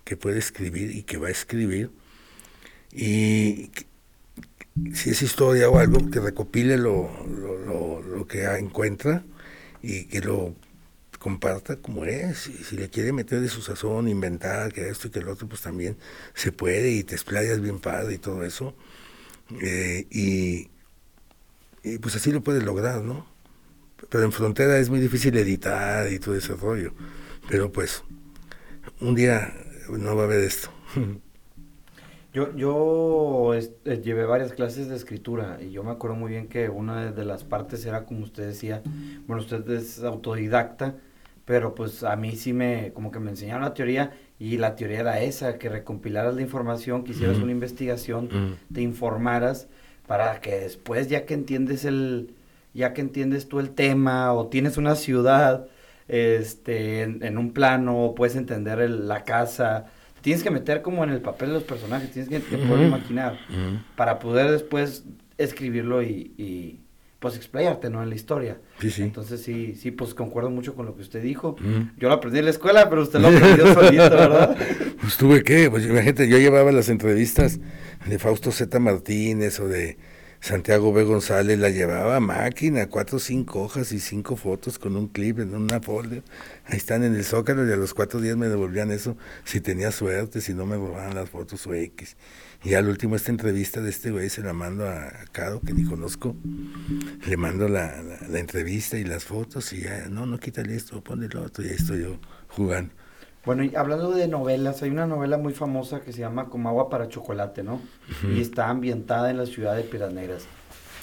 que 0.03 0.17
puede 0.17 0.39
escribir 0.39 0.95
y 0.95 1.03
que 1.03 1.17
va 1.17 1.27
a 1.27 1.31
escribir, 1.31 1.91
y 2.91 3.71
si 4.93 5.09
es 5.09 5.21
historia 5.21 5.69
o 5.69 5.77
algo, 5.77 6.09
que 6.09 6.19
recopile 6.19 6.77
lo, 6.77 7.09
lo, 7.27 8.01
lo, 8.01 8.27
que 8.27 8.45
encuentra 8.45 9.23
y 9.81 10.05
que 10.05 10.21
lo 10.21 10.55
comparta 11.25 11.77
como 11.77 12.05
es. 12.05 12.45
Y 12.45 12.63
si 12.63 12.77
le 12.77 12.87
quiere 12.87 13.11
meter 13.11 13.41
de 13.41 13.49
su 13.49 13.63
sazón, 13.63 14.07
inventar 14.07 14.71
que 14.71 14.89
esto 14.89 15.07
y 15.07 15.11
que 15.11 15.19
el 15.19 15.27
otro, 15.27 15.47
pues 15.47 15.59
también 15.61 15.97
se 16.35 16.51
puede 16.51 16.91
y 16.91 17.03
te 17.03 17.15
explayas 17.15 17.59
bien 17.61 17.79
padre 17.79 18.13
y 18.13 18.17
todo 18.19 18.43
eso. 18.43 18.75
Eh, 19.59 20.05
y, 20.11 20.69
pues 21.97 22.15
así 22.15 22.31
lo 22.31 22.41
puedes 22.41 22.63
lograr, 22.63 23.01
¿no? 23.01 23.25
Pero 24.09 24.23
en 24.23 24.31
frontera 24.31 24.77
es 24.77 24.91
muy 24.91 24.99
difícil 24.99 25.35
editar 25.35 26.11
y 26.11 26.19
todo 26.19 26.35
ese 26.35 26.53
rollo. 26.53 26.93
Pero 27.49 27.71
pues 27.71 28.03
un 29.01 29.15
día 29.15 29.51
no 29.89 30.15
va 30.15 30.21
a 30.23 30.25
haber 30.25 30.41
esto. 30.41 30.69
Yo, 32.33 32.53
yo 32.53 33.53
eh, 33.53 34.01
llevé 34.03 34.25
varias 34.25 34.51
clases 34.51 34.89
de 34.89 34.97
escritura 34.97 35.57
y 35.61 35.71
yo 35.71 35.85
me 35.85 35.91
acuerdo 35.91 36.17
muy 36.17 36.31
bien 36.31 36.49
que 36.49 36.67
una 36.67 37.13
de 37.13 37.23
las 37.23 37.45
partes 37.45 37.85
era 37.85 38.03
como 38.03 38.25
usted 38.25 38.45
decía, 38.47 38.83
bueno, 39.25 39.41
usted 39.41 39.69
es 39.69 40.03
autodidacta, 40.03 40.95
pero 41.45 41.75
pues 41.75 42.03
a 42.03 42.15
mí 42.15 42.35
sí 42.35 42.53
me, 42.53 42.91
como 42.93 43.11
que 43.11 43.19
me 43.19 43.29
enseñaron 43.29 43.63
la 43.63 43.73
teoría 43.73 44.13
y 44.39 44.57
la 44.57 44.75
teoría 44.75 44.99
era 44.99 45.21
esa, 45.21 45.57
que 45.57 45.69
recompilaras 45.69 46.35
la 46.35 46.41
información, 46.41 47.03
que 47.03 47.11
hicieras 47.11 47.37
una 47.37 47.51
investigación, 47.51 48.57
te 48.73 48.81
informaras 48.81 49.67
para 50.07 50.41
que 50.41 50.59
después 50.59 51.07
ya 51.07 51.25
que 51.25 51.33
entiendes 51.33 51.85
el, 51.85 52.31
ya 52.73 52.93
que 52.93 53.01
entiendes 53.01 53.47
tú 53.47 53.59
el 53.59 53.69
tema 53.69 54.33
o 54.33 54.47
tienes 54.47 54.77
una 54.77 54.95
ciudad, 54.95 55.67
este, 56.07 57.03
en, 57.03 57.37
un 57.37 57.51
plano, 57.51 58.13
puedes 58.15 58.35
entender 58.35 58.89
la 58.89 59.23
casa, 59.23 59.85
tienes 60.21 60.43
que 60.43 60.51
meter 60.51 60.81
como 60.81 61.03
en 61.03 61.11
el 61.11 61.21
papel 61.21 61.49
de 61.49 61.53
los 61.55 61.63
personajes, 61.63 62.11
tienes 62.11 62.29
que, 62.29 62.57
poder 62.57 62.87
imaginar 62.87 63.37
para 63.95 64.19
poder 64.19 64.51
después 64.51 65.05
escribirlo 65.37 66.03
y, 66.03 66.81
pues 67.25 67.37
explayarte, 67.37 67.89
¿no? 67.89 68.03
En 68.03 68.09
la 68.09 68.13
historia. 68.13 68.59
Sí, 68.79 68.91
sí. 68.91 69.01
Entonces 69.01 69.41
sí, 69.41 69.73
sí, 69.73 69.89
pues 69.89 70.13
concuerdo 70.13 70.51
mucho 70.51 70.75
con 70.75 70.85
lo 70.85 70.95
que 70.95 71.01
usted 71.01 71.23
dijo. 71.23 71.55
Yo 71.97 72.07
lo 72.07 72.13
aprendí 72.13 72.37
en 72.37 72.45
la 72.45 72.51
escuela, 72.51 72.87
pero 72.87 73.01
usted 73.01 73.19
lo 73.19 73.29
aprendió 73.29 73.65
solito, 73.73 74.11
¿verdad? 74.11 74.55
Pues 75.01 75.17
tuve 75.17 75.41
que, 75.41 75.71
pues 75.71 75.87
imagínate, 75.87 76.29
yo 76.29 76.37
llevaba 76.37 76.71
las 76.71 76.87
entrevistas 76.87 77.59
de 78.05 78.19
Fausto 78.19 78.51
Z. 78.51 78.79
Martínez 78.79 79.59
o 79.59 79.67
de 79.67 79.97
Santiago 80.39 80.93
B. 80.93 81.01
González 81.01 81.57
la 81.57 81.71
llevaba 81.71 82.17
a 82.17 82.19
máquina, 82.19 82.89
cuatro 82.89 83.17
o 83.17 83.19
cinco 83.19 83.63
hojas 83.63 83.91
y 83.91 83.99
cinco 83.99 84.35
fotos 84.35 84.77
con 84.77 84.95
un 84.95 85.07
clip 85.07 85.39
en 85.39 85.55
una 85.55 85.79
folder. 85.81 86.21
Ahí 86.65 86.77
están 86.77 87.03
en 87.03 87.15
el 87.15 87.23
Zócalo 87.23 87.67
y 87.67 87.73
a 87.73 87.75
los 87.75 87.95
cuatro 87.95 88.21
días 88.21 88.37
me 88.37 88.49
devolvían 88.49 88.91
eso 88.91 89.17
si 89.45 89.61
tenía 89.61 89.91
suerte, 89.91 90.41
si 90.41 90.53
no 90.53 90.67
me 90.67 90.75
robaban 90.75 91.15
las 91.15 91.31
fotos 91.31 91.65
o 91.65 91.73
X. 91.73 92.17
Y 92.65 92.73
al 92.73 92.89
último 92.89 93.15
esta 93.15 93.29
entrevista 93.29 93.79
de 93.79 93.91
este 93.91 94.09
güey 94.09 94.27
se 94.29 94.41
la 94.41 94.51
mando 94.51 94.89
a 94.89 95.11
Caro, 95.31 95.61
que 95.61 95.71
ni 95.71 95.83
conozco. 95.83 96.35
Le 97.27 97.37
mando 97.37 97.69
la, 97.69 98.01
la, 98.27 98.39
entrevista 98.39 98.97
y 98.97 99.03
las 99.03 99.23
fotos 99.23 99.71
y 99.71 99.81
ya, 99.81 100.07
no, 100.09 100.25
no 100.25 100.39
quítale 100.39 100.75
esto, 100.75 100.99
ponle 101.03 101.27
lo 101.27 101.43
otro 101.43 101.63
y 101.63 101.67
ahí 101.67 101.75
estoy 101.75 102.01
yo 102.01 102.17
jugando. 102.47 102.91
Bueno, 103.45 103.63
y 103.63 103.75
hablando 103.75 104.09
de 104.09 104.27
novelas, 104.27 104.81
hay 104.81 104.89
una 104.89 105.05
novela 105.05 105.37
muy 105.37 105.53
famosa 105.53 106.01
que 106.01 106.11
se 106.11 106.21
llama 106.21 106.49
Como 106.49 106.67
agua 106.67 106.89
para 106.89 107.07
chocolate, 107.07 107.61
¿no? 107.61 107.79
Y 108.27 108.41
está 108.41 108.69
ambientada 108.69 109.29
en 109.29 109.37
la 109.37 109.45
ciudad 109.45 109.75
de 109.75 109.83
Piedras 109.83 110.11
Negras. 110.11 110.47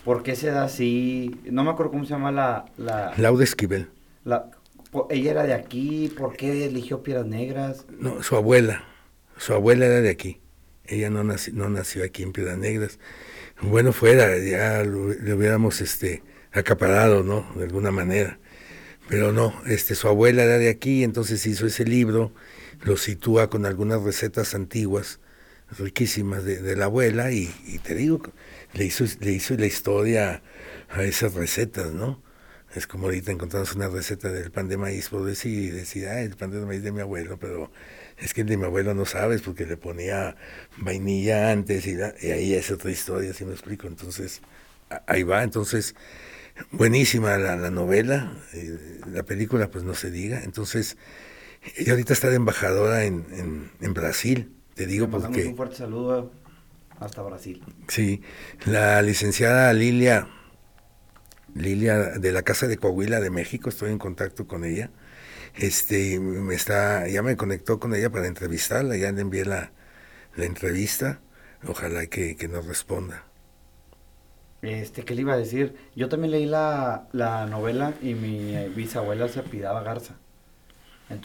¿Por 0.05 0.25
qué 0.25 0.35
se 0.35 0.51
da 0.51 0.65
así? 0.65 1.41
No 1.45 1.63
me 1.63 1.71
acuerdo 1.71 1.93
cómo 1.93 2.05
se 2.05 2.11
llama 2.11 2.33
la... 2.33 2.65
la 2.77 3.15
Lauda 3.17 3.45
Esquivel. 3.45 3.89
La, 4.25 4.51
¿Ella 5.11 5.31
era 5.31 5.45
de 5.45 5.55
aquí? 5.55 6.13
¿Por 6.19 6.37
qué 6.37 6.67
eligió 6.67 7.05
Piedras 7.05 7.27
Negras? 7.27 7.87
No, 8.01 8.21
su 8.25 8.35
abuela. 8.35 8.83
Su 9.37 9.55
abuela 9.55 9.87
era 9.87 10.01
de 10.01 10.11
aquí. 10.11 10.41
Ella 10.87 11.11
no, 11.11 11.24
nació, 11.24 11.53
no 11.55 11.68
nació 11.68 12.05
aquí 12.05 12.22
en 12.22 12.33
Piedras 12.33 12.59
Negras. 12.59 12.99
Bueno, 13.61 13.93
fuera, 13.93 14.37
ya 14.39 14.83
le 14.83 15.35
hubiéramos 15.35 15.80
este, 15.80 16.22
acaparado, 16.53 17.22
¿no? 17.22 17.47
De 17.57 17.64
alguna 17.64 17.91
manera 17.91 18.39
pero 19.12 19.30
no, 19.30 19.53
este, 19.66 19.95
su 19.95 20.09
abuela 20.09 20.43
era 20.43 20.59
de 20.59 20.70
aquí, 20.70 21.05
entonces 21.05 21.45
hizo 21.47 21.66
ese 21.66 21.85
libro, 21.85 22.33
lo 22.83 22.97
sitúa 22.97 23.51
con 23.51 23.66
algunas 23.66 24.03
recetas 24.03 24.55
antiguas, 24.55 25.20
riquísimas 25.78 26.45
de, 26.45 26.76
la 26.76 26.87
abuela, 26.87 27.30
y, 27.30 27.53
te 27.83 27.95
digo, 27.95 28.22
le 28.72 28.85
hizo, 28.87 29.05
le 29.20 29.33
hizo 29.33 29.55
la 29.57 29.66
historia 29.66 30.43
a 30.89 31.03
esas 31.03 31.35
recetas, 31.35 31.93
¿no? 31.93 32.22
Es 32.74 32.87
como 32.87 33.05
ahorita 33.05 33.33
encontramos 33.33 33.74
una 33.74 33.89
receta 33.89 34.30
del 34.30 34.51
pan 34.51 34.68
de 34.68 34.78
maíz, 34.78 35.11
por 35.11 35.24
decir, 35.24 35.74
decir, 35.74 36.09
ah, 36.09 36.22
el 36.22 36.37
pan 36.37 36.51
de 36.51 36.64
maíz 36.64 36.83
de 36.83 36.93
mi 36.93 37.01
abuelo, 37.01 37.39
pero 37.39 37.70
es 38.23 38.35
que 38.35 38.43
el 38.43 38.47
de 38.47 38.57
mi 38.57 38.64
abuelo 38.64 38.95
no 38.95 39.05
sabes 39.05 39.43
porque 39.43 39.66
le 39.66 39.77
ponía 39.77 40.37
vainilla 40.79 41.51
antes 41.51 41.87
y, 41.87 41.97
y 42.20 42.31
ahí 42.31 42.55
es 42.55 42.70
otra 42.70 42.91
historia, 42.91 43.35
si 43.35 43.45
me 43.45 43.53
explico. 43.53 43.87
Entonces, 43.87 44.41
ahí 45.07 45.23
va, 45.23 45.43
entonces 45.43 45.95
buenísima 46.70 47.37
la, 47.39 47.57
la 47.57 47.70
novela, 47.70 48.33
eh, 48.53 49.01
la 49.12 49.23
película 49.23 49.70
pues 49.70 49.85
no 49.85 49.95
se 49.95 50.11
diga, 50.11 50.43
entonces 50.45 50.97
ella 51.77 51.93
ahorita 51.93 52.12
está 52.12 52.29
de 52.29 52.37
embajadora 52.37 53.05
en, 53.05 53.70
en, 53.81 53.95
Brasil, 53.95 54.53
te 54.75 54.87
digo 54.87 55.09
porque... 55.09 55.47
Un 55.47 55.57
fuerte 55.57 55.77
saludo 55.77 56.33
hasta 56.99 57.23
Brasil. 57.23 57.62
Sí, 57.89 58.23
la 58.66 59.01
licenciada 59.03 59.73
Lilia, 59.73 60.29
Lilia 61.55 61.97
de 62.18 62.33
la 62.33 62.43
Casa 62.43 62.66
de 62.66 62.79
Coahuila 62.79 63.20
de 63.20 63.31
México, 63.31 63.68
estoy 63.68 63.93
en 63.93 63.99
contacto 63.99 64.47
con 64.47 64.64
ella, 64.64 64.91
este, 65.55 66.19
me 66.21 66.55
está, 66.55 67.09
ya 67.09 67.23
me 67.23 67.37
conectó 67.37 67.79
con 67.81 67.95
ella 67.95 68.11
para 68.11 68.27
entrevistarla, 68.29 68.97
ya 68.97 69.13
le 69.13 69.21
envié 69.23 69.45
la, 69.45 69.73
la 70.37 70.47
entrevista, 70.47 71.23
ojalá 71.67 72.07
que, 72.09 72.37
que 72.37 72.49
nos 72.49 72.67
responda. 72.67 73.25
Este, 74.63 75.05
¿qué 75.05 75.15
le 75.15 75.23
iba 75.23 75.33
a 75.35 75.37
decir? 75.37 75.77
Yo 75.97 76.09
también 76.09 76.31
leí 76.31 76.47
la, 76.47 77.09
la 77.13 77.47
novela 77.47 77.99
y 78.01 78.15
mi 78.15 78.55
bisabuela 78.69 79.29
se 79.29 79.41
apidaba 79.41 79.83
Garza. 79.83 80.21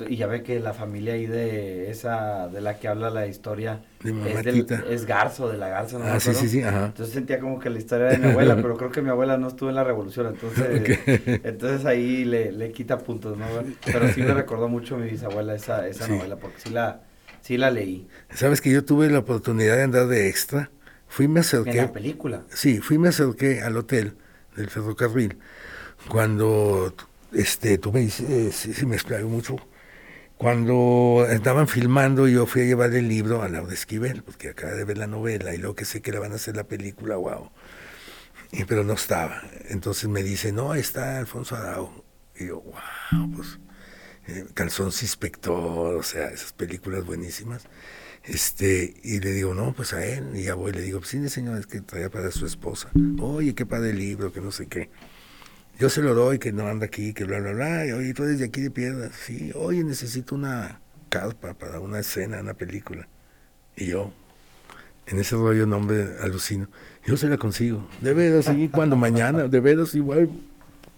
Y 0.08 0.16
ya 0.18 0.28
ve 0.28 0.44
que 0.44 0.60
la 0.60 0.74
familia 0.74 1.14
ahí 1.14 1.26
de 1.26 1.90
esa, 1.92 2.48
de 2.48 2.62
la 2.62 2.80
que 2.80 2.88
habla 2.88 3.10
la 3.10 3.28
historia, 3.28 3.82
es, 4.04 4.72
es 4.90 5.06
Garzo, 5.06 5.50
de 5.50 5.58
la 5.58 5.70
Garza, 5.70 6.00
¿no? 6.00 6.06
Ah, 6.06 6.20
sí, 6.20 6.34
sí, 6.34 6.50
sí, 6.50 6.60
Entonces 6.60 7.14
sentía 7.14 7.40
como 7.40 7.60
que 7.60 7.70
la 7.70 7.78
historia 7.78 8.08
de 8.08 8.18
mi 8.18 8.28
abuela, 8.28 8.56
pero 8.62 8.78
creo 8.78 8.92
que 8.92 9.02
mi 9.02 9.10
abuela 9.10 9.38
no 9.38 9.48
estuvo 9.48 9.70
en 9.70 9.76
la 9.76 9.84
revolución, 9.84 10.28
entonces, 10.28 11.00
entonces 11.44 11.86
ahí 11.86 12.26
le, 12.26 12.52
le, 12.52 12.72
quita 12.72 12.98
puntos, 12.98 13.38
¿no? 13.38 13.46
Pero 13.86 14.12
sí 14.14 14.22
me 14.22 14.34
recordó 14.34 14.68
mucho 14.68 14.96
a 14.96 14.98
mi 14.98 15.10
bisabuela 15.10 15.56
esa, 15.56 15.88
esa 15.88 16.08
novela, 16.08 16.36
porque 16.38 16.60
sí 16.60 16.70
la, 16.70 17.02
sí 17.42 17.58
la 17.58 17.72
leí. 17.72 18.08
Sabes 18.34 18.62
que 18.62 18.72
yo 18.72 18.84
tuve 18.86 19.10
la 19.10 19.20
oportunidad 19.20 19.76
de 19.76 19.84
andar 19.84 20.08
de 20.08 20.30
extra 20.30 20.70
Fui 21.08 21.28
me 21.28 21.40
acerqué. 21.40 21.72
¿En 21.72 21.78
la 21.78 21.92
película? 21.94 22.44
Sí, 22.54 22.80
fui 22.80 22.98
me 22.98 23.10
acerqué 23.10 23.62
al 23.62 23.78
hotel 23.78 24.16
del 24.56 24.70
ferrocarril 24.70 25.38
cuando 26.10 26.94
este 27.32 27.78
tú 27.78 27.92
me 27.92 28.02
dices, 28.02 28.30
eh, 28.30 28.52
sí, 28.52 28.86
me 28.86 28.96
explico 28.96 29.28
mucho. 29.28 29.56
Cuando 30.38 31.26
estaban 31.30 31.68
filmando, 31.68 32.28
yo 32.28 32.46
fui 32.46 32.62
a 32.62 32.66
llevar 32.66 32.94
el 32.94 33.08
libro 33.08 33.42
a 33.42 33.50
Laura 33.50 33.74
Esquivel, 33.74 34.22
porque 34.22 34.50
acaba 34.50 34.74
de 34.74 34.84
ver 34.84 34.98
la 35.00 35.08
novela 35.08 35.56
y 35.56 35.58
luego 35.58 35.76
que 35.76 35.86
sé 35.86 36.02
que 36.02 36.12
le 36.12 36.20
van 36.20 36.32
a 36.32 36.36
hacer 36.36 36.56
la 36.56 36.66
película, 36.66 37.16
wow. 37.16 37.50
Y, 38.52 38.64
pero 38.66 38.84
no 38.84 38.94
estaba. 38.94 39.42
Entonces 39.70 40.08
me 40.08 40.22
dice, 40.22 40.52
no, 40.52 40.76
está 40.76 41.18
Alfonso 41.18 41.56
Arau. 41.56 42.04
Y 42.40 42.48
yo, 42.48 42.62
wow, 42.62 43.32
pues, 43.36 43.60
eh, 44.28 44.46
Calzón 44.54 44.88
Inspector, 44.88 45.96
o 45.96 46.04
sea, 46.04 46.28
esas 46.28 46.54
películas 46.54 47.04
buenísimas. 47.04 47.64
Este, 48.24 48.94
y 49.04 49.20
le 49.20 49.32
digo, 49.32 49.56
no, 49.56 49.74
pues 49.74 49.94
a 49.94 50.06
él, 50.06 50.36
y 50.36 50.44
ya 50.44 50.54
voy, 50.54 50.72
le 50.72 50.82
digo, 50.82 51.00
pues 51.00 51.10
sí, 51.10 51.30
señor, 51.30 51.58
es 51.58 51.66
que 51.66 51.82
traía 51.82 52.10
para 52.10 52.30
su 52.30 52.46
esposa. 52.46 52.92
Oye, 53.20 53.56
qué 53.56 53.66
padre 53.66 53.94
libro, 53.94 54.32
que 54.32 54.42
no 54.42 54.52
sé 54.52 54.68
qué. 54.68 54.92
Yo 55.80 55.90
se 55.90 56.02
lo 56.02 56.16
doy, 56.16 56.40
que 56.40 56.52
no 56.52 56.68
anda 56.68 56.88
aquí, 56.88 57.14
que 57.14 57.26
bla, 57.26 57.40
bla, 57.40 57.54
bla. 57.54 57.86
Y, 57.86 57.92
oye, 57.92 58.14
tú 58.14 58.24
eres 58.24 58.40
de 58.40 58.46
aquí 58.46 58.62
de 58.62 58.72
piedras. 58.72 59.12
Sí, 59.26 59.52
oye, 59.56 59.84
necesito 59.84 60.36
una 60.36 60.82
carpa 61.10 61.54
para 61.54 61.80
una 61.80 62.00
escena, 62.00 62.42
una 62.42 62.56
película. 62.56 63.08
Y 63.76 63.88
yo, 63.88 64.12
en 65.06 65.20
ese 65.20 65.36
rollo 65.36 65.66
nombre 65.66 66.16
alucino. 66.22 66.68
Yo 67.06 67.16
se 67.16 67.30
la 67.30 67.38
consigo. 67.38 67.88
De 68.02 68.14
veras, 68.14 68.50
y 68.56 68.70
cuando 68.70 68.96
mañana, 68.96 69.48
de 69.48 69.60
veras, 69.60 69.94
igual, 69.96 70.30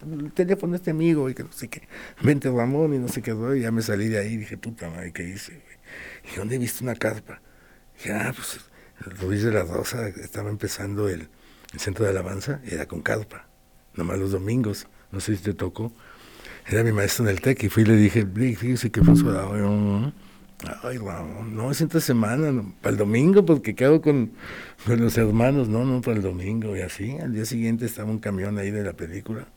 el 0.02 0.32
teléfono 0.32 0.76
este 0.76 0.92
amigo, 0.92 1.30
y 1.30 1.34
que 1.34 1.44
no 1.44 1.52
sé 1.52 1.68
qué. 1.68 1.88
Vente 2.22 2.50
Ramón, 2.50 2.94
y 2.94 3.00
no 3.00 3.08
sé 3.10 3.22
qué 3.22 3.36
Y 3.58 3.62
ya 3.62 3.72
me 3.72 3.82
salí 3.82 4.08
de 4.08 4.20
ahí 4.20 4.34
y 4.34 4.38
dije, 4.38 4.58
puta 4.58 4.90
madre, 4.90 5.12
¿qué 5.12 5.28
hice? 5.28 5.62
¿y 6.32 6.38
dónde 6.38 6.56
he 6.56 6.60
visto 6.60 6.84
una 6.84 6.96
carpa? 6.96 7.42
Dije, 7.98 8.14
ah, 8.14 8.34
pues 8.34 8.60
Ruiz 9.20 9.44
de 9.44 9.52
la 9.52 9.64
Rosa 9.64 10.08
estaba 10.08 10.50
empezando 10.50 11.10
el, 11.10 11.30
centro 11.78 12.06
de 12.06 12.12
alabanza, 12.12 12.62
era 12.66 12.88
con 12.88 13.02
carpa, 13.02 13.48
nomás 13.96 14.20
los 14.20 14.32
domingos, 14.32 14.88
no 15.12 15.20
sé 15.20 15.36
si 15.36 15.44
te 15.44 15.54
tocó. 15.54 15.92
Era 16.68 16.84
mi 16.84 16.92
maestro 16.92 17.26
en 17.26 17.32
el 17.32 17.42
TEC 17.42 17.64
y 17.64 17.70
fui 17.70 17.84
y 17.84 17.88
le 17.88 17.96
dije, 17.96 18.26
fíjese 18.26 18.92
que 18.92 19.02
pasó 19.02 19.32
Ay, 20.84 20.98
Ramón, 20.98 21.56
no, 21.56 21.72
es 21.72 21.80
entre 21.80 22.02
semana, 22.02 22.52
para 22.82 22.92
el 22.92 22.98
domingo, 22.98 23.46
porque 23.46 23.76
quedo 23.76 24.02
con, 24.02 24.34
con, 24.86 25.00
los 25.00 25.18
hermanos, 25.18 25.70
no, 25.70 25.86
no, 25.86 26.02
para 26.02 26.18
el 26.18 26.22
domingo, 26.22 26.76
y 26.76 26.82
así. 26.82 27.18
Al 27.18 27.34
día 27.34 27.46
siguiente 27.46 27.86
estaba 27.86 28.12
un 28.12 28.20
camión 28.20 28.58
ahí 28.58 28.70
de 28.70 28.84
la 28.84 28.92
película, 28.92 29.48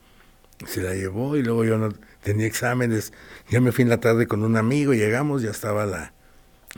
se 0.65 0.81
la 0.81 0.93
llevó 0.93 1.35
y 1.35 1.43
luego 1.43 1.65
yo 1.65 1.77
no 1.77 1.89
tenía 2.23 2.47
exámenes. 2.47 3.11
Ya 3.49 3.59
me 3.59 3.73
fui 3.73 3.81
en 3.83 3.89
la 3.89 3.99
tarde 3.99 4.27
con 4.27 4.43
un 4.43 4.55
amigo, 4.55 4.93
llegamos, 4.93 5.41
ya 5.41 5.51
estaba 5.51 5.85
la, 5.85 6.13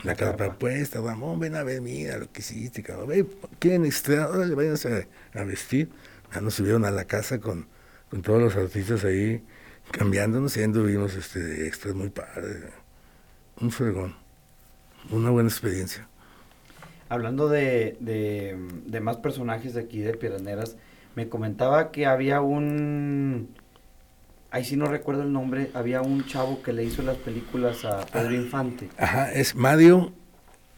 la, 0.02 0.16
carpa 0.16 0.58
puesta. 0.58 1.00
Ramón, 1.00 1.38
ven 1.38 1.54
a 1.54 1.62
ver, 1.62 1.80
mira 1.80 2.18
lo 2.18 2.30
que 2.32 2.40
hiciste, 2.40 2.82
cabrón. 2.82 3.08
Ve, 3.08 3.26
quieren 3.60 3.84
estrenar, 3.84 4.30
órale, 4.30 4.56
váyanse 4.56 5.08
a, 5.34 5.40
a, 5.40 5.44
vestir. 5.44 5.88
Ya 6.34 6.40
nos 6.40 6.54
subieron 6.54 6.84
a 6.84 6.90
la 6.90 7.04
casa 7.04 7.40
con, 7.40 7.66
con 8.10 8.22
todos 8.22 8.40
los 8.40 8.56
artistas 8.56 9.04
ahí 9.04 9.44
cambiándonos 9.90 10.56
y 10.56 10.62
anduvimos 10.62 11.14
este, 11.14 11.66
extras 11.66 11.94
muy 11.94 12.10
padre. 12.10 12.70
Un 13.60 13.70
fregón. 13.70 14.16
Una 15.10 15.30
buena 15.30 15.48
experiencia. 15.48 16.08
Hablando 17.08 17.48
de, 17.48 17.96
de, 18.00 18.58
de 18.86 19.00
más 19.00 19.18
personajes 19.18 19.74
de 19.74 19.82
aquí 19.82 20.00
de 20.00 20.14
Piraneras, 20.14 20.76
me 21.14 21.28
comentaba 21.28 21.92
que 21.92 22.06
había 22.06 22.40
un 22.40 23.48
ahí 24.50 24.64
sí 24.64 24.76
no 24.76 24.86
recuerdo 24.86 25.22
el 25.22 25.32
nombre, 25.32 25.70
había 25.74 26.00
un 26.00 26.24
chavo 26.26 26.62
que 26.62 26.72
le 26.72 26.84
hizo 26.84 27.02
las 27.02 27.16
películas 27.18 27.84
a 27.84 28.06
Pedro 28.06 28.30
ah, 28.30 28.34
Infante. 28.34 28.88
Ajá, 28.96 29.32
es 29.32 29.54
Mario, 29.54 30.12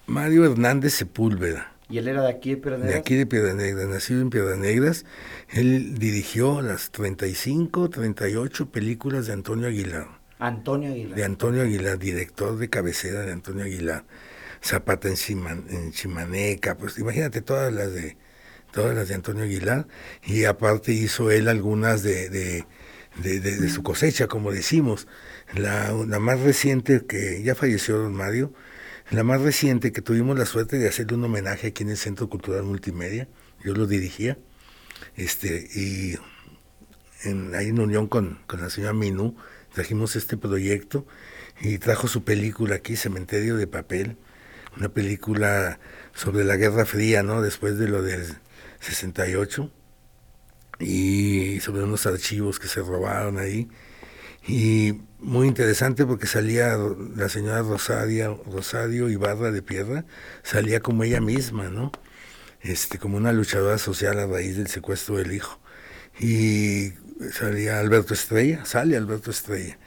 Mario 0.07 0.45
Hernández 0.45 0.95
Sepúlveda. 0.95 1.73
¿Y 1.89 1.99
él 1.99 2.09
era 2.09 2.23
de 2.23 2.29
aquí 2.29 2.51
de 2.51 2.57
Piedras 2.59 2.83
De 2.83 2.95
aquí 2.95 3.15
de 3.15 3.27
Piedras 3.27 3.55
Negras, 3.55 3.87
nacido 3.87 4.21
en 4.21 4.31
Piedras 4.31 4.59
Negras. 4.59 5.07
Él 5.49 5.99
dirigió 5.99 6.61
las 6.61 6.91
35, 6.91 7.89
38 7.89 8.71
películas 8.71 9.27
de 9.27 9.33
Antonio 9.33 9.69
Aguilar. 9.69 10.09
Antonio 10.39 10.91
Aguilar. 10.91 11.17
De 11.17 11.25
Antonio 11.25 11.63
Aguilar, 11.63 11.99
director 11.99 12.59
de 12.59 12.69
cabecera 12.69 13.23
de 13.23 13.33
Antonio 13.33 13.65
Aguilar. 13.65 14.05
Zapata 14.63 15.09
en, 15.09 15.17
en 15.71 15.93
Chimaneca, 15.93 16.77
pues 16.77 16.99
imagínate 16.99 17.43
todas 17.43 17.73
las 17.73 17.93
de 17.95 18.17
todas 18.73 18.95
las 18.95 19.09
de 19.09 19.15
Antonio 19.15 19.45
Aguilar. 19.45 19.87
Y 20.25 20.45
aparte 20.45 20.93
hizo 20.93 21.31
él 21.31 21.49
algunas 21.49 22.03
de 22.03 22.65
de, 23.23 23.69
su 23.69 23.83
cosecha, 23.83 24.27
como 24.27 24.53
decimos. 24.53 25.07
La, 25.55 25.93
más 26.21 26.41
reciente, 26.41 27.05
que 27.07 27.43
ya 27.43 27.55
falleció 27.55 27.99
don 27.99 28.15
Mario, 28.15 28.53
la 29.11 29.25
más 29.25 29.41
reciente 29.41 29.93
que 29.93 30.03
tuvimos 30.03 30.39
la 30.39 30.47
suerte 30.47 30.79
de 30.79 30.89
hacerle 30.89 31.17
un 31.17 31.25
homenaje 31.25 31.69
aquí 31.69 31.83
en 31.83 31.91
el 31.91 31.97
Centro 31.97 32.29
Cultural 32.29 32.63
Multimedia, 32.65 33.29
yo 33.65 33.75
lo 33.75 33.87
dirigía, 33.87 34.39
este, 35.17 35.69
y 35.75 36.17
en, 37.25 37.55
ahí 37.55 37.69
en 37.69 37.81
unión 37.81 38.07
con, 38.07 38.39
con 38.47 38.61
la 38.61 38.71
señora 38.71 38.93
Minú, 38.93 39.37
trajimos 39.73 40.17
este 40.17 40.37
proyecto 40.37 41.07
y 41.61 41.79
trajo 41.79 42.09
su 42.09 42.25
película 42.25 42.77
aquí, 42.77 42.97
Cementerio 42.97 43.57
de 43.57 43.67
Papel, 43.67 44.17
una 44.77 44.89
película 44.91 45.81
sobre 46.15 46.45
la 46.45 46.57
Guerra 46.57 46.85
Fría, 46.85 47.23
¿no? 47.23 47.43
Después 47.43 47.79
de 47.79 47.89
lo 47.89 48.03
del 48.03 48.37
68 48.81 49.73
y 50.79 51.61
sobre 51.61 51.83
unos 51.83 52.07
archivos 52.07 52.59
que 52.59 52.69
se 52.69 52.81
robaron 52.81 53.39
ahí. 53.39 53.69
Y 54.47 55.01
muy 55.19 55.49
interesante 55.49 56.07
porque 56.07 56.27
salía 56.27 56.77
la 57.17 57.29
señora 57.29 57.63
Rosario, 57.63 58.43
Rosario 58.47 59.09
Ibarra 59.09 59.51
de 59.51 59.63
Piedra, 59.63 60.05
salía 60.43 60.81
como 60.81 61.05
ella 61.05 61.21
misma, 61.21 61.69
¿no? 61.69 61.93
Este, 62.61 62.99
como 62.99 63.17
una 63.17 63.33
luchadora 63.33 63.79
social 63.79 64.19
a 64.19 64.27
raíz 64.27 64.57
del 64.57 64.69
secuestro 64.69 65.17
del 65.17 65.33
hijo. 65.33 65.59
Y 66.21 66.93
salía 67.33 67.81
Alberto 67.81 68.15
Estrella, 68.15 68.65
sale 68.65 68.97
Alberto 68.97 69.31
Estrella. 69.31 69.79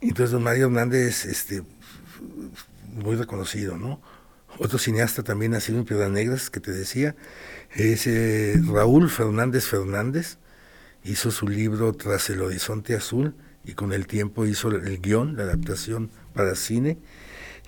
Entonces 0.00 0.30
don 0.32 0.42
Mario 0.42 0.66
Hernández, 0.66 1.24
este, 1.24 1.62
muy 2.92 3.16
reconocido, 3.16 3.76
¿no? 3.76 4.00
Otro 4.58 4.78
cineasta 4.78 5.22
también 5.22 5.52
nacido 5.52 5.78
en 5.78 5.84
Piedras 5.84 6.10
Negras, 6.10 6.50
que 6.50 6.60
te 6.60 6.70
decía, 6.70 7.16
es 7.74 8.06
eh, 8.06 8.60
Raúl 8.66 9.10
Fernández 9.10 9.66
Fernández, 9.66 10.38
hizo 11.02 11.30
su 11.30 11.48
libro 11.48 11.92
Tras 11.94 12.30
el 12.30 12.40
Horizonte 12.40 12.94
Azul 12.94 13.34
y 13.64 13.72
con 13.72 13.92
el 13.92 14.06
tiempo 14.06 14.46
hizo 14.46 14.68
el 14.68 15.00
guion, 15.00 15.36
la 15.36 15.44
adaptación 15.44 16.10
para 16.32 16.54
cine. 16.54 16.98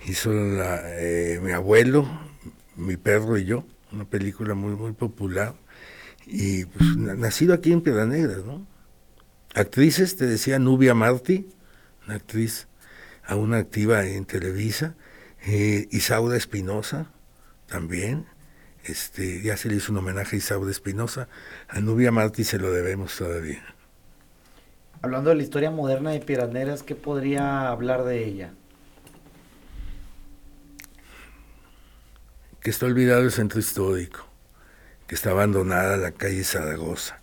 Hizo 0.05 0.31
eh, 0.33 1.39
Mi 1.43 1.51
abuelo, 1.51 2.07
Mi 2.75 2.97
perro 2.97 3.37
y 3.37 3.45
yo, 3.45 3.65
una 3.91 4.05
película 4.05 4.53
muy, 4.53 4.75
muy 4.75 4.93
popular. 4.93 5.55
Y 6.25 6.65
pues, 6.65 6.97
nacido 6.97 7.53
aquí 7.53 7.71
en 7.71 7.81
Piedras 7.81 8.07
Negras, 8.07 8.45
¿no? 8.45 8.67
Actrices, 9.55 10.17
te 10.17 10.27
decía 10.27 10.59
Nubia 10.59 10.93
Martí, 10.93 11.49
una 12.05 12.15
actriz 12.15 12.67
aún 13.25 13.53
activa 13.53 14.05
en 14.05 14.25
Televisa. 14.25 14.95
Eh, 15.45 15.87
Isaura 15.91 16.35
Espinosa, 16.37 17.11
también 17.67 18.25
este, 18.83 19.41
ya 19.41 19.57
se 19.57 19.69
le 19.69 19.75
hizo 19.75 19.91
un 19.91 19.99
homenaje 19.99 20.35
a 20.35 20.39
Isaura 20.39 20.69
Espinosa, 20.69 21.27
a 21.67 21.79
Nubia 21.79 22.11
Martí 22.11 22.43
se 22.43 22.59
lo 22.59 22.71
debemos 22.71 23.15
todavía. 23.15 23.76
Hablando 25.01 25.29
de 25.29 25.35
la 25.35 25.43
historia 25.43 25.69
moderna 25.69 26.11
de 26.11 26.19
Piraneras, 26.19 26.83
¿qué 26.83 26.95
podría 26.95 27.69
hablar 27.69 28.03
de 28.03 28.25
ella? 28.25 28.53
Que 32.61 32.69
está 32.71 32.87
olvidado 32.87 33.21
el 33.21 33.31
centro 33.31 33.59
histórico, 33.59 34.25
que 35.07 35.15
está 35.15 35.31
abandonada 35.31 35.97
la 35.97 36.11
calle 36.11 36.43
Zaragoza, 36.43 37.19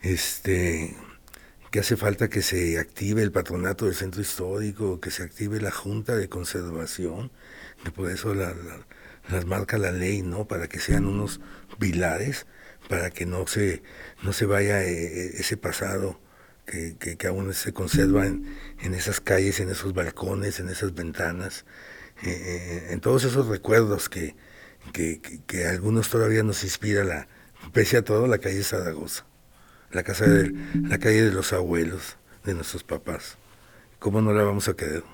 este, 0.00 0.96
que 1.70 1.80
hace 1.80 1.96
falta 1.96 2.28
que 2.28 2.42
se 2.42 2.78
active 2.78 3.22
el 3.22 3.32
patronato 3.32 3.86
del 3.86 3.94
centro 3.94 4.22
histórico, 4.22 5.00
que 5.00 5.10
se 5.10 5.24
active 5.24 5.60
la 5.60 5.72
junta 5.72 6.14
de 6.16 6.28
conservación, 6.28 7.32
que 7.84 7.90
por 7.90 8.10
eso 8.10 8.34
la 8.34 8.54
las 9.28 9.44
marca 9.44 9.78
la 9.78 9.90
ley, 9.90 10.22
¿no? 10.22 10.46
Para 10.46 10.68
que 10.68 10.78
sean 10.78 11.06
unos 11.06 11.40
pilares, 11.78 12.46
para 12.88 13.10
que 13.10 13.26
no 13.26 13.46
se, 13.46 13.82
no 14.22 14.32
se 14.32 14.46
vaya 14.46 14.84
eh, 14.84 14.92
eh, 14.92 15.30
ese 15.38 15.56
pasado 15.56 16.20
que, 16.66 17.16
que, 17.16 17.26
aún 17.26 17.52
se 17.54 17.72
conserva 17.72 18.26
en, 18.26 18.44
esas 18.94 19.20
calles, 19.20 19.60
en 19.60 19.70
esos 19.70 19.94
balcones, 19.94 20.60
en 20.60 20.68
esas 20.68 20.94
ventanas, 20.94 21.64
eh, 22.24 22.88
en 22.90 23.00
todos 23.00 23.24
esos 23.24 23.46
recuerdos 23.46 24.08
que, 24.08 24.34
que, 24.92 25.66
algunos 25.66 26.10
todavía 26.10 26.42
nos 26.42 26.64
inspira, 26.64 27.04
la, 27.04 27.28
pese 27.72 27.98
a 27.98 28.04
todo, 28.04 28.26
la 28.26 28.38
calle 28.38 28.62
Zaragoza, 28.62 29.24
la, 29.92 30.02
casa 30.02 30.26
de, 30.26 30.52
la 30.82 30.98
calle 30.98 31.22
de 31.22 31.32
los 31.32 31.52
abuelos, 31.52 32.16
de 32.44 32.54
nuestros 32.54 32.82
papás. 32.82 33.38
¿Cómo 33.98 34.20
no 34.20 34.32
la 34.32 34.42
vamos 34.42 34.68
a 34.68 34.74
querer? 34.74 35.04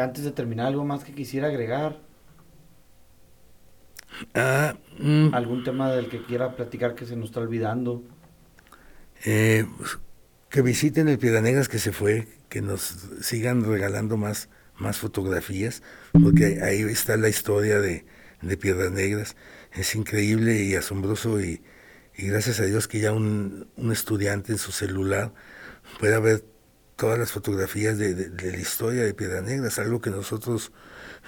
antes 0.00 0.22
de 0.22 0.30
terminar, 0.30 0.68
¿algo 0.68 0.84
más 0.84 1.02
que 1.02 1.12
quisiera 1.12 1.48
agregar? 1.48 1.98
Ah, 4.34 4.76
mm. 4.98 5.34
¿Algún 5.34 5.64
tema 5.64 5.90
del 5.90 6.08
que 6.08 6.22
quiera 6.22 6.54
platicar 6.54 6.94
que 6.94 7.06
se 7.06 7.16
nos 7.16 7.30
está 7.30 7.40
olvidando? 7.40 8.04
Eh, 9.24 9.66
que 10.50 10.62
visiten 10.62 11.08
el 11.08 11.18
Piedras 11.18 11.68
que 11.68 11.78
se 11.78 11.92
fue, 11.92 12.28
que 12.48 12.62
nos 12.62 12.96
sigan 13.20 13.64
regalando 13.64 14.16
más, 14.16 14.48
más 14.76 14.98
fotografías, 14.98 15.82
porque 16.12 16.60
ahí 16.62 16.82
está 16.82 17.16
la 17.16 17.28
historia 17.28 17.80
de, 17.80 18.06
de 18.40 18.56
Piedras 18.56 18.90
Negras. 18.90 19.36
Es 19.72 19.94
increíble 19.94 20.62
y 20.62 20.74
asombroso 20.74 21.40
y, 21.40 21.62
gracias 22.16 22.60
a 22.60 22.64
Dios 22.64 22.88
que 22.88 23.00
ya 23.00 23.12
un, 23.12 23.68
un, 23.76 23.92
estudiante 23.92 24.52
en 24.52 24.58
su 24.58 24.72
celular 24.72 25.32
pueda 26.00 26.18
ver 26.18 26.44
todas 26.96 27.18
las 27.18 27.30
fotografías 27.30 27.96
de, 27.96 28.14
de 28.14 28.50
la 28.50 28.58
historia 28.58 29.04
de 29.04 29.14
Piedras 29.14 29.44
Negras, 29.44 29.78
algo 29.78 30.00
que 30.00 30.10
nosotros 30.10 30.72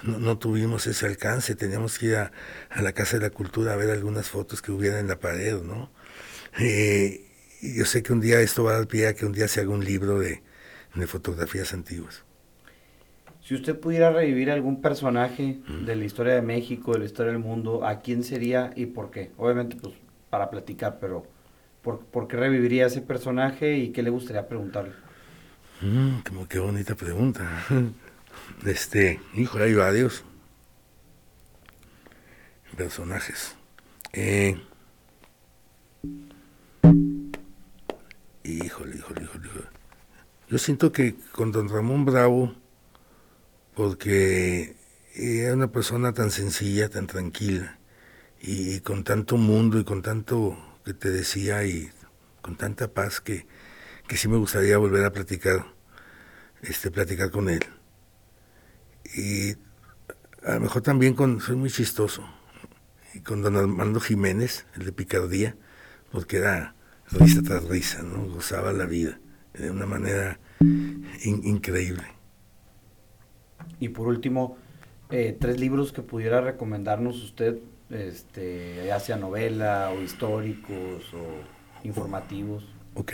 no, 0.03 0.37
tuvimos 0.37 0.87
ese 0.87 1.05
alcance, 1.05 1.55
teníamos 1.55 1.99
que 1.99 2.07
ir 2.07 2.15
a, 2.15 2.31
la 2.81 2.93
Casa 2.93 3.17
de 3.17 3.23
la 3.23 3.29
Cultura 3.29 3.73
a 3.73 3.75
ver 3.75 3.91
algunas 3.91 4.27
fotos 4.27 4.61
que 4.61 4.71
hubiera 4.71 4.99
en 4.99 5.07
la 5.07 5.19
pared, 5.19 5.61
¿no? 5.61 5.91
Eh, 6.59 7.30
yo 7.61 7.85
sé 7.85 8.03
que 8.03 8.13
un 8.13 8.21
día 8.21 8.39
esto 8.41 8.63
va 8.63 8.71
a 8.71 8.77
dar 8.77 8.87
pie 8.87 9.07
a 9.07 9.13
que 9.13 9.25
un 9.25 9.33
día 9.33 9.47
se 9.47 9.61
haga 9.61 9.69
un 9.69 9.85
libro 9.85 10.19
de, 10.19 10.41
fotografías 11.07 11.73
antiguas. 11.73 12.23
Si 13.43 13.55
usted 13.55 13.79
pudiera 13.79 14.11
revivir 14.11 14.51
algún 14.51 14.81
personaje 14.81 15.59
de 15.85 15.95
la 15.95 16.05
historia 16.05 16.35
de 16.35 16.41
México, 16.41 16.93
de 16.93 16.99
la 16.99 17.05
historia 17.05 17.31
del 17.31 17.41
mundo, 17.41 17.85
¿a 17.85 17.99
quién 17.99 18.23
sería 18.23 18.71
y 18.75 18.87
por 18.87 19.09
qué? 19.09 19.31
Obviamente, 19.37 19.75
pues, 19.75 19.93
para 20.29 20.49
platicar, 20.49 20.99
pero 20.99 21.25
¿por, 21.81 22.27
qué 22.27 22.37
reviviría 22.37 22.85
ese 22.85 23.01
personaje 23.01 23.77
y 23.77 23.91
qué 23.91 24.03
le 24.03 24.09
gustaría 24.09 24.47
preguntarle? 24.47 24.93
Mm, 25.81 26.19
como 26.27 26.47
qué 26.47 26.59
bonita 26.59 26.95
pregunta. 26.95 27.47
Este, 28.65 29.19
híjole, 29.33 29.65
hay 29.65 29.73
varios 29.73 30.23
personajes. 32.77 33.57
Eh, 34.13 34.57
híjole, 38.43 38.97
híjole, 38.97 39.23
híjole, 39.23 39.49
Yo 40.49 40.57
siento 40.57 40.91
que 40.91 41.15
con 41.31 41.51
don 41.51 41.69
Ramón 41.69 42.05
Bravo, 42.05 42.53
porque 43.75 44.75
era 45.15 45.53
una 45.53 45.71
persona 45.71 46.13
tan 46.13 46.31
sencilla, 46.31 46.89
tan 46.89 47.07
tranquila, 47.07 47.79
y, 48.39 48.79
con 48.81 49.03
tanto 49.03 49.37
mundo 49.37 49.79
y 49.79 49.83
con 49.83 50.01
tanto 50.01 50.57
que 50.83 50.93
te 50.93 51.11
decía 51.11 51.63
y 51.65 51.91
con 52.41 52.57
tanta 52.57 52.87
paz 52.91 53.21
que, 53.21 53.45
que 54.07 54.17
sí 54.17 54.27
me 54.27 54.37
gustaría 54.37 54.77
volver 54.77 55.05
a 55.05 55.11
platicar, 55.11 55.65
este, 56.61 56.91
platicar 56.91 57.29
con 57.31 57.49
él. 57.49 57.63
Y 59.15 59.53
a 60.43 60.55
lo 60.55 60.61
mejor 60.61 60.81
también 60.81 61.13
con, 61.13 61.39
soy 61.39 61.55
muy 61.55 61.69
chistoso, 61.69 62.27
con 63.25 63.41
don 63.41 63.55
Armando 63.57 63.99
Jiménez, 63.99 64.65
el 64.75 64.85
de 64.85 64.91
Picardía, 64.91 65.55
porque 66.11 66.37
era 66.37 66.75
risa 67.11 67.41
tras 67.41 67.63
risa, 67.65 68.03
¿no? 68.03 68.25
Gozaba 68.25 68.73
la 68.73 68.85
vida 68.85 69.19
de 69.53 69.69
una 69.69 69.85
manera 69.85 70.39
increíble. 71.23 72.03
Y 73.79 73.89
por 73.89 74.07
último, 74.07 74.57
eh, 75.09 75.35
tres 75.39 75.59
libros 75.59 75.91
que 75.91 76.01
pudiera 76.01 76.41
recomendarnos 76.41 77.21
usted, 77.23 77.57
este, 77.89 78.85
ya 78.85 78.99
sea 78.99 79.17
novela 79.17 79.91
o 79.91 80.01
históricos 80.01 81.13
o 81.13 81.85
informativos. 81.85 82.63
Ok. 82.93 83.13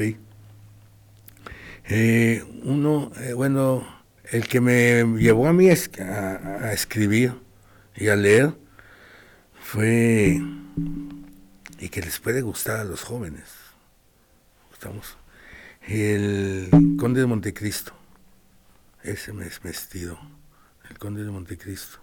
Eh, 1.90 2.44
uno, 2.64 3.12
eh, 3.22 3.34
bueno, 3.34 3.88
el 4.32 4.48
que 4.48 4.60
me 4.60 5.04
llevó 5.18 5.48
a 5.48 5.54
mí 5.54 5.70
a, 5.70 6.72
escribir 6.74 7.34
y 7.96 8.10
a 8.10 8.16
leer 8.16 8.54
fue, 9.60 10.42
y 11.80 11.90
que 11.90 12.02
les 12.02 12.20
puede 12.20 12.42
gustar 12.42 12.80
a 12.80 12.84
los 12.84 13.04
jóvenes, 13.04 13.46
estamos, 14.78 15.18
el 15.88 16.70
Conde 17.00 17.22
de 17.22 17.26
Montecristo, 17.26 17.94
ese 19.02 19.32
es 19.42 19.60
vestido, 19.64 20.20
el 20.88 21.00
Conde 21.00 21.24
de 21.24 21.32
Montecristo. 21.32 21.98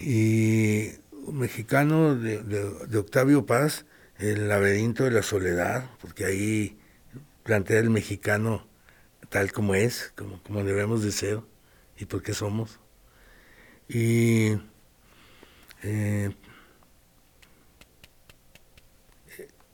Y 0.00 0.92
un 1.10 1.38
mexicano 1.38 2.14
de, 2.14 2.42
de 2.42 2.98
Octavio 2.98 3.44
Paz, 3.44 3.84
El 4.18 4.48
laberinto 4.48 5.04
de 5.04 5.10
la 5.10 5.22
soledad, 5.22 5.90
porque 6.00 6.24
ahí 6.24 6.78
plantea 7.42 7.80
el 7.80 7.90
mexicano 7.90 8.66
tal 9.28 9.52
como 9.52 9.74
es, 9.74 10.12
como, 10.16 10.42
como 10.42 10.64
debemos 10.64 11.02
de 11.02 11.12
ser 11.12 11.40
y 11.98 12.06
por 12.06 12.22
qué 12.22 12.32
somos. 12.32 12.78
Y 13.86 14.56
eh, 15.82 16.30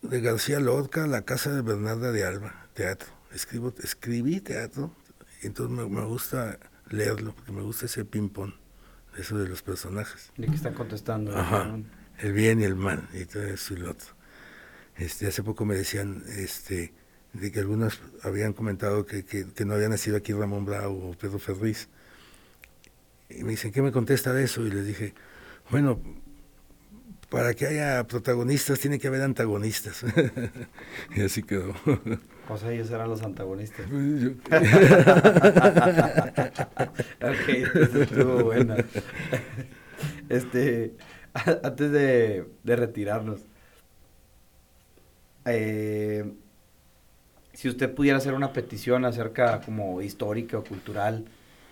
de 0.03 0.21
García 0.21 0.61
Lorca, 0.61 1.07
La 1.07 1.23
casa 1.23 1.55
de 1.55 1.63
Bernarda 1.63 2.13
de 2.13 2.25
Alba, 2.25 2.67
teatro. 2.75 3.09
Escribo, 3.33 3.75
escribí 3.83 4.41
teatro, 4.41 4.93
entonces 5.43 5.77
me, 5.77 6.05
gusta 6.05 6.59
leerlo, 6.89 7.35
porque 7.35 7.53
me 7.53 7.63
gusta 7.63 7.87
ese 7.87 8.05
ping-pong, 8.05 8.53
eso 9.19 9.39
de 9.39 9.49
los 9.49 9.63
personajes. 9.63 10.33
De 10.37 10.47
que 10.47 10.55
están 10.55 10.75
contestando. 10.75 11.33
el 12.19 12.33
bien 12.33 12.61
y 12.61 12.65
el 12.65 12.75
mal, 12.75 13.09
y 13.13 13.25
todo 13.27 13.43
eso 13.45 13.75
y 13.75 13.79
lo 13.79 13.91
otro. 13.91 14.09
Este, 14.97 15.27
hace 15.27 15.43
poco 15.43 15.65
me 15.65 15.77
decían, 15.77 16.25
este, 16.27 16.93
de 17.33 17.53
que 17.53 17.61
algunos 17.61 18.01
habían 18.23 18.53
comentado 18.53 19.07
que, 19.07 19.25
no 19.65 19.75
había 19.75 19.89
nacido 19.89 20.17
aquí 20.17 20.33
Ramón 20.33 20.65
Bravo 20.65 21.11
o 21.11 21.15
Pedro 21.15 21.39
Ferriz. 21.39 21.89
Y 23.29 23.45
me 23.45 23.51
dicen, 23.51 23.73
¿qué 23.73 23.83
me 23.83 23.93
contesta 23.93 24.33
de 24.33 24.45
eso? 24.45 24.67
Y 24.67 24.71
les 24.71 24.87
dije, 24.87 25.15
bueno, 25.71 26.01
para 27.29 27.55
que 27.55 27.67
haya 27.67 28.05
protagonistas 28.07 28.81
tiene 28.81 28.99
que 28.99 29.09
haber 29.09 29.23
antagonistas. 29.23 30.05
y 31.17 31.23
así 31.23 31.43
quedó. 31.43 31.75
Pues 32.47 32.63
ellos 32.65 32.91
eran 32.91 33.09
los 33.11 33.23
antagonistas. 33.23 33.87
ok, 37.21 37.49
estuvo 38.01 38.45
buena. 38.45 38.77
Este, 40.29 40.95
antes 41.63 41.91
de, 41.91 42.47
de 42.63 42.77
retirarnos, 42.77 43.41
eh, 45.45 46.33
si 47.53 47.69
usted 47.69 47.93
pudiera 47.95 48.19
hacer 48.19 48.35
una 48.35 48.53
petición 48.53 49.05
acerca 49.05 49.61
como 49.61 50.01
histórica 50.01 50.59
o 50.59 50.65
cultural, 50.65 51.25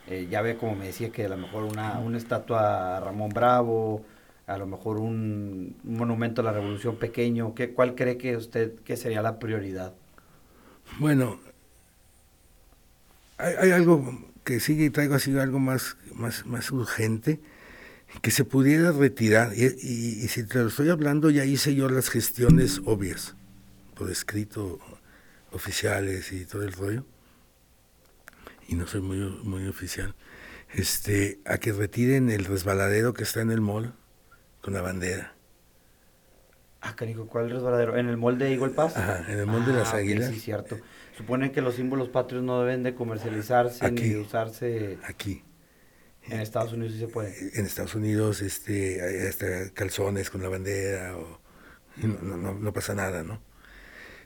eh, 0.09 0.29
ya 0.31 0.43
ve 0.43 0.57
como 0.57 0.75
me 0.75 0.87
decía 0.87 1.11
que 1.11 1.25
a 1.27 1.29
lo 1.29 1.37
mejor 1.37 1.65
una, 1.65 1.99
una 2.01 2.19
estatua 2.19 2.97
a 2.97 3.01
Ramón 3.01 3.31
Bravo, 3.31 4.05
a 4.47 4.59
lo 4.59 4.67
mejor 4.67 4.99
un, 4.99 5.77
monumento 5.83 6.41
a 6.41 6.45
la 6.45 6.53
revolución 6.53 6.97
pequeño, 6.97 7.55
¿qué, 7.55 7.71
¿cuál 7.71 7.95
cree 7.95 8.17
que 8.17 8.37
usted 8.37 8.77
que 8.81 8.97
sería 8.97 9.23
la 9.23 9.39
prioridad? 9.39 9.95
Bueno, 10.99 11.41
hay, 13.39 13.73
algo 13.73 14.19
que 14.45 14.61
sigue 14.61 14.85
y 14.85 14.91
traigo 14.91 15.17
así 15.17 15.37
algo 15.37 15.59
más, 15.59 15.97
más, 16.15 16.47
más 16.47 16.71
urgente, 16.71 17.41
que 18.23 18.31
se 18.31 18.45
pudiera 18.45 18.93
retirar, 18.93 19.53
y, 19.55 19.65
y 19.65 20.29
si 20.29 20.45
te 20.45 20.61
lo 20.61 20.69
estoy 20.69 20.91
hablando, 20.91 21.29
ya 21.31 21.45
hice 21.45 21.75
yo 21.75 21.89
las 21.89 22.09
gestiones 22.09 22.81
obvias, 22.85 23.35
por 23.97 24.11
escrito 24.11 24.79
oficiales 25.51 26.31
y 26.33 26.45
todo 26.47 26.63
el 26.63 26.73
rollo, 26.73 27.05
y 28.69 28.77
no 28.77 28.87
soy 28.87 29.01
muy, 29.01 29.19
muy 29.43 29.67
oficial, 29.67 30.15
este, 30.73 31.41
a 31.45 31.59
que 31.59 31.73
retiren 31.73 32.31
el 32.31 32.45
resbaladero 32.45 33.13
que 33.13 33.25
está 33.25 33.41
en 33.41 33.51
el 33.51 33.61
mall 33.61 33.93
con 34.67 34.75
la 34.75 34.83
bandera. 34.83 35.33
Ah, 36.81 36.97
carico, 36.97 37.29
¿cuál 37.29 37.51
resbaladero? 37.51 37.97
¿En 37.97 38.09
el 38.09 38.17
mall 38.17 38.37
de 38.37 38.53
Eagle 38.53 38.71
Pass? 38.71 38.97
Ajá, 38.97 39.25
en 39.33 39.39
el 39.39 39.47
mall 39.47 39.65
de 39.65 39.73
las 39.73 39.95
ah, 39.95 39.99
Águilas. 39.99 40.29
sí, 40.31 40.41
cierto. 40.41 40.77
Supone 41.17 41.53
que 41.53 41.61
los 41.61 41.77
símbolos 41.77 42.09
patrios 42.09 42.43
no 42.43 42.61
deben 42.65 42.83
de 42.83 42.93
comercializarse 42.93 43.89
ni 43.93 44.17
usarse... 44.17 44.99
Aquí. 45.05 45.45
En 46.25 46.41
Estados 46.41 46.73
Unidos 46.73 46.95
sí 46.95 46.99
se 46.99 47.07
puede. 47.07 47.33
En 47.55 47.65
Estados 47.65 47.95
Unidos, 47.95 48.43
este, 48.43 49.01
hay 49.01 49.29
hasta 49.29 49.71
calzones 49.73 50.31
con 50.31 50.43
la 50.43 50.49
bandera, 50.49 51.17
o, 51.17 51.41
no, 52.03 52.37
no, 52.37 52.55
no 52.55 52.73
pasa 52.73 52.93
nada, 52.93 53.23
¿no? 53.23 53.41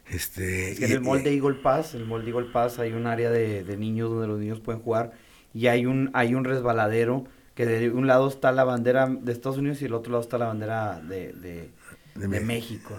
Este, 0.08 0.82
en 0.82 0.90
el 0.90 1.02
mall 1.02 1.22
de 1.22 1.34
Eagle 1.34 1.60
Pass, 1.62 1.94
el 1.94 2.06
mall 2.06 2.24
de 2.24 2.30
Eagle 2.30 2.50
Pass 2.50 2.78
hay 2.78 2.94
un 2.94 3.06
área 3.06 3.28
de, 3.28 3.76
niños 3.76 4.08
donde 4.08 4.26
los 4.26 4.40
niños 4.40 4.60
pueden 4.60 4.80
jugar 4.80 5.12
y 5.52 5.66
hay 5.66 5.84
un, 5.84 6.08
hay 6.14 6.34
un 6.34 6.44
resbaladero 6.44 7.26
que 7.54 7.66
de 7.66 7.90
un 7.90 8.06
lado 8.06 8.28
está 8.28 8.52
la 8.52 8.64
bandera 8.64 9.06
de 9.06 9.32
Estados 9.32 9.58
Unidos 9.58 9.80
y 9.80 9.84
del 9.84 9.94
otro 9.94 10.12
lado 10.12 10.22
está 10.22 10.38
la 10.38 10.46
bandera 10.46 11.00
de, 11.00 11.32
de, 11.32 12.40
México, 12.40 12.96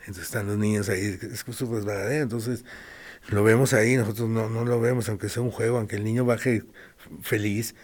entonces 0.00 0.24
están 0.24 0.46
los 0.46 0.58
niños 0.58 0.88
ahí, 0.88 1.18
es 1.20 1.44
su 1.56 1.72
resbaladero, 1.72 2.22
entonces 2.22 2.64
lo 3.28 3.44
vemos 3.44 3.72
ahí, 3.72 3.96
nosotros 3.96 4.28
no, 4.28 4.48
no 4.48 4.64
lo 4.64 4.80
vemos, 4.80 5.08
aunque 5.08 5.28
sea 5.28 5.42
un 5.42 5.50
juego, 5.50 5.78
aunque 5.78 5.96
el 5.96 6.04
niño 6.04 6.24
baje 6.24 6.64
feliz, 7.22 7.74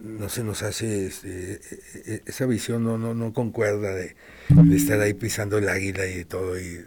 no 0.00 0.28
se 0.28 0.42
nos 0.42 0.62
hace 0.62 1.06
este, 1.06 1.52
e, 1.52 1.60
e, 2.06 2.22
esa 2.26 2.46
visión 2.46 2.82
no 2.82 2.98
no 2.98 3.14
no 3.14 3.32
concuerda 3.32 3.94
de, 3.94 4.16
de, 4.48 4.76
estar 4.76 5.00
ahí 5.00 5.14
pisando 5.14 5.58
el 5.58 5.68
águila 5.68 6.06
y 6.06 6.24
todo 6.24 6.58
y 6.58 6.84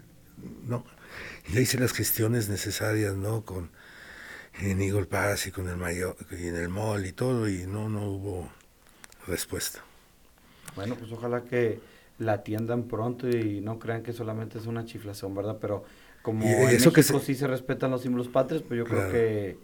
no 0.66 0.84
ya 1.52 1.60
hice 1.60 1.78
las 1.78 1.92
gestiones 1.92 2.48
necesarias, 2.48 3.16
¿no? 3.16 3.44
Con 3.44 3.70
en 4.58 4.80
Eagle 4.80 5.06
Pass 5.06 5.46
y 5.46 5.52
con 5.52 5.68
el 5.68 5.76
mayor, 5.76 6.16
y 6.30 6.48
en 6.48 6.56
el 6.56 6.68
mall 6.68 7.06
y 7.06 7.12
todo, 7.12 7.48
y 7.48 7.66
no, 7.66 7.88
no 7.88 8.06
hubo 8.06 8.48
respuesta. 9.26 9.80
Bueno, 10.76 10.96
pues 10.96 11.10
ojalá 11.12 11.42
que 11.42 11.80
la 12.18 12.34
atiendan 12.34 12.84
pronto 12.84 13.28
y 13.28 13.60
no 13.60 13.78
crean 13.78 14.02
que 14.02 14.12
solamente 14.12 14.58
es 14.58 14.66
una 14.66 14.84
chiflación, 14.84 15.34
¿verdad? 15.34 15.58
Pero 15.60 15.84
como 16.22 16.44
en 16.44 16.66
México 16.66 16.92
que 16.92 17.02
sí 17.02 17.34
se 17.34 17.46
respetan 17.46 17.90
los 17.90 18.02
símbolos 18.02 18.28
patrios, 18.28 18.62
pues 18.62 18.78
yo 18.78 18.84
creo 18.84 19.10
que 19.10 19.58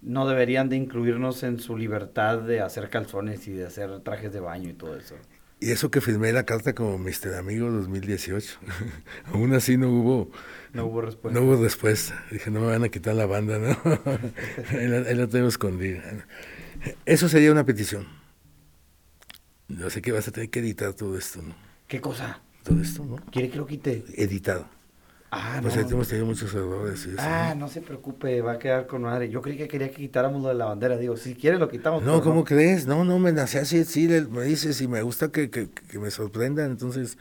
no 0.00 0.26
deberían 0.26 0.68
de 0.68 0.76
incluirnos 0.76 1.42
en 1.42 1.60
su 1.60 1.76
libertad 1.76 2.38
de 2.38 2.60
hacer 2.60 2.88
calzones 2.88 3.46
y 3.46 3.52
de 3.52 3.66
hacer 3.66 4.00
trajes 4.00 4.32
de 4.32 4.40
baño 4.40 4.70
y 4.70 4.72
todo 4.72 4.96
eso. 4.96 5.16
Y 5.60 5.70
eso 5.70 5.92
que 5.92 6.00
firmé 6.00 6.32
la 6.32 6.44
carta 6.44 6.74
como 6.74 6.98
Mister 6.98 7.34
Amigo 7.34 7.70
2018. 7.70 8.58
Aún 9.32 9.54
así 9.54 9.76
no 9.76 9.90
hubo... 9.90 10.30
No 10.72 10.86
hubo 10.86 11.02
respuesta. 11.02 11.38
No 11.38 11.46
hubo 11.46 11.62
respuesta. 11.62 12.24
Dije, 12.30 12.50
no 12.50 12.60
me 12.60 12.68
van 12.68 12.84
a 12.84 12.88
quitar 12.88 13.14
la 13.14 13.26
banda, 13.26 13.58
¿no? 13.58 13.76
ahí, 14.70 14.88
la, 14.88 15.26
tengo 15.26 15.48
escondida. 15.48 16.02
Eso 17.04 17.28
sería 17.28 17.52
una 17.52 17.64
petición. 17.64 18.06
Yo 19.68 19.90
sé 19.90 20.02
que 20.02 20.12
vas 20.12 20.28
a 20.28 20.32
tener 20.32 20.50
que 20.50 20.60
editar 20.60 20.94
todo 20.94 21.16
esto, 21.16 21.42
¿no? 21.42 21.54
¿Qué 21.88 22.00
cosa? 22.00 22.40
Todo 22.62 22.80
esto, 22.80 23.04
¿no? 23.04 23.16
¿Quiere 23.30 23.50
que 23.50 23.56
lo 23.56 23.66
quite? 23.66 24.04
Editado. 24.16 24.66
Ah, 25.34 25.60
pues 25.62 25.76
ahí 25.78 25.84
hemos 25.90 26.08
tenido 26.08 26.26
muchos 26.26 26.52
errores. 26.52 27.08
ah, 27.18 27.54
¿no? 27.56 27.66
se 27.68 27.80
preocupe, 27.80 28.42
va 28.42 28.52
a 28.52 28.58
quedar 28.58 28.86
con 28.86 29.02
madre. 29.02 29.30
Yo 29.30 29.40
creí 29.40 29.56
que 29.56 29.66
quería 29.66 29.88
que 29.88 29.96
quitáramos 29.96 30.42
lo 30.42 30.48
de 30.48 30.54
la 30.54 30.66
bandera. 30.66 30.98
Digo, 30.98 31.16
si 31.16 31.34
quiere 31.34 31.58
lo 31.58 31.70
quitamos. 31.70 32.02
No, 32.02 32.22
¿cómo 32.22 32.44
crees? 32.44 32.86
No, 32.86 33.02
no, 33.02 33.18
me 33.18 33.32
nace 33.32 33.58
así, 33.58 33.82
sí, 33.84 34.08
me 34.08 34.44
dices 34.44 34.78
y 34.82 34.88
me 34.88 35.00
gusta 35.00 35.32
que, 35.32 35.48
que, 35.48 35.70
que 35.70 35.98
me 35.98 36.10
sorprendan. 36.10 36.70
Entonces, 36.70 37.16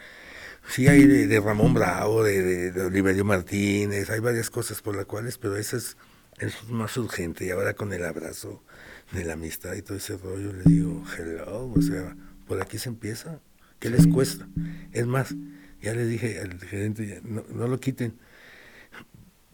sí 0.67 0.87
hay 0.87 1.05
de, 1.05 1.39
Ramón 1.39 1.73
Bravo, 1.73 2.23
de, 2.23 2.71
de, 2.71 2.81
Oliverio 2.81 3.25
Martínez, 3.25 4.09
hay 4.09 4.19
varias 4.19 4.49
cosas 4.49 4.81
por 4.81 4.95
las 4.95 5.05
cuales, 5.05 5.37
pero 5.37 5.57
esa 5.57 5.77
es, 5.77 5.97
es 6.39 6.69
más 6.69 6.97
urgente. 6.97 7.45
Y 7.45 7.51
ahora 7.51 7.73
con 7.73 7.93
el 7.93 8.03
abrazo 8.05 8.63
de 9.11 9.25
la 9.25 9.33
amistad 9.33 9.73
y 9.73 9.81
todo 9.81 9.97
ese 9.97 10.17
rollo, 10.17 10.53
le 10.53 10.63
digo, 10.63 11.03
hello, 11.17 11.71
o 11.75 11.81
sea, 11.81 12.15
por 12.47 12.61
aquí 12.61 12.77
se 12.77 12.89
empieza. 12.89 13.39
¿Qué 13.79 13.89
les 13.89 14.05
cuesta? 14.05 14.47
Es 14.91 15.07
más, 15.07 15.33
ya 15.81 15.93
les 15.93 16.07
dije 16.07 16.39
al 16.39 16.59
gerente, 16.59 17.19
no, 17.23 17.43
no 17.49 17.67
lo 17.67 17.79
quiten. 17.79 18.13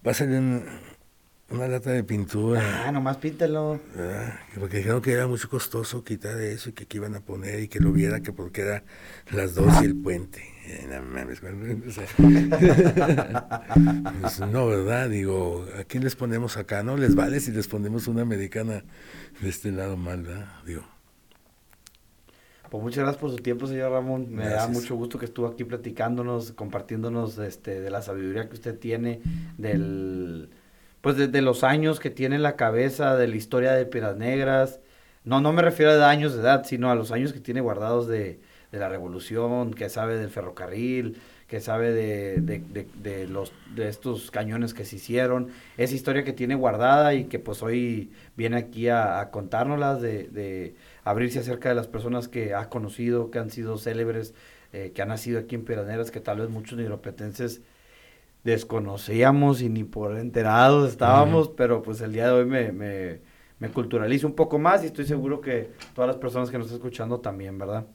Pasen 0.04 0.66
Una 1.50 1.66
lata 1.68 1.92
de 1.92 2.04
pintura. 2.04 2.88
Ah, 2.88 2.92
nomás 2.92 3.18
píntelo. 3.18 3.80
Porque 4.60 4.78
dijeron 4.78 5.02
que 5.02 5.14
era 5.14 5.28
mucho 5.28 5.50
costoso 5.50 6.04
quitar 6.04 6.40
eso 6.42 6.70
y 6.70 6.74
que 6.74 6.84
aquí 6.84 6.98
iban 6.98 7.16
a 7.16 7.22
poner 7.22 7.62
y 7.62 7.68
que 7.70 7.80
lo 7.80 7.94
viera 7.94 8.20
que 8.20 8.34
porque 8.34 8.62
era 8.62 8.84
las 9.32 9.56
dos 9.56 9.82
y 9.82 9.86
el 9.86 9.96
puente. 9.96 10.44
Pues, 14.22 14.40
no, 14.42 14.68
¿verdad? 14.68 15.10
Digo, 15.10 15.66
¿a 15.80 15.86
quién 15.86 16.04
les 16.04 16.18
ponemos 16.18 16.58
acá? 16.58 16.84
¿No 16.84 16.98
les 16.98 17.16
vale 17.16 17.40
si 17.40 17.54
les 17.54 17.70
ponemos 17.70 18.08
una 18.08 18.24
americana 18.24 18.84
de 19.40 19.50
este 19.50 19.72
lado 19.72 19.96
mal, 19.96 20.24
¿verdad? 20.24 20.48
Digo. 20.66 20.84
Pues 22.70 22.84
muchas 22.84 23.04
gracias 23.04 23.22
por 23.22 23.32
su 23.32 23.38
tiempo, 23.38 23.66
señor 23.66 23.94
Ramón. 23.94 24.28
Me 24.30 24.50
da 24.50 24.68
mucho 24.68 24.96
gusto 24.96 25.18
que 25.18 25.26
estuvo 25.26 25.48
aquí 25.48 25.64
platicándonos, 25.64 26.52
compartiéndonos 26.52 27.38
este, 27.38 27.80
de 27.80 27.90
la 27.90 28.02
sabiduría 28.02 28.50
que 28.50 28.56
usted 28.56 28.78
tiene, 28.78 29.22
del 29.58 30.50
pues 31.08 31.32
de 31.32 31.42
los 31.42 31.64
años 31.64 32.02
que 32.02 32.10
tiene 32.10 32.36
en 32.36 32.44
la 32.44 32.58
cabeza, 32.58 33.16
de 33.16 33.30
la 33.30 33.38
historia 33.38 33.72
de 33.72 33.86
Piedras 33.86 34.18
Negras. 34.18 34.82
No, 35.24 35.40
no 35.40 35.54
me 35.54 35.62
refiero 35.62 35.94
a 35.94 36.10
años 36.10 36.34
de 36.34 36.42
edad, 36.42 36.66
sino 36.66 36.92
a 36.92 36.96
los 36.96 37.14
años 37.14 37.32
que 37.32 37.40
tiene 37.40 37.62
guardados 37.62 38.10
de, 38.10 38.42
de 38.74 38.78
la 38.78 38.90
revolución, 38.90 39.74
que 39.74 39.88
sabe 39.88 40.18
del 40.18 40.30
ferrocarril, 40.30 41.18
que 41.48 41.62
sabe 41.62 41.94
de, 41.94 42.42
de, 42.42 42.88
de, 42.94 43.26
los, 43.26 43.54
de 43.74 43.88
estos 43.88 44.32
cañones 44.32 44.74
que 44.74 44.84
se 44.84 44.98
hicieron, 44.98 45.48
esa 45.78 45.96
historia 45.96 46.26
que 46.26 46.34
tiene 46.34 46.56
guardada 46.56 47.14
y 47.14 47.24
que 47.24 47.40
pues 47.40 47.64
hoy 47.64 48.12
viene 48.36 48.58
aquí 48.58 48.90
a, 48.90 49.22
a 49.22 49.96
de, 49.96 50.76
abrirse 51.06 51.40
acerca 51.40 51.70
de 51.70 51.76
las 51.76 51.88
personas 51.88 52.28
que 52.28 52.54
ha 52.54 52.68
conocido, 52.68 53.32
que 53.32 53.40
han 53.40 53.50
sido 53.50 53.78
célebres, 53.78 54.34
eh, 54.74 54.92
que 54.94 55.02
han 55.02 55.08
nacido 55.08 55.40
aquí 55.40 55.56
en 55.56 55.64
Piraneras, 55.64 56.12
que 56.12 56.20
tal 56.20 56.42
vez 56.42 56.50
muchos 56.50 56.78
nigropetenses 56.78 57.62
desconocíamos 58.44 59.62
y 59.62 59.70
ni 59.70 59.84
por 59.84 60.18
enterados 60.18 60.90
estábamos, 60.90 61.50
pero 61.50 61.82
pues 61.82 62.02
el 62.02 62.14
día 62.14 62.28
de 62.28 62.34
hoy 62.34 62.46
me, 62.46 62.72
me, 62.72 63.22
me 63.60 63.70
culturalizo 63.70 64.28
un 64.28 64.34
poco 64.34 64.60
más 64.60 64.84
y 64.84 64.88
estoy 64.88 65.06
seguro 65.06 65.42
que 65.42 65.72
todas 65.94 66.08
las 66.08 66.18
personas 66.18 66.50
que 66.50 66.58
nos 66.58 66.68
están 66.68 66.78
escuchando 66.78 67.20
también, 67.20 67.58
¿verdad? 67.58 67.86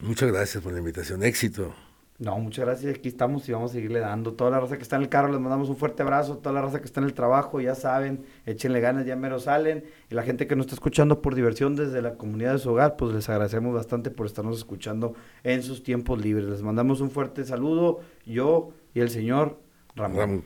Muchas 0.00 0.30
gracias 0.30 0.62
por 0.62 0.72
la 0.72 0.78
invitación. 0.78 1.22
Éxito. 1.22 1.74
No, 2.20 2.38
muchas 2.38 2.66
gracias. 2.66 2.94
Aquí 2.94 3.08
estamos 3.08 3.48
y 3.48 3.52
vamos 3.52 3.70
a 3.70 3.74
seguirle 3.74 3.98
dando. 4.00 4.34
Toda 4.34 4.50
la 4.50 4.60
raza 4.60 4.76
que 4.76 4.82
está 4.82 4.96
en 4.96 5.02
el 5.02 5.08
carro, 5.08 5.32
les 5.32 5.40
mandamos 5.40 5.70
un 5.70 5.76
fuerte 5.76 6.02
abrazo. 6.02 6.36
Toda 6.36 6.54
la 6.54 6.60
raza 6.60 6.78
que 6.78 6.84
está 6.84 7.00
en 7.00 7.06
el 7.06 7.14
trabajo, 7.14 7.62
ya 7.62 7.74
saben, 7.74 8.26
échenle 8.44 8.80
ganas, 8.80 9.06
ya 9.06 9.16
mero 9.16 9.38
salen. 9.38 9.84
Y 10.10 10.14
la 10.14 10.22
gente 10.22 10.46
que 10.46 10.54
nos 10.54 10.66
está 10.66 10.74
escuchando 10.74 11.22
por 11.22 11.34
diversión 11.34 11.76
desde 11.76 12.02
la 12.02 12.16
comunidad 12.16 12.52
de 12.52 12.58
su 12.58 12.70
hogar, 12.72 12.96
pues 12.96 13.14
les 13.14 13.26
agradecemos 13.30 13.74
bastante 13.74 14.10
por 14.10 14.26
estarnos 14.26 14.58
escuchando 14.58 15.14
en 15.44 15.62
sus 15.62 15.82
tiempos 15.82 16.20
libres. 16.20 16.44
Les 16.44 16.60
mandamos 16.60 17.00
un 17.00 17.10
fuerte 17.10 17.42
saludo, 17.46 18.00
yo 18.26 18.74
y 18.92 19.00
el 19.00 19.08
señor 19.08 19.58
Ramón. 20.00 20.18
Ramón. 20.18 20.44